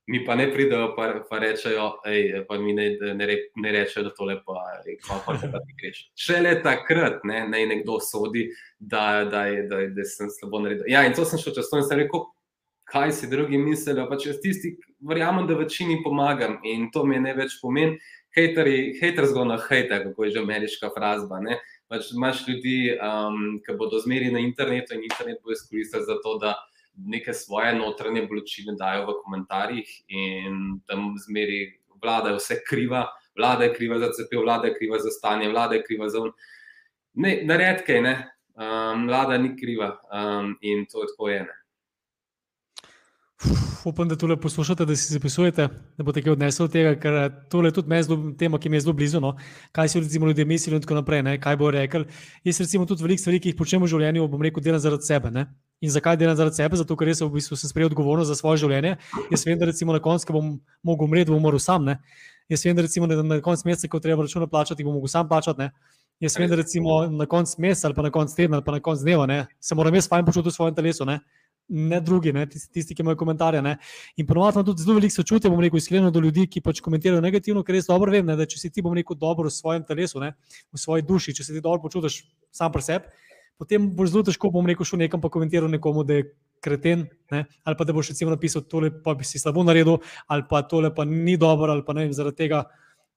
[0.08, 4.04] mi pa ne pridejo, pa, pa rečejo, ej, pa mi ne, ne, re, ne rečejo,
[4.06, 4.60] da tole pa,
[5.08, 6.04] pa, pa ti greš.
[6.14, 8.46] Šele takrat ne, naj nekdo sodi,
[8.78, 10.86] da, da, da, da sem slabo naredil.
[10.92, 12.28] Ja, in to sem šel čez to in sem rekel,
[12.86, 14.76] kaj si drugi mislijo, pa če tisti,
[15.06, 17.98] verjamem, da večini pomagam in to mi je največ pomen.
[18.36, 21.40] Haters go na hate, kako je že ameriška frazba.
[21.40, 21.56] Ne?
[21.88, 26.36] Pač imaš ljudi, um, ki bodo zmeri na internetu in internet bo izkoristil za to,
[26.42, 26.56] da
[26.96, 33.06] neke svoje notranje bolečine dajo v komentarjih in tam zmeri vlada je vse kriva,
[33.38, 36.24] vlada je kriva za cepiv, vlada je kriva za stanje, vlada je kriva za.
[37.14, 38.16] Ne, na redke, ne.
[38.56, 41.56] Um, vlada ni kriva um, in to je tako ene.
[43.86, 45.68] Upam, da tole poslušate, da si zapisujete,
[45.98, 47.18] da boste kaj odnesli od tega, ker
[47.52, 49.20] tole je tudi meni tema, ki mi je zelo blizu.
[49.22, 49.36] No?
[49.72, 51.36] Kaj si recimo ljudje mislijo in tako naprej, ne?
[51.42, 52.06] kaj bo rekel.
[52.44, 55.32] Jaz recimo tudi veliko stvari, ki jih počnem v življenju, bom rekel, delam zaradi sebe.
[55.32, 55.46] Ne?
[55.82, 56.80] In zakaj delam zaradi sebe?
[56.80, 58.96] Zato, ker jaz v bistvu sem sprejel odgovornost za svoje življenje.
[59.32, 61.86] Jaz vem, da recimo na koncu, ko bom mogel umreti, bom umrl sam.
[61.86, 62.00] Ne?
[62.50, 65.28] Jaz vem, da recimo da na koncu meseca, ko treba računa plačati, bom mogel sam
[65.28, 65.60] plačati.
[65.60, 65.72] Ne?
[66.24, 68.80] Jaz vem, da recimo na koncu meseca ali pa na koncu tedna ali pa na
[68.80, 69.46] koncu dneva ne?
[69.60, 71.06] se moram jaz fajn počutiti v svojem telesu.
[71.06, 71.20] Ne?
[71.68, 73.62] Ne drugi, ne, tisti, tisti, ki imajo komentarje.
[73.62, 73.78] Ne.
[74.18, 77.22] In ponovadi imam tudi zelo veliko sočutja, bom rekel, iskreno do ljudi, ki pač komentirajo
[77.26, 79.86] negativno, ker res dobro vem, ne, da če si ti, bom rekel, dobro v svojem
[79.88, 80.36] telesu, ne,
[80.74, 82.22] v svoji duši, če se ti dobro počutiš
[82.54, 83.10] sam pri sebi,
[83.58, 86.30] potem boš zelo težko, bom rekel, šel nekam pa komentiral nekomu, da je
[86.62, 89.98] kreten, ne, ali pa da boš recimo napisal, tole pa bi si slabo naredil,
[90.28, 92.66] ali pa tole pa ni dobro, ali pa ne vem, zaradi tega.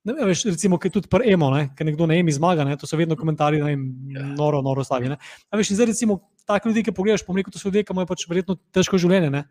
[0.08, 2.96] Ne, veš, recimo, ki tudi pri Emo, ki nekdo ne emi zmaga, ne, to so
[2.96, 3.76] vedno komentarji, ne,
[4.14, 4.24] Ja.
[4.38, 5.10] noro, noro slavi.
[5.10, 5.18] Ne.
[5.50, 7.94] A veš, in zdaj recimo take ljudi, ki pogledaš, po rekel, to so ljudje, ki
[7.94, 9.44] imajo pač verjetno težko življenje, ne,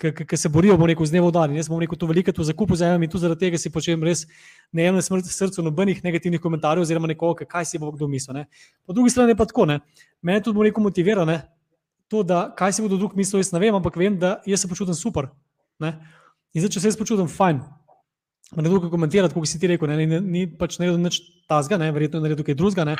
[0.00, 1.54] ki, se borijo, bom rekel, z dnevom v dan.
[1.56, 4.24] Jaz bom rekel, to veliko tu zakupu zajemem in tu zaradi tega si počnem res
[4.72, 8.40] ne jemljem smrt srcu nobenih negativnih komentarjev oziroma nekoga, kaj si bo kdo mislil.
[8.40, 8.46] Ne.
[8.86, 9.80] Po drugi strani je pa tako, ne,
[10.22, 11.42] mene tudi, bom rekel, motivira, ne,
[12.08, 14.70] to, da kaj si bodo drug mislil, jaz ne vem, ampak vem, da jaz se
[14.70, 15.28] počutim super.
[15.80, 15.98] Ne.
[16.54, 17.60] In zdaj, če se jaz počutim fajn,
[18.56, 21.92] ne drugega komentirati, kot si ti rekel, ne, ni, ni pač naredil nič tazga, ne,
[21.94, 22.96] verjetno je naredil kaj drugega.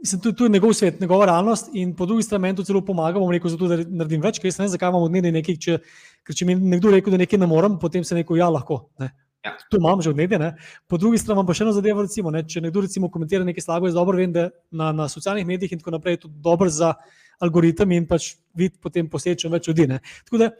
[0.00, 2.80] Mislim, tu, tu je njegov svet, njegova realnost, in po drugi strani meni to celo
[2.84, 5.58] pomaga, bom rekel, zato, da naredim več, ker jaz ne vem, zakaj imamo od nekaj
[5.60, 5.76] če,
[6.24, 8.86] ker če mi nekdo reče, da nekaj ne morem, potem se neko ja lahko.
[9.00, 9.10] Ne.
[9.44, 9.54] Ja.
[9.72, 10.38] To imam že od nekaj.
[10.38, 10.50] Ne.
[10.88, 13.64] Po drugi strani imam pa še eno zadevo, recimo, ne, če nekdo recimo komentira nekaj
[13.64, 16.68] slabo, jaz dobro vem, da na, na socialnih medijih in tako naprej je to dobro
[16.72, 16.94] za
[17.40, 19.86] algoritem in pač vid potem posečem več ljudi.
[19.88, 20.00] Ne.
[20.24, 20.50] Tako da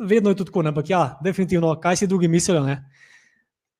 [0.00, 2.62] vedno je to tako, ne, ampak ja, definitivno, kaj si drugi mislijo.
[2.66, 2.80] Ne.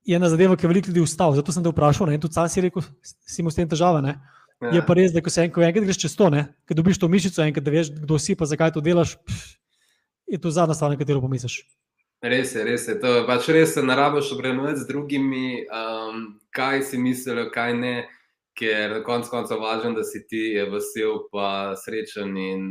[0.07, 1.39] Je ena zadeva, ki je veliko ljudi ustavila.
[1.39, 4.01] Zato sem te vprašal, ne, in tudi sam si rekel, si imel s tem težave.
[4.03, 4.17] Ne.
[4.61, 4.75] Ja.
[4.77, 6.29] Je pa res, da ko se enkrat, enkrat greš čez to,
[6.69, 9.55] ko dobiš to mišico, enkrat veš, kdo si, pa zakaj to delaš, pff,
[10.29, 11.63] je to zadnja stvar, na katero pomisliš.
[12.21, 12.95] Res je, res je.
[13.01, 17.95] To je pač res se narabiš obrenovati z drugimi, um, kaj si mislijo, kaj ne,
[18.57, 22.37] ker na koncu koncev važno, da si ti vesel, pa srečen.
[22.37, 22.67] In,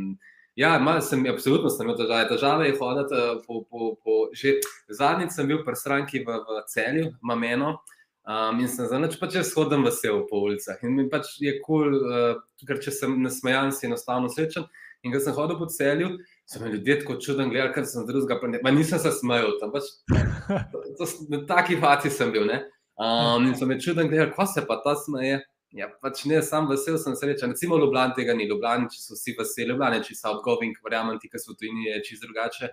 [0.55, 2.29] ja, malo sem, absolutno sem imel težave.
[2.31, 6.63] Težave je hoditi eh, po, po, po že zadnjič sem bil pri stranki v, v
[6.71, 7.81] celju, mameno.
[8.21, 10.77] Um, in sem zanač, pač jaz hodim vesel po ulicah.
[10.85, 14.67] In mi pač je kul, cool, uh, ker če sem nasmejan, si enostavno srečen.
[15.01, 16.11] In ko sem hodil po celju,
[16.45, 19.55] so me ljudje tako čudno gledali, ker sem drugega, pa, ne, pa nisem se smejal.
[19.57, 19.89] Tam pač,
[20.73, 22.45] to, to, na taki fati sem bil.
[22.45, 22.61] Ne?
[23.01, 25.41] Um, in so me čudno gledali, ko se pa ta smeje.
[25.73, 27.55] Ja, pač ne, sam vesel sem srečen.
[27.55, 31.17] Recimo v Ljubljani tega ni, Ljubljani, če so vsi veseli, Ljubljani, če so odgovin, verjamem
[31.17, 32.69] ti, ki so tujini, je čisto drugače.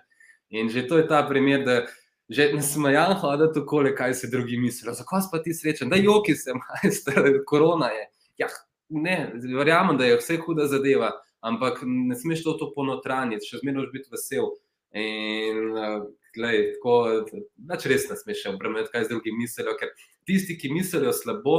[0.59, 1.79] In že to je ta primer, da
[2.29, 4.93] že ne smejan hoditi okoli, kaj se drugi mislijo.
[4.93, 5.89] Zakaj si pa ti srečen?
[5.89, 8.05] Da joki se, majster, korona je.
[8.37, 8.47] Ja,
[8.89, 11.11] ne, verjamem, da je vse huda zadeva,
[11.41, 14.51] ampak ne smeš to, to ponotraniti, še zmeraj moraš biti vesel.
[14.99, 15.75] In,
[16.33, 16.93] glej, tako,
[17.69, 19.93] več res ne smeš obremeniti, kaj z drugimi mislijo, ker
[20.29, 21.57] tisti, ki mislijo slabo,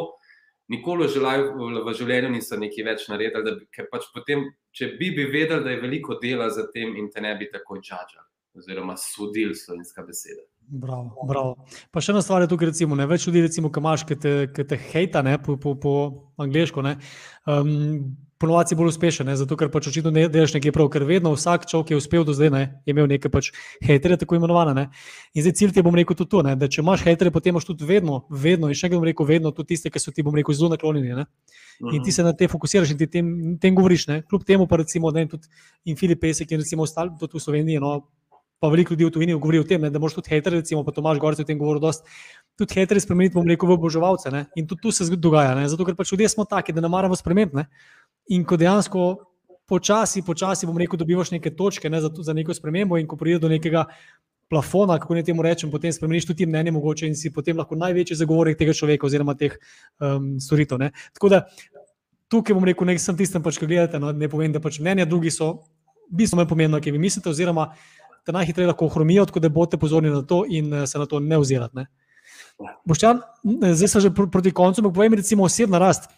[0.71, 5.67] nikoli v življenju, niso nekaj več naredili, da ker pač potem, če bi, bi vedeli,
[5.67, 8.27] da je veliko dela za tem in te ne bi tako džadžali,
[8.59, 10.47] oziroma sodili slovenska beseda.
[10.71, 11.55] Bravo, bravo.
[11.91, 14.35] Pa še ena stvar je tukaj, recimo, ne, več ljudi, recimo, ki imaš, ki te,
[14.55, 15.95] ki te hejta, ne, po, po, po
[16.39, 16.93] angliško, ne,
[17.51, 17.73] um,
[18.41, 21.33] ponovadi si bolj uspešen, ne, zato ker pač očitno ne delaš nekaj prav, ker vedno
[21.35, 23.51] vsak človek, ki je uspel do zdaj, ne, je imel nekaj pač
[23.85, 24.77] hejterje, tako imenovane.
[24.79, 24.87] Ne.
[25.35, 27.67] In zdaj cilj ti bom rekel tudi to, ne, da če imaš hejterje, potem imaš
[27.69, 30.39] tudi vedno, vedno in še enkrat bom rekel, vedno tudi tiste, ki so ti, bom
[30.39, 31.19] rekel, zelo naklonjeni.
[31.19, 31.27] Ne.
[31.91, 33.29] In ti se na te fokusiraš in ti tem,
[33.61, 34.07] tem govoriš.
[34.09, 34.23] Ne.
[34.29, 35.53] Kljub temu pa recimo, da je tudi
[35.89, 37.81] in Filip Pesek in recimo ostali tudi v Sloveniji.
[37.81, 37.95] No,
[38.61, 40.93] Pa veliko ljudi v tujini govori o tem, ne, da moraš tudi heterje, recimo, pa
[40.93, 42.05] Tomaš Gorec o tem govoril, dost,
[42.61, 44.29] tudi heterje spremeniti, bom rekel, v oboževalce.
[44.35, 46.93] Ne, in tudi tu se dogaja, ne, zato ker pač ljudje smo taki, da ne
[46.93, 47.57] maramo spremeniti.
[47.57, 47.67] Ne,
[48.37, 49.07] in ko dejansko
[49.71, 53.39] počasi, počasi, bom rekel, dobivaš neke točke ne, za, za neko spremembo in ko pride
[53.39, 53.87] do nekega
[54.51, 58.19] plafona, kako ne temu rečem, potem spremeniš tudi mnenje mogoče in si potem lahko največji
[58.19, 59.55] zagovornik tega človeka oziroma teh
[60.03, 60.81] um, storitev.
[60.83, 60.91] Ne.
[61.15, 61.45] Tako da
[62.31, 65.07] tukaj bom rekel, ne sem tistem, pač, ki gledate, no, ne povem, da pač mnenja
[65.07, 65.53] drugih so
[66.11, 67.71] bistveno manj pomembna, kaj vi mislite, oziroma
[68.27, 71.21] te najhitreje lahko ohromijo, tako da boste pozorni na to in eh, se na to
[71.21, 71.77] ne ozirate.
[71.77, 71.87] Ne.
[72.85, 73.21] Boštjan,
[73.73, 76.11] zdaj sem že pr proti koncu, ampak povej mi, recimo, osebna rast.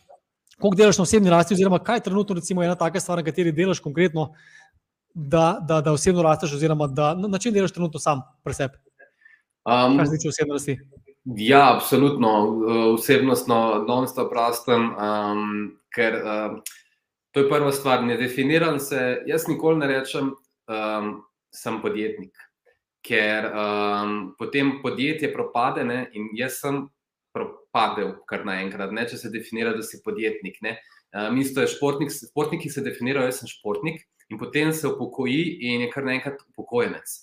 [0.59, 3.53] Koliko delaš na osebni rasti, oziroma kaj je trenutno recimo, ena taka stvar, na kateri
[3.53, 4.33] delaš konkretno,
[5.15, 8.79] da, da, da osebno rasteš, oziroma da, na, na čem delaš trenutno sam pri sebi?
[9.65, 10.79] Um, Kaj se tiče osebne rasti?
[11.25, 12.31] Ja, absolutno.
[12.95, 16.57] Osebnostno, non-stop rastem, um, ker um,
[17.31, 18.03] to je prva stvar.
[18.03, 20.33] Ne definiram se, jaz nikoli ne rečem,
[20.67, 21.13] um,
[21.55, 22.37] sem podjetnik,
[23.05, 26.85] ker um, potem podjetje propade ne, in jaz sem
[27.35, 30.61] propadel kar naenkrat, ne, če se definira, da si podjetnik.
[30.65, 30.77] Ne.
[31.13, 34.01] Um, isto je športnik, športniki se definirajo, jaz sem športnik
[34.33, 37.19] in potem se upokoji in je kar naenkrat upokojenec.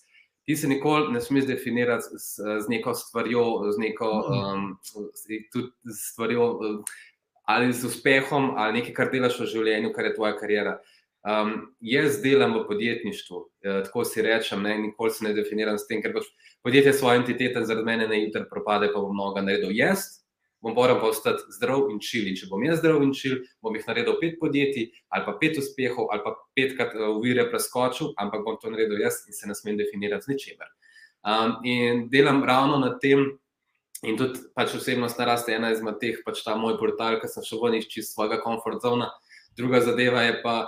[0.46, 4.72] Ti se nikoli ne smeš definirati z, z neko stvarjo, z neko um,
[5.94, 6.50] stvarjo
[7.50, 10.76] ali z uspehom, ali nekaj, kar delaš v življenju, kar je tvoja karijera.
[11.20, 15.88] Um, jaz delam v podjetništvu, eh, tako si rečem, ne, nikoli se ne definiram s
[15.88, 16.30] tem, ker pač
[16.64, 19.74] podjetje je svoje entitete, zaradi mene ne jutri propade, pa bom mnogo naredil.
[19.76, 20.20] Jaz
[20.62, 22.28] bom moral pa ostati zdrav in čil.
[22.28, 25.60] In če bom jaz zdrav in čil, bom jih naredil pet podjetij, ali pa pet
[25.60, 29.80] uspehov, ali pa petkrat uvire preskočil, ampak bom to naredil jaz in se ne smem
[29.80, 30.72] definirati z ničemer.
[31.28, 33.40] Um, in delam ravno na tem,
[34.04, 37.64] in tudi pač osebnost naraste ena izmed teh, pač ta moj portal, ki sem šel
[37.64, 39.12] ven iz svojega komfort zona.
[39.60, 40.68] Druga zadeva je pa.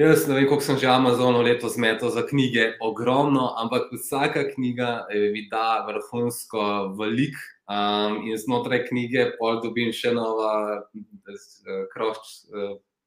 [0.00, 5.04] Jaz ne vem, koliko sem že Amazonu leto zmetal za knjige, ogromno, ampak vsaka knjiga
[5.12, 7.36] mi da vrhunsko velik.
[7.68, 10.86] Um, in znotraj knjige pol dobim še, nova,
[11.92, 12.16] kroč,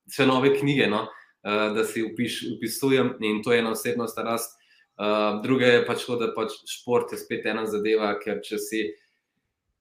[0.06, 4.54] še nove knjige, no, uh, da si upiš, upisujem in to je ena osebnostna rast.
[4.94, 8.84] Uh, druga je pač to, da pač šport je spet ena zadeva, ker če si,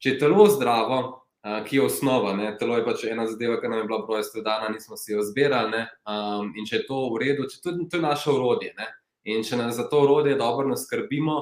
[0.00, 1.02] če je telo zdravo,
[1.42, 2.32] ki je osnova.
[2.36, 2.52] Ne?
[2.58, 5.84] Telo je pač ena zadeva, ki nam je bila projstva dana, nismo si jo zbirali.
[6.06, 8.70] Um, in če je to v redu, če to, to je naše urodje.
[8.78, 8.86] Ne?
[9.34, 11.40] In če nas za to urodje dobro naskrbimo,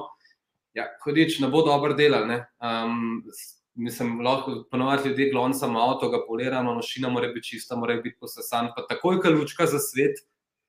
[0.77, 2.29] ja, hodič ne bo dobro delal.
[2.63, 3.21] Um,
[3.77, 8.71] mislim, lahko ponovadi ljudje gloncamo avto, ga poliramo, mašina mora biti čista, mora biti posesan,
[8.75, 10.21] pa takoj, ko lučka za svet,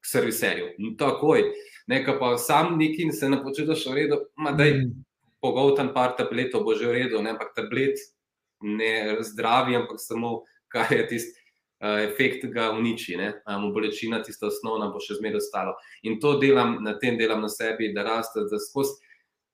[0.02, 0.96] k serviserju.
[0.98, 1.44] Takoj.
[1.86, 4.18] Nekaj pa sam neki in se ne počutiš v redu,
[4.56, 5.04] da je mm.
[5.40, 7.32] pogoltan par tabletov, bo že v redu, ne?
[7.34, 7.98] ampak tablet
[8.62, 10.40] ne zdravi, ampak samo
[10.72, 11.43] kar je tisti
[11.82, 13.18] uh, efekt, ga uniči.
[13.47, 15.76] Um, bolečina, tista osnovna, bo še zmeraj ostalo.
[16.06, 18.98] In to delam, na tem delam na sebi, da raste, da skozi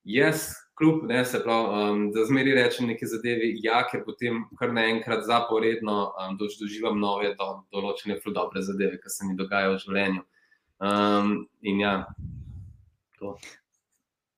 [0.09, 0.51] jaz.
[0.78, 5.24] Kljub, ne, se pravi, um, da zmeri rečem neke zadeve, ja, ker potem kar naenkrat
[5.26, 10.22] zaporedno um, doživam nove, do, določene, zelo dobre zadeve, ki se mi dogajajo v življenju.
[10.78, 11.32] Um,
[11.66, 11.94] in ja,
[13.18, 13.35] to.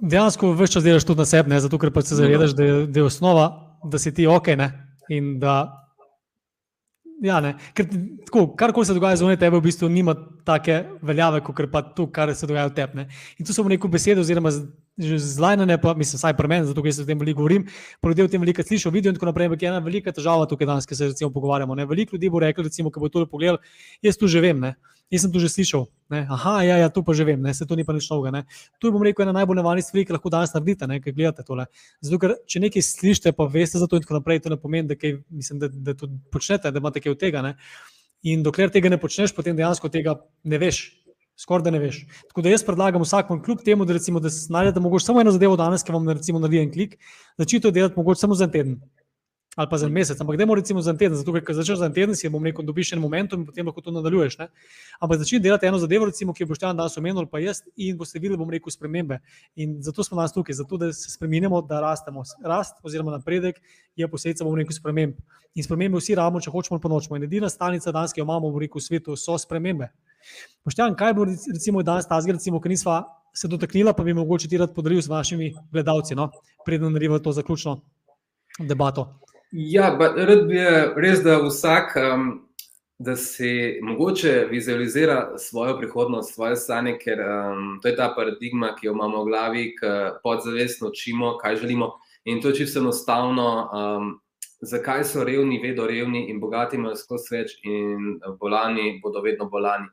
[0.01, 3.05] Dejansko več čas delaš tudi na sebi, zato ker pa se zavedaš, da, da je
[3.05, 3.51] osnova
[3.85, 4.55] da si ti ok.
[4.57, 4.71] Ne?
[5.09, 5.77] In da.
[7.21, 7.37] Ja,
[7.77, 7.85] Ker,
[8.25, 10.15] tako, karkoli se dogaja zunaj tebe, v bistvu nima
[10.49, 13.05] take veljave, kot pa to, kar se dogaja v tebi.
[13.37, 14.49] In tu mu neko besedo, oziroma
[14.97, 17.67] zlajnane, pa mislim, vsaj pri meni, zato ker se o tem veliko govorim,
[18.01, 19.51] pa ljudje o tem veliko slišijo, vidijo in tako naprej.
[19.51, 21.77] Ampak je ena velika težava tukaj danes, ki se recimo pogovarjamo.
[21.77, 21.85] Ne?
[21.87, 23.61] Veliko ljudi bo reklo, recimo, ki bo to pogledal,
[24.03, 24.61] jaz tu že vem.
[24.61, 24.75] Ne?
[25.11, 25.89] Jaz sem to že slišal.
[26.07, 26.23] Ne?
[26.31, 27.51] Aha, ja, ja, to pa že vem, ne?
[27.51, 28.47] se to ni pa nič novega.
[28.79, 31.01] To je, bom rekel, ena najbolj nevarnih stvari, ki lahko danes naredite, ne?
[31.03, 31.67] kaj gledate tole.
[31.99, 34.87] Zato, ker če nekaj slišite, pa veste za to in tako naprej, to ne pomeni,
[34.87, 37.43] da, kaj, mislim, da, da to počnete, da imate kaj od tega.
[37.43, 37.57] Ne?
[38.23, 40.15] In dokler tega ne počneš, potem dejansko tega
[40.47, 40.85] ne veš.
[41.41, 42.05] Skoraj da ne veš.
[42.31, 45.83] Tako da jaz predlagam vsakom, kljub temu, da, recimo, da najdete samo eno zadevo danes,
[45.83, 46.99] ki vam recimo naredi en klik,
[47.41, 48.81] začnite delati mogoče samo za en teden
[49.57, 51.87] ali pa za en mesec, ampak dajmo recimo za en teden, zato ker začneš za
[51.87, 54.39] en teden, si bom rekel, dobiš en momentum in potem lahko to nadaljuješ.
[54.39, 54.47] Ne?
[55.03, 58.19] Ampak začni delati eno zadevo, recimo, ki boš tam danes omenil, pa jaz in boste
[58.23, 59.19] videli, bom rekel, spremembe.
[59.57, 62.23] In zato smo danes tukaj, zato da se spremenimo, da rastemo.
[62.47, 63.59] Rast oziroma napredek
[63.97, 65.19] je posledica, bom rekel, sprememb.
[65.55, 67.19] In spremembe vsi rabimo, če hočemo pa nočemo.
[67.19, 69.91] In edina stalnica danes, ki jo imamo, bom rekel, v svetu, so spremembe.
[70.63, 73.03] Poštjan, kaj bo recimo danes ta zgled, recimo, ki nisva
[73.35, 76.31] se dotaknila, pa bi mogoče ti rad podaril z vašimi gledalci, no?
[76.67, 77.81] preden naredimo to zaključno
[78.59, 79.21] debato.
[79.53, 80.61] Ja, rad bi
[81.03, 82.27] res, da vsak, um,
[82.99, 88.87] da si mogoče vizualizira svojo prihodnost, svoje sanje, ker um, to je ta paradigma, ki
[88.87, 91.91] jo imamo v glavi, ki podzavestno učimo, kaj želimo.
[92.25, 93.49] In to je čisto enostavno.
[93.75, 94.21] Um,
[94.61, 99.91] zakaj so revni, vedno revni in bogati imajo skozi več, in bolani bodo vedno bolani.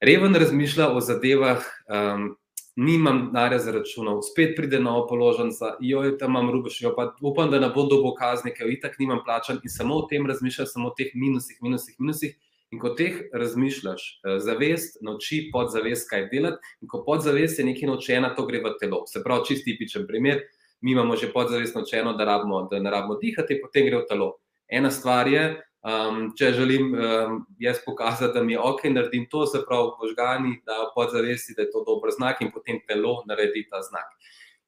[0.00, 2.36] Reven razmišlja o zadevah, um,
[2.76, 7.60] nimam denarja za računov, spet pride nova položnica, joj, tam imam rubišjo, pa upam, da
[7.60, 10.94] ne bo dobo kazni, ker itak nimam plačan in samo o tem razmišljaš, samo o
[10.96, 12.38] teh minusih, minusih, minusih.
[12.72, 17.88] In ko teh razmišljaš, eh, zavest nauči podzavest, kaj delati, in ko podzavest je nekaj
[17.90, 19.02] naučena, to gre v telo.
[19.06, 20.40] Se pravi, čist tipičen primer,
[20.80, 24.38] mi imamo že podzavest naučeno, da, rabimo, da ne rabimo dihati, potem gre v telo.
[24.68, 29.46] Ena stvar je, Um, če želim um, jaz pokazati, da mi je ok, naredim to,
[29.50, 33.82] se pravi, možgani, da podzavesti, da je to dober znak, in potem telo naredi ta
[33.82, 34.12] znak.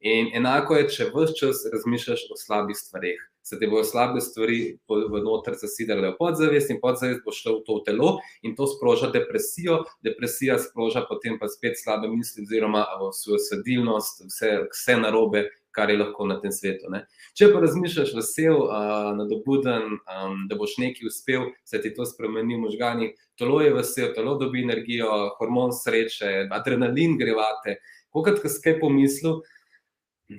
[0.05, 3.23] In enako je, če vse čas razmišljaš o slabih stvareh.
[3.45, 4.59] Se ti bodo slabe stvari
[4.89, 8.11] v noter zasidale v podzavest, in podzavest bo šlo v to telo,
[8.43, 12.85] in to sproža depresijo, depresija sproža potem pa spet slabe misli, oziroma
[13.17, 16.91] svojo sedilnost, vse, vse narobe, kar je lahko na tem svetu.
[16.93, 17.05] Ne.
[17.37, 22.57] Če pa razmišljaš vesel, uh, nadobuden, um, da boš nekaj uspel, se ti to spremeni
[22.57, 25.11] v možganjih, telo je vesel, telo dobi energijo,
[25.41, 27.81] hormon sreče, adrenalin grevate.
[28.15, 29.41] Pokaj, ko si kaj pomislil,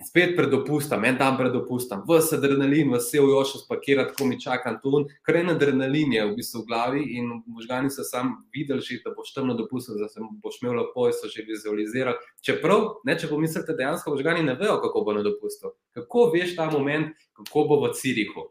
[0.04, 4.40] spet pred dopustom, en dan pred dopustom, vse adrenalin, vse v jošo spakirati, ko mi
[4.42, 5.04] čakam tu.
[5.26, 9.14] Ker en adrenalin je v bistvu v glavi in možgani so sam videli, že, da
[9.16, 12.18] boš tam na dopustu, da se boš imel lepo so že vizualizirali.
[12.42, 15.76] Čeprav, ne, če pomislite, dejansko možgani ne vejo, kako bo na dopustu.
[15.96, 18.50] Kako veš ta moment, kako bo v Cirihu.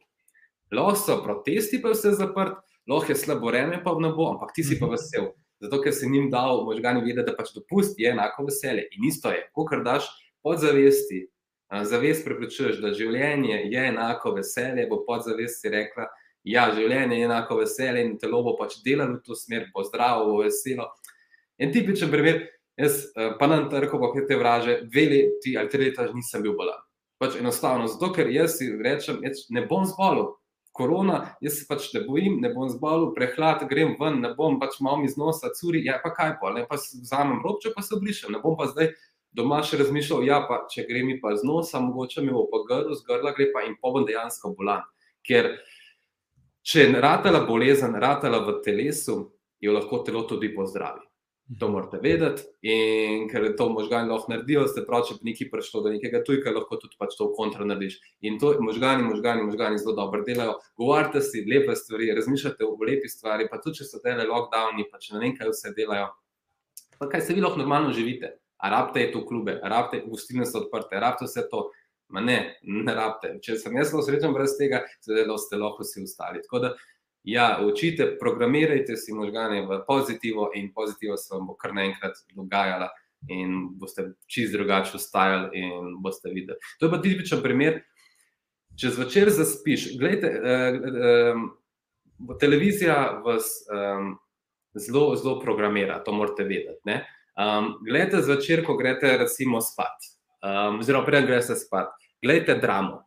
[0.74, 4.64] Lahko so protesti, pa vse zaprt, lahko je slabo vreme, pa ne bo, ampak ti
[4.64, 4.94] si pa mhm.
[4.96, 5.32] vesel.
[5.62, 8.88] Zato, ker si jim dal možgani vedeti, da pač dopust je enako veselje.
[8.98, 10.08] In isto je, ko kar daš,
[10.44, 11.24] podzavesti,
[11.82, 16.06] zavest prepričuješ, da življenje je enako veselje, bo podzavest si rekla,
[16.46, 20.28] ja, življenje je enako veselje in telo bo pač delalo v to smer, bo zdravo,
[20.30, 20.90] bo veselo.
[21.58, 22.44] En tipičen primer,
[22.78, 23.06] jaz
[23.40, 26.78] pa na trgu, pa te vraže, dve leti ali tri leta nisem bil bolan.
[27.18, 30.34] Pač enostavno, zato ker jaz si rečem, jaz ne bom zbolel.
[30.74, 34.80] korona, jaz se pač ne bojim, ne bom zbolel, prehlad, grem ven, ne bom pač
[34.82, 38.32] malo iz nosa, curi, ja, pa kaj pa, ne pa vzamem robče, pa se obrišem,
[38.34, 38.90] ne bom pa zdaj
[39.34, 42.62] doma še razmišljal, ja, pa če gre mi pa z nosa, mogoče mi bo pa
[42.68, 44.84] grlo, z grla gre pa in bom dejansko bolan.
[45.26, 45.56] Ker
[46.64, 49.18] če je ratala bolezen, ratala v telesu,
[49.60, 51.02] jo lahko telo tudi pozdravi.
[51.60, 55.82] To morate vedeti, in ker to možgani lahko naredijo, ste pravi, če bi nekaj prišlo
[55.84, 57.98] do nekega tujka, lahko tudi pač to v kontra narediš.
[58.24, 60.56] In to možgani, možgani, možgani zelo dobro delajo.
[60.80, 65.02] Govorite si lepe stvari, razmišljate o lepih stvarih, pa tudi če so tele lockdowni, pa
[65.02, 66.14] če ne vem, kaj vse delajo.
[66.96, 68.38] Pa kaj se vi lahko normalno živite?
[68.70, 71.68] Rabite je to klube, rabite, gostilne so odprte, rabite vse to.
[72.14, 73.38] Ma ne, ne rabite.
[73.42, 76.42] Če sem jaz srečen brez tega, seveda, da ste lahko vsi ostali.
[76.44, 76.74] Tako da,
[77.24, 82.90] Ja, učite, programirajte si možgane v pozitivo, in pozitiva se vam bo kar naenkrat dogajala,
[83.32, 86.58] in boste čist drugače ustajali, in boste videli.
[86.78, 87.80] To je pa tipičen primer.
[88.76, 90.78] Če zvečer zaspiš, gledajte, eh,
[91.08, 94.04] eh, televizija vas eh,
[94.74, 97.00] zelo, zelo programira, to morate vedeti.
[97.34, 100.06] Um, gledajte zvečer, ko greste, recimo, spat,
[100.38, 101.90] um, oziroma preden greste spat,
[102.22, 103.00] gledajte dramo.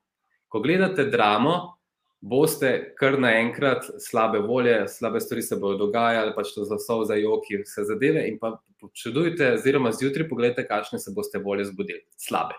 [0.48, 1.78] Ko gledate dramo,
[2.20, 7.62] boste kar naenkrat slabe volje, slabe stvari se bodo dogajale, pač to zasov za joki,
[7.64, 8.26] vse zadeve.
[8.28, 12.58] In pa počudujte, oziroma zjutraj pogledajte, kakšne se boste volje zbudili, slabe.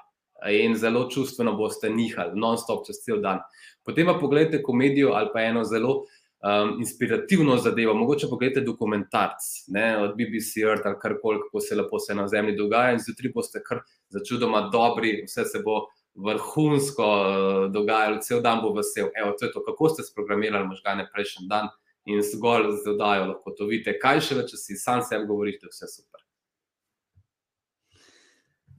[0.54, 3.42] In zelo čustveno boste nihali, non-stop čez cel dan.
[3.84, 6.04] Potem pa pogledajte komedijo ali pa eno zelo
[6.42, 7.94] um, inspirativno zadevo.
[7.94, 12.56] Mogoče pogledajte dokumentarc ne, od BBC Earth ali karkoli, kako se lepo se na Zemlji
[12.56, 18.62] dogaja, in zjutraj boste kar začudoma dobri, vse se bo vrhunsko uh, dogajalo, cel dan
[18.62, 19.10] bo vesel.
[19.14, 21.68] Evo, to je to, kako ste sprogramirali možgane prejšnji dan
[22.08, 23.98] in zgolj z dodajo lahko to vidite.
[24.00, 26.17] Kaj še več, če si sam sebi govorite, vse super.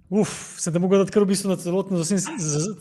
[0.09, 2.01] Uf, se da mogo dati kar v bistvu na celoten,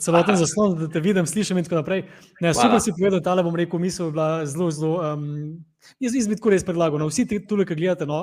[0.01, 2.07] celoten zaslon, da te vidim, slišim in tako naprej.
[2.41, 5.59] Ne, super si povedal, tale bom rekel, misel je bila zelo, zelo, um,
[6.01, 8.23] jaz izmed tako res predlagal, no, vsi ti tukaj gledate, no,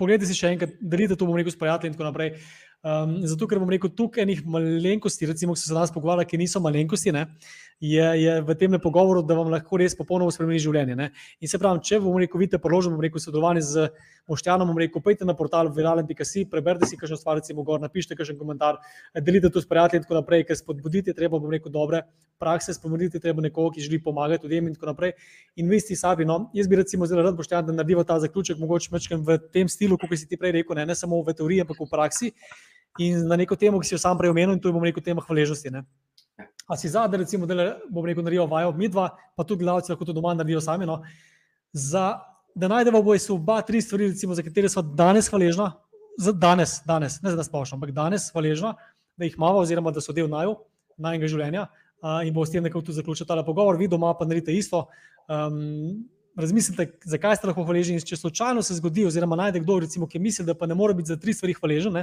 [0.00, 2.32] pogledajte si še enkrat, delite to, bom rekel, s prijatelji in tako naprej.
[2.86, 6.40] Um, zato, ker bom rekel, tukaj enih malenkosti, recimo, ki so se danes pogovarjali, ki
[6.40, 7.26] niso malenkosti, ne,
[7.82, 10.96] je, je v tem pogovoru, da vam lahko res popolnoma spremeni življenje.
[10.96, 11.10] Ne.
[11.42, 13.88] In se pravi, če bom rekel, vidite, položim, bom rekel, sodelovanje z
[14.26, 18.38] Moštjanom, bom rekel, pojdite na portal viralen.si, preberite si kakšno stvar, recimo, gor, napišite kakšen
[18.38, 18.80] komentar,
[19.22, 22.02] delite to s prijatelji in tako naprej, ker spodbudite treba, bom rekel, dobre
[22.42, 25.14] prakse, spodbudite treba nekoga, ki želi pomagati ljudem in tako naprej.
[25.56, 28.58] In vi ste sami, no, jaz bi recimo zelo rad, Boštjan, da narediva ta zaključek,
[28.58, 31.62] mogoče mečkem v tem stilu, kot si ti prej rekel, ne, ne samo v teoriji,
[31.62, 32.32] ampak v praksi
[32.98, 35.04] in na neko temo, ki si jo sam prej omenil, in to je, bom rekel,
[35.04, 35.70] tema hvaležnosti.
[35.70, 35.84] Ne?
[36.66, 40.08] A si zadnji, recimo, da bom rekel, naredijo vajo, mi dva, pa tudi gledalci lahko
[40.08, 40.88] to doma naredijo sami.
[40.88, 41.02] No?
[41.72, 42.16] Za,
[42.56, 45.68] da najdemo boj se oba, tri stvari, recimo, za katere smo danes hvaležni,
[46.18, 48.72] za danes, danes, ne za splošno, ampak danes hvaležni,
[49.16, 50.56] da jih imamo, oziroma da so del naju,
[50.96, 51.66] najnega življenja.
[52.00, 54.86] Uh, in bo s tem nekako tudi zaključil ta pogovor, vi doma pa naredite isto.
[55.28, 58.00] Um, razmislite, zakaj ste lahko hvaležni.
[58.00, 61.12] Če slučajno se zgodi, oziroma najde kdo, recimo, ki misli, da pa ne more biti
[61.12, 62.02] za tri stvari hvaležen,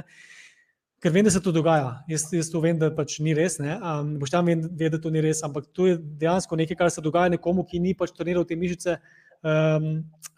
[1.02, 1.96] ker vem, da se to dogaja.
[2.10, 3.58] Jaz, jaz to vem, da pač ni res.
[3.58, 7.02] Um, Boš tam vedel, da to ni res, ampak to je dejansko nekaj, kar se
[7.02, 8.98] dogaja nekomu, ki ni pač treniral te mišice
[9.44, 9.88] um,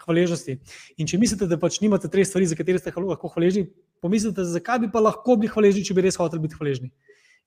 [0.05, 0.59] hvaležnosti.
[0.99, 3.67] In če mislite, da pač nimate treh stvari, za katere ste lahko hvaležni,
[4.05, 6.91] pomislite, zakaj bi pa lahko bili hvaležni, če bi res hoteli biti hvaležni.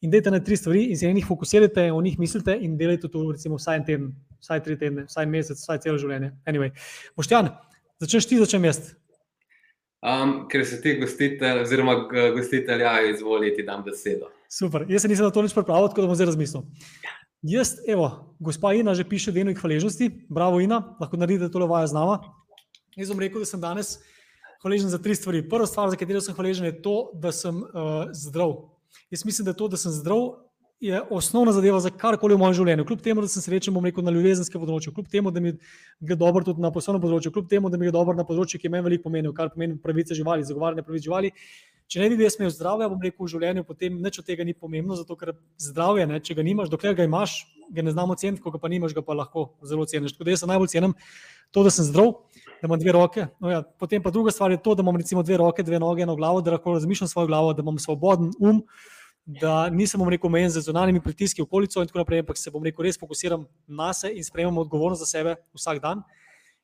[0.01, 3.09] In dajte na tri stvari in se na njih fokusirajte, o njih mislite in delajte
[3.11, 4.05] to, recimo, vsaj en teden,
[4.39, 6.31] vsaj tri tedne, vsaj mesec, vsaj celo življenje.
[6.47, 6.71] Anyway.
[7.19, 7.51] Boštjan,
[7.99, 8.79] začneš ti, začnem jaz.
[9.99, 14.31] Um, ker se ti gostitelj, oziroma gostitelj, ja, izvolite, da dam besedo.
[14.47, 16.63] Super, jaz se nisem na to nič pripravil, tako da bom zdaj razmislil.
[17.41, 21.95] Jaz, evo, gospa Ina že piše delo hvaležnosti, bravo Ina, lahko naredite tole vajo z
[21.95, 22.19] nama.
[22.99, 23.99] Jaz bom rekel, da sem danes
[24.59, 25.45] hvaležen za tri stvari.
[25.47, 28.75] Prva stvar, za katero sem hvaležen, je to, da sem uh, zdrav.
[29.07, 30.19] Jaz mislim, da je to, da sem zdrav,
[30.79, 32.85] je osnovna zadeva za karkoli v mojem življenju.
[32.87, 35.51] Kljub temu, da sem srečen, bom rekel, na ljubezenskem področju, kljub temu, da mi
[35.99, 38.71] gre dobro tudi na poslovnem področju, kljub temu, da mi gre dobro na področju, ki
[38.71, 41.33] meni veliko pomeni, kar pomeni pravice živali, zagovarjanje pravic živali.
[41.89, 44.53] Če ne bi jaz imel zdravja, bom rekel, v življenju, potem nič od tega ni
[44.55, 47.41] pomembno, zato ker zdravje, ne, če ga nimaš, dokler ga imaš,
[47.75, 50.13] ga ne znamo ceniti, ko ga pa nimaš, ga pa lahko zelo ceniš.
[50.15, 50.93] Tako da jaz najbolj cenim
[51.49, 52.13] to, da sem zdrav,
[52.61, 53.25] da imam dve roke.
[53.41, 56.05] No ja, potem pa druga stvar je to, da imam recimo dve roke, dve noge,
[56.05, 58.61] eno glavo, da lahko razmišljam svojo glavo, da imam svoboden um
[59.29, 62.81] da nisem rekel, omejen z zunanjimi pritiski okolico in tako naprej, ampak se bom rekel,
[62.85, 66.01] res fokusiram na sebe in sprejemam odgovornost za sebe vsak dan.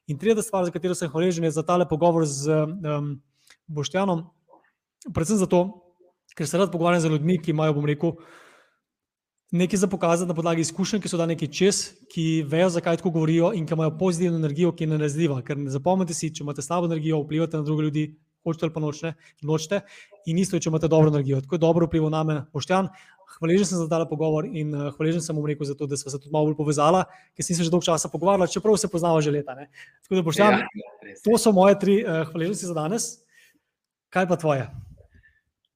[0.10, 3.12] In tretja stvar, za katero sem hvaležen, je za tale pogovor z um,
[3.68, 4.26] Boštjanom,
[5.14, 5.62] predvsem zato,
[6.34, 8.18] ker se rad pogovarjam z ljudmi, ki imajo, bom rekel,
[9.54, 13.14] nekaj za pokazati na podlagi izkušenj, ki so da nekaj čez, ki vejo, zakaj tako
[13.14, 15.42] govorijo in ki imajo pozitivno energijo, ki je nenazljiva.
[15.46, 18.06] Ker ne zapomnite si, če imate slabo energijo, vplivate na druge ljudi,
[18.46, 19.82] hočete ali pa nočete, nočete.
[20.30, 21.42] In isto če imate dobro energijo.
[21.42, 22.90] Tako je dobro vplival na me, Boštjan.
[23.36, 26.22] Hvaležen sem za ta pogovor in uh, hvaležen sem mu rekel, zato, da smo se
[26.22, 27.02] tudi malo bolj povezali,
[27.36, 29.58] ker sem se že dolgo časa pogovarjal, čeprav se poznava že leta.
[29.58, 29.68] Ne?
[30.06, 33.12] Tako da, Boštjan, ja, to so moje tri uh, hvaležnosti za danes.
[34.14, 34.70] Kaj pa tvoje?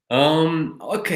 [0.08, 1.12] Um, ok.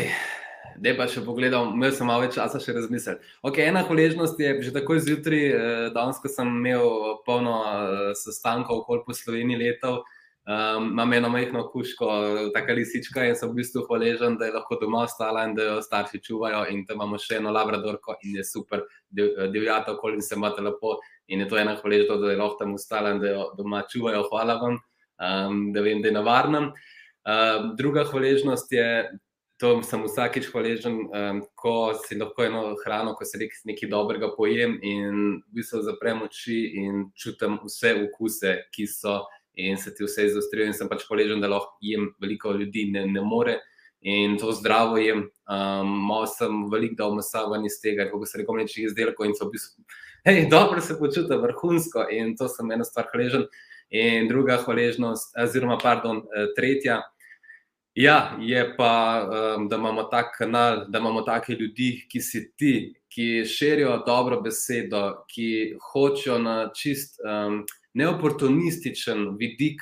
[0.84, 3.21] Da pa še pogledal, imel sem malo več časa še razmisliti.
[3.45, 8.84] Okay, ena hvaležnost je že takoj zjutraj, eh, danes, ko sem imel polno eh, sestankov
[8.84, 10.01] okoli po Sloveniji letov,
[10.48, 12.07] um, imam eno majhno kuško,
[12.53, 15.82] tako lisička in sem v bistvu hvaležen, da je lahko doma ostala in da jo
[15.82, 16.65] starši čuvajo.
[16.70, 20.98] In tam imamo še eno labradorko in je super, divjata okoli in se imate lepo.
[21.28, 24.26] In je to ena hvaležnost, da je lahko tam ostala in da jo doma čuvajo.
[24.32, 24.80] Hvala vam,
[25.20, 26.72] um, da vem, da je na varnem.
[27.24, 28.88] Uh, druga hvaležnost je,
[29.61, 34.76] to sem vsakič hvaležen, um, ko si lahko eno hrano, ko se nekaj dobrega pojem
[34.84, 39.22] in v bistvu zaprem oči in čutim vse okuse, ki so
[39.55, 40.67] in se ti vse izostrijo.
[40.67, 43.59] In sem pač hvaležen, da lahko jem veliko ljudi, ne, ne more.
[44.03, 48.41] In to zdravo jem, um, malo sem veliko dal mesa ven iz tega, kako se
[48.41, 49.85] rekoč nečih izdelkov in so v bistvu,
[50.27, 53.47] hej, dobro se počutim, vrhunsko in to sem ena stvar hvaležen.
[53.93, 57.03] In druga hvaležnost, oziroma, pardon, eh, tretja,
[57.95, 62.93] Ja, je pa, um, da imamo ta kanal, da imamo take ljudi, ki si ti,
[63.09, 67.59] ki širijo dobro besedo, ki hočejo na čist um,
[67.94, 69.82] neoportunističen vidik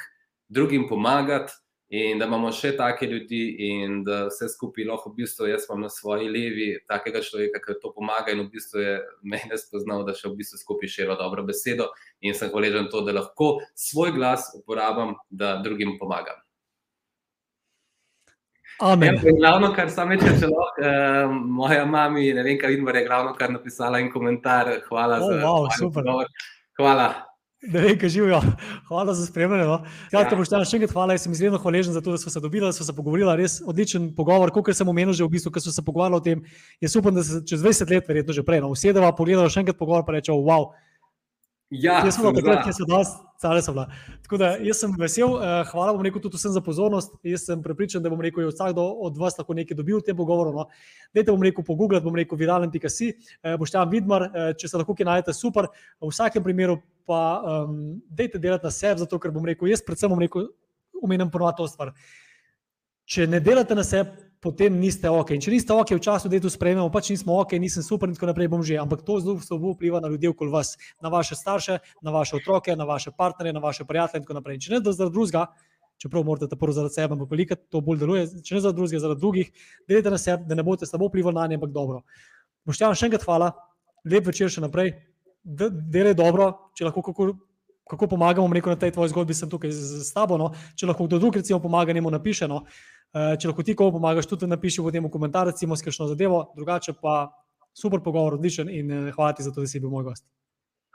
[0.51, 1.53] drugim pomagati,
[1.91, 5.81] in da imamo še take ljudi, in da vse skupaj lahko v bistvu jaz imam
[5.83, 8.93] na svoji levi takega človeka, ki to pomaga, in v bistvu je
[9.27, 11.89] meni spoznal, da še v bistvu skupaj širijo dobro besedo,
[12.23, 16.39] in sem hvaležen to, da lahko svoj glas uporabljam, da drugim pomagam.
[18.81, 19.19] Amen.
[19.19, 23.35] Ja, glavno, kar sem rekel, če lahko, uh, moja mama, ne vem, kaj je glavno,
[23.37, 24.71] kar napisala in komentar.
[24.87, 26.07] Hvala oh, za wow, super.
[26.79, 27.30] Hvala.
[27.61, 28.39] Ne vem, kaj živijo.
[28.87, 29.63] Hvala za spremljanje.
[29.69, 29.77] No.
[30.09, 30.37] Kratka, ja.
[30.37, 31.13] poštena, še enkrat hvala.
[31.13, 33.35] Jaz sem izredno hvaležen za to, da smo se dobili, da smo se pogovorili.
[33.37, 34.49] Res odličen pogovor.
[34.55, 36.41] Kot sem omenil že v bistvu, ker smo se pogovarjali o tem,
[36.81, 39.77] jaz upam, da se čez 20 let, verjetno že prej, no, usedeva, pogledava še enkrat
[39.77, 40.71] pogovor in rečeva, wow.
[41.71, 43.85] Ja, jaz sem bil takrat, ki so danes, cale so bila.
[44.25, 47.13] Tako da jaz sem vesel, uh, hvala vam rekel tudi vsem za pozornost.
[47.23, 50.17] Jaz sem prepričan, da bom rekel, da vsak od vas lahko nekaj dobil v tem
[50.17, 50.51] pogovoru.
[50.51, 50.65] No.
[51.15, 54.97] Dajte bom rekel, pogooglati bom rekel, viralen.si, uh, boš tam vidmar, uh, če se lahko
[54.97, 55.69] kaj najdete, super.
[56.03, 56.81] V vsakem primeru
[57.11, 57.77] pa um,
[58.07, 60.47] dajte delati na sebi, zato ker bom rekel, jaz predvsem rekel,
[61.03, 61.91] umenem ponovati to stvar.
[63.11, 65.35] Če ne delate na sebi, potem niste ok.
[65.35, 68.09] In če niste ok, v času, da je to sprejemamo, pač nismo ok, nisem super
[68.09, 68.79] in tako naprej bom že.
[68.81, 70.73] Ampak to zelo slabo vpliva na ljudi okoli vas,
[71.03, 74.57] na vaše starše, na vaše otroke, na vaše partnerje, na vaše prijatelje in tako naprej.
[74.57, 75.45] In če ne zaradi drugega,
[76.01, 79.03] čeprav morate ta prvo zaradi sebe, ampak veliko to bolj deluje, če ne zaradi drugega,
[79.05, 79.51] zaradi drugih,
[79.85, 82.01] delite na sebe, da ne boste slabo vplivali na nje, ampak dobro.
[82.65, 83.51] Boštjan, še enkrat hvala,
[84.09, 84.95] lep večer še naprej,
[85.43, 87.33] delaj dobro, če lahko kako.
[87.91, 90.37] Kako pomagamo, rekel na tej tvoji zgodbi, sem tukaj z, z tabo.
[90.39, 90.53] No?
[90.79, 92.47] Če lahko kdo drug, recimo, pomaga, njemu napiše.
[92.47, 92.61] No?
[93.11, 96.93] Eh, če lahko ti komu pomagaš, tudi napiši v tem komentarju, recimo, skrbno zadevo, drugače
[97.01, 97.33] pa
[97.75, 100.23] super pogovor, odličen in eh, hvala ti za to, da si bil moj gost.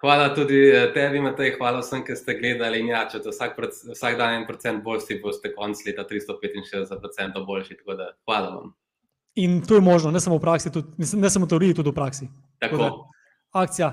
[0.01, 2.81] Hvala tudi eh, tebi, Matej, hvala vsem, ki ste gledali.
[2.89, 3.61] Ja, če to vsak,
[3.93, 7.79] vsak dan en procent boljši, boste konc leta 365% boljši.
[7.85, 8.75] Da, hvala vam.
[9.37, 11.97] In to je možno, ne samo v praksi, tudi, ne samo v teoriji, tudi v
[11.97, 12.29] praksi.
[12.57, 12.81] Tako.
[12.81, 13.91] Tako da, akcija,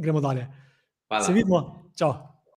[0.00, 0.46] gremo dalje.
[1.08, 1.24] Hvala.
[1.24, 2.33] Se vidimo, čau.